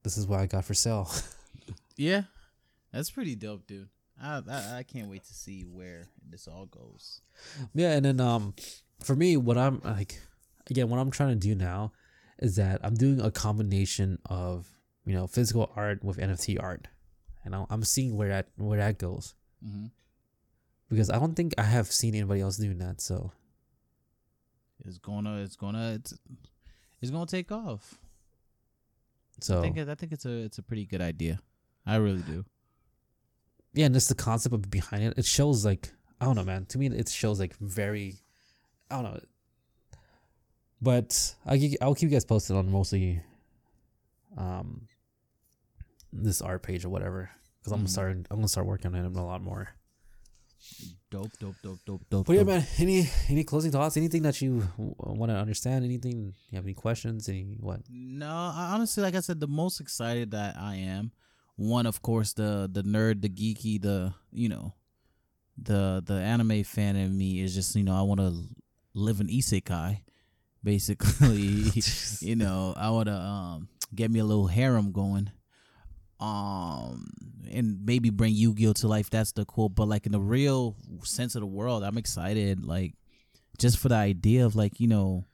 this 0.03 0.17
is 0.17 0.27
what 0.27 0.39
i 0.39 0.45
got 0.45 0.65
for 0.65 0.73
sale 0.73 1.09
Yeah, 1.95 2.23
that's 2.91 3.11
pretty 3.11 3.35
dope, 3.35 3.67
dude. 3.67 3.87
I, 4.23 4.41
I 4.49 4.77
I 4.79 4.83
can't 4.83 5.09
wait 5.09 5.23
to 5.25 5.33
see 5.33 5.63
where 5.63 6.07
this 6.29 6.47
all 6.47 6.65
goes. 6.65 7.21
Yeah, 7.73 7.91
and 7.93 8.05
then 8.05 8.19
um, 8.21 8.53
for 9.03 9.15
me, 9.15 9.35
what 9.37 9.57
I'm 9.57 9.81
like, 9.83 10.19
again, 10.69 10.89
what 10.89 10.99
I'm 10.99 11.11
trying 11.11 11.29
to 11.37 11.47
do 11.47 11.53
now 11.55 11.91
is 12.39 12.55
that 12.55 12.79
I'm 12.83 12.95
doing 12.95 13.19
a 13.21 13.29
combination 13.31 14.19
of 14.25 14.67
you 15.05 15.13
know 15.13 15.27
physical 15.27 15.71
art 15.75 16.03
with 16.03 16.17
NFT 16.17 16.57
art, 16.61 16.87
and 17.43 17.53
I'm- 17.53 17.67
I'm 17.69 17.83
seeing 17.83 18.15
where 18.15 18.29
that 18.29 18.47
where 18.55 18.79
that 18.79 18.97
goes 18.97 19.35
Mm-hmm. 19.65 19.87
because 20.89 21.09
I 21.09 21.19
don't 21.19 21.35
think 21.35 21.53
I 21.57 21.63
have 21.63 21.87
seen 21.91 22.15
anybody 22.15 22.41
else 22.41 22.57
doing 22.57 22.77
that. 22.79 22.99
So 23.01 23.31
It's 24.85 24.97
gonna, 24.97 25.37
it's 25.41 25.55
gonna, 25.55 25.93
it's, 25.93 26.13
it's 27.01 27.11
gonna 27.11 27.25
take 27.25 27.51
off. 27.51 27.97
so 29.39 29.59
I 29.59 29.61
think, 29.61 29.77
I 29.77 29.95
think 29.95 30.11
it's 30.11 30.25
a, 30.25 30.31
it's 30.43 30.57
a 30.57 30.63
pretty 30.63 30.85
good 30.85 31.01
idea. 31.01 31.39
I 31.85 31.95
really 31.97 32.21
do. 32.23 32.43
Yeah, 33.73 33.85
and 33.85 33.93
just 33.93 34.09
the 34.09 34.15
concept 34.15 34.53
of 34.53 34.69
behind 34.69 35.03
it, 35.03 35.17
it 35.17 35.25
shows 35.25 35.65
like 35.65 35.91
I 36.21 36.25
don't 36.25 36.35
know, 36.35 36.43
man. 36.43 36.65
To 36.67 36.77
me, 36.77 36.87
it 36.87 37.09
shows 37.09 37.39
like 37.39 37.55
very, 37.57 38.15
I 38.89 38.95
don't 39.01 39.03
know. 39.05 39.19
But 40.81 41.35
I 41.45 41.75
I'll 41.81 41.95
keep 41.95 42.09
you 42.09 42.15
guys 42.15 42.25
posted 42.25 42.55
on 42.55 42.69
mostly, 42.71 43.21
um, 44.37 44.87
this 46.11 46.41
art 46.41 46.61
page 46.63 46.85
or 46.85 46.89
whatever 46.89 47.29
because 47.59 47.71
I'm 47.73 47.79
gonna 47.79 47.87
Mhm. 47.87 47.91
start 47.91 48.17
I'm 48.29 48.37
gonna 48.37 48.47
start 48.47 48.67
working 48.67 48.93
on 48.93 49.05
it 49.05 49.15
a 49.17 49.21
lot 49.21 49.41
more. 49.41 49.69
Dope, 51.09 51.31
dope, 51.39 51.55
dope, 51.61 51.79
dope, 51.85 52.01
dope. 52.09 52.25
But 52.25 52.33
yeah, 52.33 52.39
dope. 52.39 52.47
man. 52.47 52.67
Any 52.79 53.09
any 53.29 53.43
closing 53.43 53.71
thoughts? 53.71 53.97
Anything 53.97 54.23
that 54.23 54.41
you 54.41 54.67
want 54.77 55.29
to 55.29 55.35
understand? 55.35 55.85
Anything? 55.85 56.33
You 56.49 56.55
have 56.55 56.65
any 56.65 56.73
questions? 56.73 57.27
Any 57.29 57.57
what? 57.59 57.81
No, 57.89 58.29
I, 58.29 58.71
honestly, 58.73 59.03
like 59.03 59.15
I 59.15 59.19
said, 59.19 59.39
the 59.39 59.47
most 59.47 59.79
excited 59.79 60.31
that 60.31 60.57
I 60.57 60.75
am, 60.75 61.11
one, 61.55 61.85
of 61.85 62.01
course, 62.01 62.33
the 62.33 62.69
the 62.71 62.83
nerd, 62.83 63.21
the 63.21 63.29
geeky, 63.29 63.81
the 63.81 64.13
you 64.31 64.49
know, 64.49 64.73
the 65.57 66.01
the 66.05 66.15
anime 66.15 66.63
fan 66.63 66.95
in 66.95 67.17
me 67.17 67.41
is 67.41 67.53
just 67.53 67.75
you 67.75 67.83
know 67.83 67.95
I 67.95 68.01
want 68.01 68.19
to 68.19 68.33
live 68.93 69.19
an 69.19 69.27
isekai, 69.27 70.01
basically. 70.63 71.71
you 72.21 72.35
know, 72.35 72.73
I 72.75 72.89
want 72.89 73.07
to 73.07 73.15
um 73.15 73.69
get 73.93 74.11
me 74.11 74.19
a 74.19 74.25
little 74.25 74.47
harem 74.47 74.91
going, 74.91 75.31
um, 76.19 77.11
and 77.51 77.85
maybe 77.85 78.09
bring 78.09 78.33
Yu 78.33 78.53
Gi 78.55 78.67
Oh 78.67 78.73
to 78.73 78.87
life. 78.87 79.09
That's 79.09 79.31
the 79.31 79.45
cool. 79.45 79.69
But 79.69 79.87
like 79.87 80.05
in 80.05 80.11
the 80.11 80.21
real 80.21 80.75
sense 81.03 81.35
of 81.35 81.41
the 81.41 81.47
world, 81.47 81.83
I'm 81.83 81.97
excited. 81.97 82.65
Like 82.65 82.93
just 83.59 83.77
for 83.77 83.89
the 83.89 83.95
idea 83.95 84.45
of 84.45 84.55
like 84.55 84.79
you 84.79 84.87
know 84.87 85.25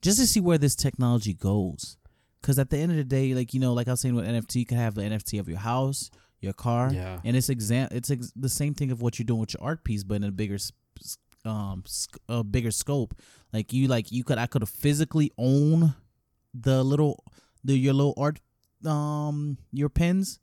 just 0.00 0.18
to 0.18 0.26
see 0.26 0.40
where 0.40 0.58
this 0.58 0.74
technology 0.74 1.34
goes. 1.34 1.96
Because 2.42 2.58
at 2.58 2.68
the 2.70 2.76
end 2.78 2.90
of 2.92 2.98
the 2.98 3.04
day, 3.04 3.32
like 3.34 3.54
you 3.54 3.60
know, 3.60 3.72
like 3.72 3.88
I 3.88 3.92
was 3.92 4.00
saying 4.00 4.14
with 4.14 4.26
NFT, 4.26 4.56
you 4.56 4.66
can 4.66 4.76
have 4.76 4.94
the 4.96 5.02
NFT 5.02 5.38
of 5.40 5.48
your 5.48 5.58
house, 5.60 6.10
your 6.40 6.52
car, 6.52 6.92
Yeah. 6.92 7.20
and 7.24 7.36
it's 7.36 7.48
exam 7.48 7.88
it's 7.92 8.10
ex- 8.10 8.32
the 8.36 8.48
same 8.48 8.74
thing 8.74 8.90
of 8.90 9.00
what 9.00 9.18
you're 9.18 9.24
doing 9.24 9.40
with 9.40 9.54
your 9.54 9.62
art 9.62 9.84
piece, 9.84 10.02
but 10.04 10.16
in 10.16 10.24
a 10.24 10.32
bigger 10.32 10.58
um 11.44 11.82
a 12.28 12.44
bigger 12.44 12.70
scope. 12.70 13.14
Like 13.52 13.72
you 13.72 13.88
like 13.88 14.12
you 14.12 14.24
could 14.24 14.38
I 14.38 14.46
could 14.46 14.62
have 14.62 14.68
physically 14.70 15.30
own 15.38 15.94
the 16.54 16.82
little 16.84 17.24
the 17.64 17.76
your 17.78 17.94
little 17.94 18.14
art 18.16 18.40
um 18.84 19.58
your 19.72 19.88
pens, 19.88 20.40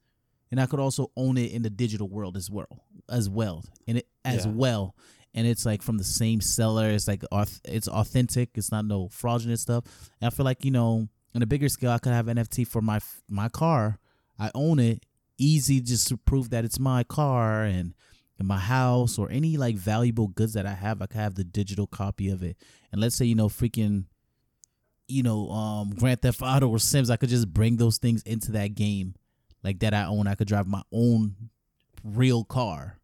and 0.52 0.60
I 0.60 0.66
could 0.66 0.80
also 0.80 1.12
own 1.18 1.38
it 1.38 1.52
in 1.52 1.62
the 1.62 1.70
digital 1.70 2.08
world 2.10 2.38
as 2.38 2.50
well 2.50 2.68
as 3.10 3.30
well 3.30 3.64
and 3.88 3.98
it 3.98 4.08
as 4.24 4.46
Yeah. 4.46 4.52
well. 4.54 4.96
And 5.34 5.46
it's 5.46 5.66
like 5.66 5.82
from 5.84 5.98
the 5.98 6.04
same 6.04 6.42
seller. 6.42 6.90
It's 6.90 7.08
like 7.08 7.24
it's 7.66 7.88
authentic. 7.88 8.52
It's 8.56 8.72
not 8.72 8.86
no 8.86 9.10
fraudulent 9.10 9.60
stuff. 9.60 9.84
And 10.20 10.28
I 10.28 10.30
feel 10.36 10.44
like 10.46 10.66
you 10.66 10.72
know, 10.72 11.08
on 11.36 11.42
a 11.42 11.46
bigger 11.46 11.70
scale, 11.70 11.92
I 11.92 12.00
could 12.00 12.14
have 12.14 12.26
NFT 12.26 12.68
for 12.68 12.82
my 12.82 13.00
my 13.30 13.50
car. 13.50 14.00
I 14.38 14.52
own 14.56 14.80
it. 14.80 15.06
Easy 15.38 15.80
just 15.80 16.10
to 16.10 16.18
prove 16.18 16.50
that 16.50 16.66
it's 16.66 16.80
my 16.80 17.04
car 17.04 17.64
and 17.64 17.94
in 18.40 18.46
my 18.46 18.58
house 18.58 19.18
or 19.18 19.30
any 19.32 19.58
like 19.58 19.76
valuable 19.76 20.28
goods 20.28 20.54
that 20.54 20.66
I 20.66 20.74
have. 20.74 21.02
I 21.02 21.06
could 21.06 21.18
have 21.18 21.36
the 21.36 21.44
digital 21.44 21.88
copy 21.88 22.30
of 22.30 22.44
it. 22.44 22.58
And 22.92 23.00
let's 23.00 23.16
say 23.16 23.26
you 23.26 23.36
know 23.36 23.48
freaking, 23.48 24.06
you 25.08 25.24
know, 25.24 25.50
um, 25.50 25.92
Grand 25.92 26.22
Theft 26.22 26.42
Auto 26.42 26.68
or 26.68 26.80
Sims. 26.80 27.10
I 27.10 27.16
could 27.16 27.30
just 27.30 27.54
bring 27.54 27.78
those 27.78 27.98
things 27.98 28.22
into 28.24 28.52
that 28.54 28.76
game, 28.76 29.16
like 29.64 29.80
that 29.80 29.94
I 29.94 30.06
own. 30.06 30.28
I 30.28 30.36
could 30.36 30.48
drive 30.48 30.68
my 30.68 30.84
own 30.92 31.36
real 32.04 32.44
car 32.44 32.99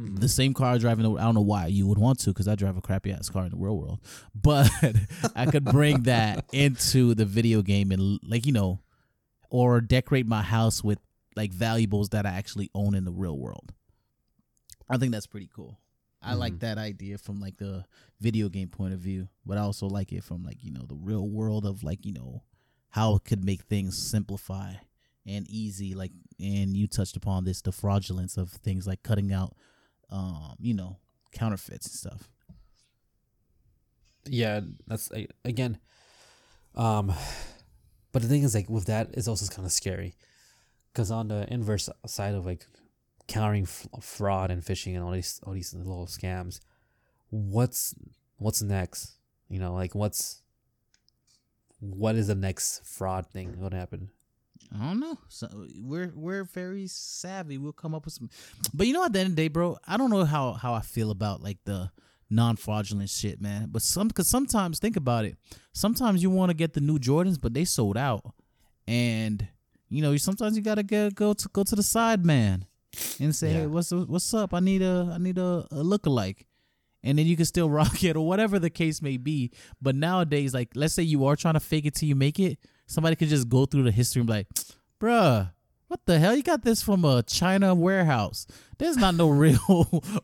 Mhm. 0.00 0.18
the 0.20 0.28
same 0.28 0.54
car 0.54 0.72
I 0.72 0.78
drive 0.78 0.98
in 0.98 1.04
the, 1.04 1.12
I 1.12 1.22
don't 1.24 1.34
know 1.34 1.40
why 1.40 1.66
you 1.66 1.86
would 1.86 1.98
want 1.98 2.18
to 2.20 2.30
because 2.30 2.48
I 2.48 2.54
drive 2.54 2.76
a 2.76 2.80
crappy 2.80 3.12
ass 3.12 3.28
car 3.28 3.44
in 3.44 3.50
the 3.50 3.56
real 3.56 3.76
world. 3.76 4.00
But 4.34 4.70
I 5.36 5.46
could 5.46 5.64
bring 5.64 6.02
that 6.04 6.44
into 6.52 7.14
the 7.14 7.24
video 7.24 7.62
game 7.62 7.92
and 7.92 8.18
like 8.22 8.46
you 8.46 8.52
know, 8.52 8.80
or 9.50 9.80
decorate 9.80 10.26
my 10.26 10.42
house 10.42 10.82
with 10.82 10.98
like 11.36 11.52
valuables 11.52 12.08
that 12.10 12.26
I 12.26 12.30
actually 12.30 12.70
own 12.74 12.94
in 12.94 13.04
the 13.04 13.12
real 13.12 13.38
world. 13.38 13.72
I 14.88 14.96
think 14.96 15.12
that's 15.12 15.26
pretty 15.26 15.48
cool. 15.54 15.78
I 16.22 16.34
like 16.34 16.54
Mhm. 16.54 16.60
that 16.60 16.78
idea 16.78 17.16
from 17.16 17.40
like 17.40 17.56
the 17.56 17.84
video 18.20 18.48
game 18.48 18.68
point 18.68 18.92
of 18.92 19.00
view, 19.00 19.28
but 19.46 19.56
I 19.56 19.62
also 19.62 19.86
like 19.86 20.12
it 20.12 20.22
from 20.24 20.42
like 20.44 20.62
you 20.62 20.70
know 20.70 20.84
the 20.86 20.96
real 20.96 21.26
world 21.28 21.64
of 21.64 21.82
like 21.82 22.04
you 22.04 22.12
know 22.12 22.42
how 22.90 23.14
it 23.14 23.24
could 23.24 23.44
make 23.44 23.62
things 23.62 23.96
simplify 23.96 24.74
and 25.24 25.46
easy. 25.48 25.94
Like 25.94 26.12
and 26.38 26.76
you 26.76 26.86
touched 26.88 27.16
upon 27.16 27.44
this 27.44 27.62
the 27.62 27.72
fraudulence 27.72 28.36
of 28.36 28.50
things 28.50 28.86
like 28.86 29.02
cutting 29.02 29.32
out 29.32 29.54
um, 30.10 30.54
you 30.58 30.74
know, 30.74 30.98
counterfeits 31.32 31.86
and 31.86 31.94
stuff. 31.94 32.28
yeah 34.26 34.60
that's 34.86 35.10
again 35.44 35.78
um 36.74 37.12
but 38.12 38.20
the 38.22 38.28
thing 38.28 38.42
is 38.42 38.54
like 38.54 38.68
with 38.68 38.86
that 38.86 39.08
it's 39.14 39.28
also 39.28 39.46
kind 39.52 39.64
of 39.66 39.72
scary. 39.72 40.14
Because 40.92 41.10
on 41.12 41.28
the 41.28 41.46
inverse 41.52 41.88
side 42.06 42.34
of 42.34 42.44
like 42.44 42.66
countering 43.28 43.62
f- 43.62 43.86
fraud 44.00 44.50
and 44.50 44.62
phishing 44.62 44.94
and 44.96 45.04
all 45.04 45.12
these 45.12 45.40
all 45.44 45.52
these 45.52 45.72
little 45.72 46.06
scams 46.06 46.60
what's 47.30 47.94
what's 48.38 48.60
next? 48.60 49.12
You 49.48 49.60
know 49.60 49.72
like 49.72 49.94
what's 49.94 50.42
what 51.78 52.16
is 52.16 52.26
the 52.26 52.34
next 52.34 52.84
fraud 52.84 53.26
thing 53.28 53.52
going 53.58 53.70
to 53.70 53.76
happen 53.76 54.10
I 54.74 54.84
don't 54.84 55.00
know. 55.00 55.18
So 55.28 55.48
we're 55.80 56.12
we're 56.14 56.44
very 56.44 56.86
savvy. 56.86 57.58
We'll 57.58 57.72
come 57.72 57.94
up 57.94 58.04
with 58.04 58.14
some, 58.14 58.30
but 58.72 58.86
you 58.86 58.92
know, 58.92 59.04
at 59.04 59.12
the 59.12 59.20
end 59.20 59.30
of 59.30 59.36
the 59.36 59.42
day, 59.42 59.48
bro, 59.48 59.78
I 59.86 59.96
don't 59.96 60.10
know 60.10 60.24
how 60.24 60.52
how 60.52 60.74
I 60.74 60.80
feel 60.80 61.10
about 61.10 61.42
like 61.42 61.58
the 61.64 61.90
non 62.28 62.56
fraudulent 62.56 63.10
shit, 63.10 63.40
man. 63.40 63.68
But 63.70 63.82
some 63.82 64.08
because 64.08 64.28
sometimes 64.28 64.78
think 64.78 64.96
about 64.96 65.24
it. 65.24 65.36
Sometimes 65.72 66.22
you 66.22 66.30
want 66.30 66.50
to 66.50 66.54
get 66.54 66.74
the 66.74 66.80
new 66.80 66.98
Jordans, 66.98 67.40
but 67.40 67.52
they 67.54 67.64
sold 67.64 67.96
out, 67.96 68.22
and 68.86 69.46
you 69.88 70.02
know, 70.02 70.16
sometimes 70.16 70.56
you 70.56 70.62
gotta 70.62 70.82
go 70.84 71.10
go 71.10 71.32
to 71.32 71.48
go 71.48 71.64
to 71.64 71.74
the 71.76 71.82
side 71.82 72.24
man 72.24 72.66
and 73.18 73.34
say, 73.34 73.52
Yeah. 73.52 73.60
hey, 73.60 73.66
what's 73.66 73.90
what's 73.92 74.32
up? 74.34 74.54
I 74.54 74.60
need 74.60 74.82
a 74.82 75.10
I 75.14 75.18
need 75.18 75.38
a, 75.38 75.66
a 75.70 75.82
lookalike. 75.82 76.46
And 77.02 77.18
then 77.18 77.26
you 77.26 77.34
can 77.34 77.46
still 77.46 77.70
rock 77.80 78.04
it 78.04 78.14
or 78.16 78.26
whatever 78.26 78.58
the 78.58 78.70
case 78.70 79.00
may 79.00 79.16
be. 79.16 79.50
But 79.80 79.94
nowadays, 79.96 80.52
like 80.54 80.68
let's 80.74 80.94
say 80.94 81.02
you 81.02 81.24
are 81.26 81.34
trying 81.34 81.54
to 81.54 81.60
fake 81.60 81.86
it 81.86 81.94
till 81.94 82.08
you 82.08 82.14
make 82.14 82.38
it, 82.38 82.58
somebody 82.90 83.16
could 83.16 83.28
just 83.28 83.48
go 83.48 83.64
through 83.66 83.84
the 83.84 83.90
history 83.92 84.20
and 84.20 84.26
be 84.26 84.32
like, 84.32 84.48
bruh, 85.00 85.50
what 85.88 86.00
the 86.06 86.18
hell? 86.18 86.34
You 86.36 86.42
got 86.42 86.62
this 86.62 86.82
from 86.82 87.04
a 87.04 87.22
China 87.22 87.74
warehouse. 87.74 88.46
There's 88.78 88.96
not 88.96 89.14
no 89.14 89.28
real 89.44 89.58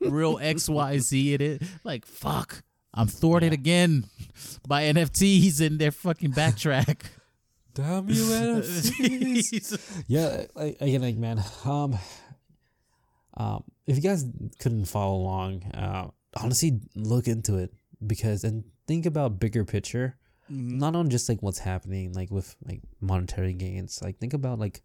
real 0.01 0.37
XYZ 0.39 1.35
in 1.35 1.41
it. 1.41 1.63
Like, 1.85 2.05
fuck. 2.07 2.63
I'm 2.93 3.09
thwarted 3.09 3.53
Yeah. 3.53 3.59
again 3.61 4.05
by 4.67 4.85
NFTs 4.85 5.61
and 5.61 5.79
their 5.79 5.91
fucking 5.93 6.33
backtrack. 6.33 7.03
damn 7.75 8.09
you 8.09 8.15
NFTs. 8.25 10.03
yeah 10.09 10.47
like, 10.55 10.79
again 10.81 11.03
like 11.03 11.17
man 11.17 11.45
um 11.67 11.99
um 13.37 13.63
if 13.87 13.97
you 13.97 14.03
guys 14.03 14.25
couldn't 14.59 14.87
follow 14.87 15.15
along 15.17 15.63
uh 15.75 16.09
honestly 16.41 16.81
look 16.95 17.29
into 17.29 17.59
it 17.59 17.75
because 18.07 18.45
and 18.45 18.65
think 18.89 19.05
about 19.05 19.39
bigger 19.39 19.63
picture 19.63 20.17
not 20.49 20.95
on 20.95 21.11
just 21.11 21.29
like 21.29 21.43
what's 21.43 21.59
happening 21.59 22.13
like 22.13 22.31
with 22.31 22.55
like 22.65 22.81
monetary 23.01 23.53
gains. 23.53 24.01
Like 24.03 24.19
think 24.19 24.35
about 24.35 24.59
like 24.59 24.83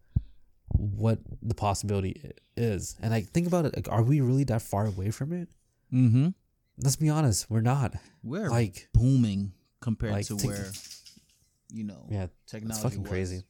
what 0.70 1.20
the 1.42 1.54
possibility 1.56 2.22
is. 2.56 2.96
And 3.02 3.12
like 3.12 3.28
think 3.28 3.48
about 3.48 3.66
it 3.66 3.76
like 3.76 3.90
are 3.90 4.04
we 4.04 4.22
really 4.22 4.44
that 4.46 4.62
far 4.62 4.86
away 4.86 5.12
from 5.12 5.34
it? 5.34 5.50
Mm-hmm. 5.94 6.30
let's 6.82 6.96
be 6.96 7.10
honest 7.10 7.50
we're 7.50 7.62
not. 7.62 7.94
We're 8.24 8.50
like 8.50 8.88
booming 8.94 9.52
compared 9.82 10.14
like, 10.14 10.28
to 10.28 10.38
think- 10.38 10.54
where, 10.54 10.72
you 11.74 11.84
know, 11.84 12.06
yeah 12.10 12.28
technology 12.48 12.76
it's 12.76 12.84
fucking 12.84 13.04
was. 13.04 13.10
crazy. 13.10 13.44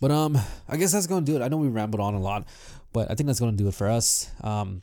but 0.00 0.10
um 0.10 0.38
i 0.68 0.76
guess 0.76 0.92
that's 0.92 1.06
gonna 1.06 1.24
do 1.24 1.36
it. 1.36 1.42
I 1.42 1.48
know 1.48 1.56
we 1.58 1.68
rambled 1.68 2.00
on 2.00 2.14
a 2.14 2.20
lot 2.20 2.46
but 2.92 3.10
i 3.10 3.14
think 3.14 3.26
that's 3.26 3.40
gonna 3.40 3.52
do 3.52 3.68
it 3.68 3.74
for 3.74 3.88
us. 3.88 4.30
Um 4.42 4.82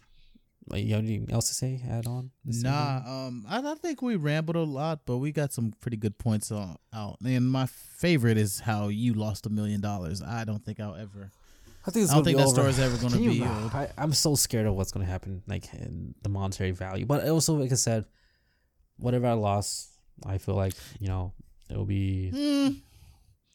you 0.74 0.94
have 0.96 1.04
anything 1.04 1.32
else 1.32 1.48
to 1.50 1.54
say 1.54 1.82
add 1.90 2.06
on 2.08 2.32
Nah, 2.46 3.02
thing? 3.02 3.12
um, 3.12 3.46
I, 3.50 3.60
I 3.72 3.76
think 3.76 4.02
we 4.02 4.16
rambled 4.16 4.56
a 4.56 4.62
lot, 4.64 5.02
but 5.06 5.18
we 5.18 5.32
got 5.32 5.52
some 5.52 5.74
pretty 5.82 5.98
good 5.98 6.18
points 6.18 6.52
uh, 6.52 6.76
out. 6.94 7.18
And 7.26 7.50
my 7.52 7.66
favorite 7.66 8.38
is 8.38 8.60
how 8.62 8.88
you 8.90 9.14
lost 9.14 9.46
a 9.46 9.50
million 9.50 9.82
dollars. 9.82 10.22
I 10.22 10.44
don't 10.46 10.64
think 10.64 10.80
I'll 10.80 10.96
ever. 10.96 11.32
i 11.86 11.92
think 11.92 12.04
it's 12.04 12.12
I 12.12 12.16
don't 12.16 12.24
gonna 12.24 12.26
think 12.26 12.38
be 12.38 12.42
that 12.44 12.48
over. 12.48 12.72
story's 12.72 12.80
ever 12.80 12.98
gonna 12.98 13.18
be. 13.18 13.44
I, 13.44 13.90
i'm 13.98 14.14
so 14.14 14.36
scared 14.36 14.68
of 14.68 14.76
what's 14.76 14.92
gonna 14.92 15.06
happen 15.06 15.42
like 15.48 15.74
in 15.74 16.14
the 16.22 16.30
monetary 16.30 16.72
value 16.72 17.06
but 17.08 17.28
also 17.28 17.56
like 17.56 17.72
i 17.72 17.76
said 17.76 18.06
whatever 18.98 19.26
i 19.28 19.34
lost 19.34 19.90
i 20.28 20.38
feel 20.38 20.54
like 20.56 20.74
you 21.00 21.08
know 21.08 21.34
it'll 21.72 21.86
be 21.86 22.32
Mm, 22.34 22.82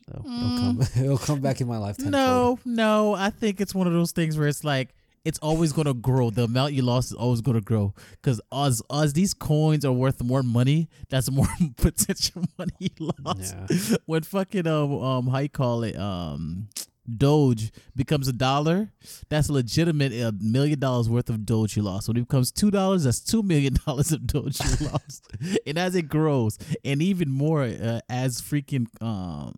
it'll, 0.09 0.26
it'll 0.26 0.59
come 0.59 0.80
it'll 1.04 1.18
come 1.18 1.40
back 1.40 1.61
in 1.61 1.68
my 1.68 1.78
life 1.78 1.96
tenfold. 1.98 2.12
no, 2.12 2.59
no. 2.64 3.14
I 3.14 3.30
think 3.30 3.61
it's 3.61 3.74
one 3.74 3.86
of 3.86 3.92
those 3.92 4.11
things 4.12 4.36
where 4.36 4.48
it's 4.48 4.64
like 4.64 4.88
it's 5.27 5.41
always 5.41 5.72
gonna 5.72 5.93
grow. 5.93 6.31
The 6.31 6.45
amount 6.45 6.72
you 6.74 6.83
lost 6.83 7.11
is 7.11 7.16
always 7.16 7.41
gonna 7.41 7.61
grow 7.61 7.93
because 8.12 8.41
as 8.53 8.81
as 8.93 9.12
these 9.12 9.35
coins 9.35 9.85
are 9.85 9.93
worth 9.93 10.22
more 10.22 10.45
money, 10.45 10.89
that's 11.09 11.29
more 11.31 11.49
potential 11.77 12.45
money 12.57 12.70
you 12.79 13.11
lost. 13.24 13.57
yeah 13.59 13.97
when 14.07 14.22
fucking 14.22 14.68
um 14.68 14.93
um 15.03 15.27
how 15.27 15.39
you 15.39 15.49
call 15.49 15.83
it 15.83 15.97
um 15.97 16.68
Doge 17.09 17.72
becomes 17.95 18.27
a 18.29 18.33
dollar, 18.33 18.91
that's 19.29 19.49
legitimate 19.51 20.12
a 20.12 20.33
million 20.41 20.79
dollars 20.79 21.09
worth 21.09 21.29
of 21.29 21.45
Doge 21.45 21.77
you 21.77 21.83
lost. 21.83 22.09
When 22.09 22.16
it 22.16 22.29
becomes 22.29 22.51
two 22.53 22.70
dollars, 22.70 23.05
that's 23.05 23.20
two 23.20 23.43
million 23.43 23.77
dollars 23.87 24.12
of 24.12 24.27
Doge 24.27 24.61
you 24.61 24.87
lost. 24.89 25.27
And 25.66 25.77
as 25.77 25.97
it 25.97 26.09
grows, 26.09 26.57
and 26.85 27.03
even 27.03 27.31
more 27.31 27.62
uh, 27.62 28.01
as 28.09 28.41
freaking 28.41 28.87
um 29.03 29.55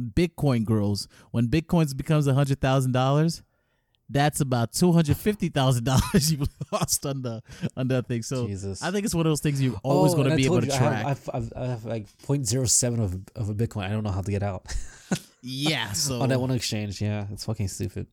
Bitcoin 0.00 0.64
grows, 0.64 1.08
when 1.30 1.48
Bitcoin 1.48 1.94
becomes 1.94 2.26
a 2.26 2.32
hundred 2.32 2.60
thousand 2.60 2.92
dollars, 2.92 3.42
that's 4.10 4.40
about 4.40 4.72
two 4.72 4.92
hundred 4.92 5.16
fifty 5.16 5.48
thousand 5.48 5.84
dollars 5.84 6.32
you 6.32 6.44
lost 6.72 7.06
on 7.06 7.22
the 7.22 7.42
on 7.76 7.88
that 7.88 8.08
thing. 8.08 8.22
So 8.22 8.46
jesus 8.46 8.82
I 8.82 8.90
think 8.90 9.04
it's 9.04 9.14
one 9.14 9.24
of 9.26 9.30
those 9.30 9.40
things 9.40 9.62
you're 9.62 9.74
oh, 9.84 9.90
always 9.90 10.12
Oh, 10.12 10.16
going 10.16 10.30
to 10.30 10.36
be 10.36 10.44
able 10.44 10.60
to 10.60 10.66
you, 10.66 10.72
track. 10.72 11.04
I 11.04 11.08
have, 11.08 11.30
I 11.32 11.36
have, 11.36 11.52
I 11.56 11.66
have 11.66 11.84
like 11.84 12.06
0.07 12.26 13.00
of, 13.00 13.14
of 13.36 13.48
a 13.50 13.54
Bitcoin. 13.54 13.84
I 13.84 13.90
don't 13.90 14.02
know 14.02 14.10
how 14.10 14.22
to 14.22 14.30
get 14.30 14.42
out 14.42 14.66
yeah. 15.42 15.92
So 15.92 16.20
on 16.20 16.28
that 16.30 16.40
one 16.40 16.50
exchange. 16.50 17.00
Yeah, 17.00 17.26
it's 17.32 17.44
fucking 17.44 17.68
stupid. 17.68 18.06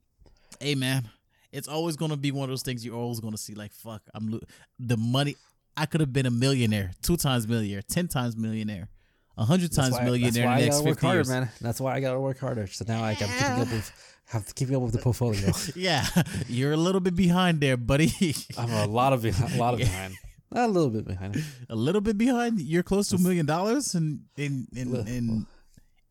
hey 0.60 0.76
man, 0.76 1.10
it's 1.52 1.68
always 1.68 1.96
gonna 1.96 2.18
be 2.18 2.32
one 2.32 2.44
of 2.44 2.50
those 2.50 2.64
things 2.64 2.86
you're 2.86 2.96
always 2.96 3.20
gonna 3.20 3.38
see. 3.38 3.56
Like 3.56 3.74
fuck, 3.74 4.02
I'm 4.14 4.28
lo- 4.28 4.40
the 4.80 4.98
money. 4.98 5.36
I 5.76 5.86
could 5.86 6.02
have 6.02 6.12
been 6.12 6.26
a 6.26 6.32
millionaire, 6.32 6.92
two 7.02 7.18
times 7.18 7.48
millionaire, 7.48 7.82
ten 7.84 8.08
times 8.08 8.36
millionaire, 8.36 8.90
a 9.38 9.46
hundred 9.46 9.72
That's 9.72 9.78
times 9.78 9.94
why, 9.94 10.04
millionaire 10.06 10.32
that's 10.32 10.46
why 10.46 10.56
I 10.56 10.66
gotta 10.68 10.84
work 10.84 10.96
fifty 10.96 11.08
harder, 11.08 11.30
man. 11.30 11.50
That's 11.62 11.82
why 11.82 11.94
I 11.96 12.00
gotta 12.00 12.20
work 12.20 12.40
harder. 12.40 12.68
So 12.68 12.86
now 12.88 13.02
like 13.02 13.22
I'm 13.22 13.30
keeping 13.30 13.62
up 13.62 13.72
with 13.72 14.17
have 14.28 14.46
to 14.46 14.54
keep 14.54 14.72
up 14.72 14.82
with 14.82 14.94
the 14.94 15.00
portfolio. 15.00 15.52
Yeah, 15.76 16.06
you're 16.48 16.74
a 16.74 16.78
little 16.78 17.02
bit 17.02 17.16
behind 17.16 17.60
there, 17.62 17.78
buddy. 17.78 18.12
I'm 18.58 18.72
a 18.72 18.86
lot 18.86 19.14
of 19.14 19.22
behind, 19.22 19.54
a 19.56 19.58
lot 19.58 19.74
of 19.74 19.80
behind. 19.80 20.14
Not 20.52 20.70
a 20.70 20.72
little 20.72 20.90
bit 20.90 21.06
behind. 21.06 21.44
a 21.70 21.76
little 21.76 22.02
bit 22.02 22.18
behind. 22.18 22.62
You're 22.62 22.84
close 22.84 23.10
to 23.10 23.16
a 23.18 23.20
million 23.20 23.46
dollars 23.46 23.96
in 23.96 24.22
in 24.38 24.68
in 24.76 24.96
in, 25.08 25.46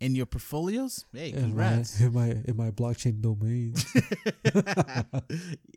in 0.01 0.15
your 0.15 0.27
portfolios. 0.27 1.05
Hey, 1.13 1.31
In 1.31 1.37
my, 1.37 1.41
congrats. 1.41 2.01
in 2.01 2.13
my 2.13 2.29
in 2.45 2.55
my 2.57 2.71
blockchain 2.71 3.21
domain. 3.23 3.75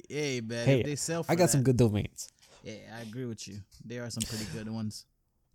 hey 0.09 0.41
man, 0.41 0.65
Hey, 0.65 0.83
they 0.83 0.95
sell. 0.95 1.23
For 1.23 1.31
I 1.31 1.35
got 1.35 1.49
some 1.49 1.63
good 1.63 1.77
domains. 1.77 2.29
Yeah, 2.63 2.73
I 2.97 3.01
agree 3.01 3.25
with 3.25 3.47
you. 3.47 3.59
There 3.85 4.03
are 4.03 4.09
some 4.09 4.23
pretty 4.23 4.45
good 4.53 4.69
ones. 4.69 5.05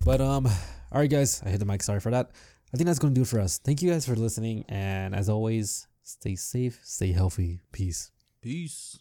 But 0.05 0.21
um, 0.21 0.47
all 0.47 1.01
right, 1.01 1.11
guys, 1.11 1.43
I 1.45 1.51
hit 1.51 1.59
the 1.61 1.67
mic. 1.67 1.83
Sorry 1.83 2.01
for 2.01 2.11
that. 2.11 2.31
I 2.73 2.77
think 2.77 2.87
that's 2.87 2.99
gonna 2.99 3.15
do 3.15 3.23
it 3.23 3.29
for 3.29 3.41
us. 3.41 3.59
Thank 3.59 3.83
you 3.83 3.91
guys 3.91 4.07
for 4.07 4.17
listening, 4.17 4.65
and 4.69 5.15
as 5.15 5.29
always, 5.29 5.87
stay 6.05 6.37
safe, 6.37 6.81
stay 6.85 7.13
healthy, 7.13 7.61
peace. 7.73 8.13
Peace. 8.41 8.99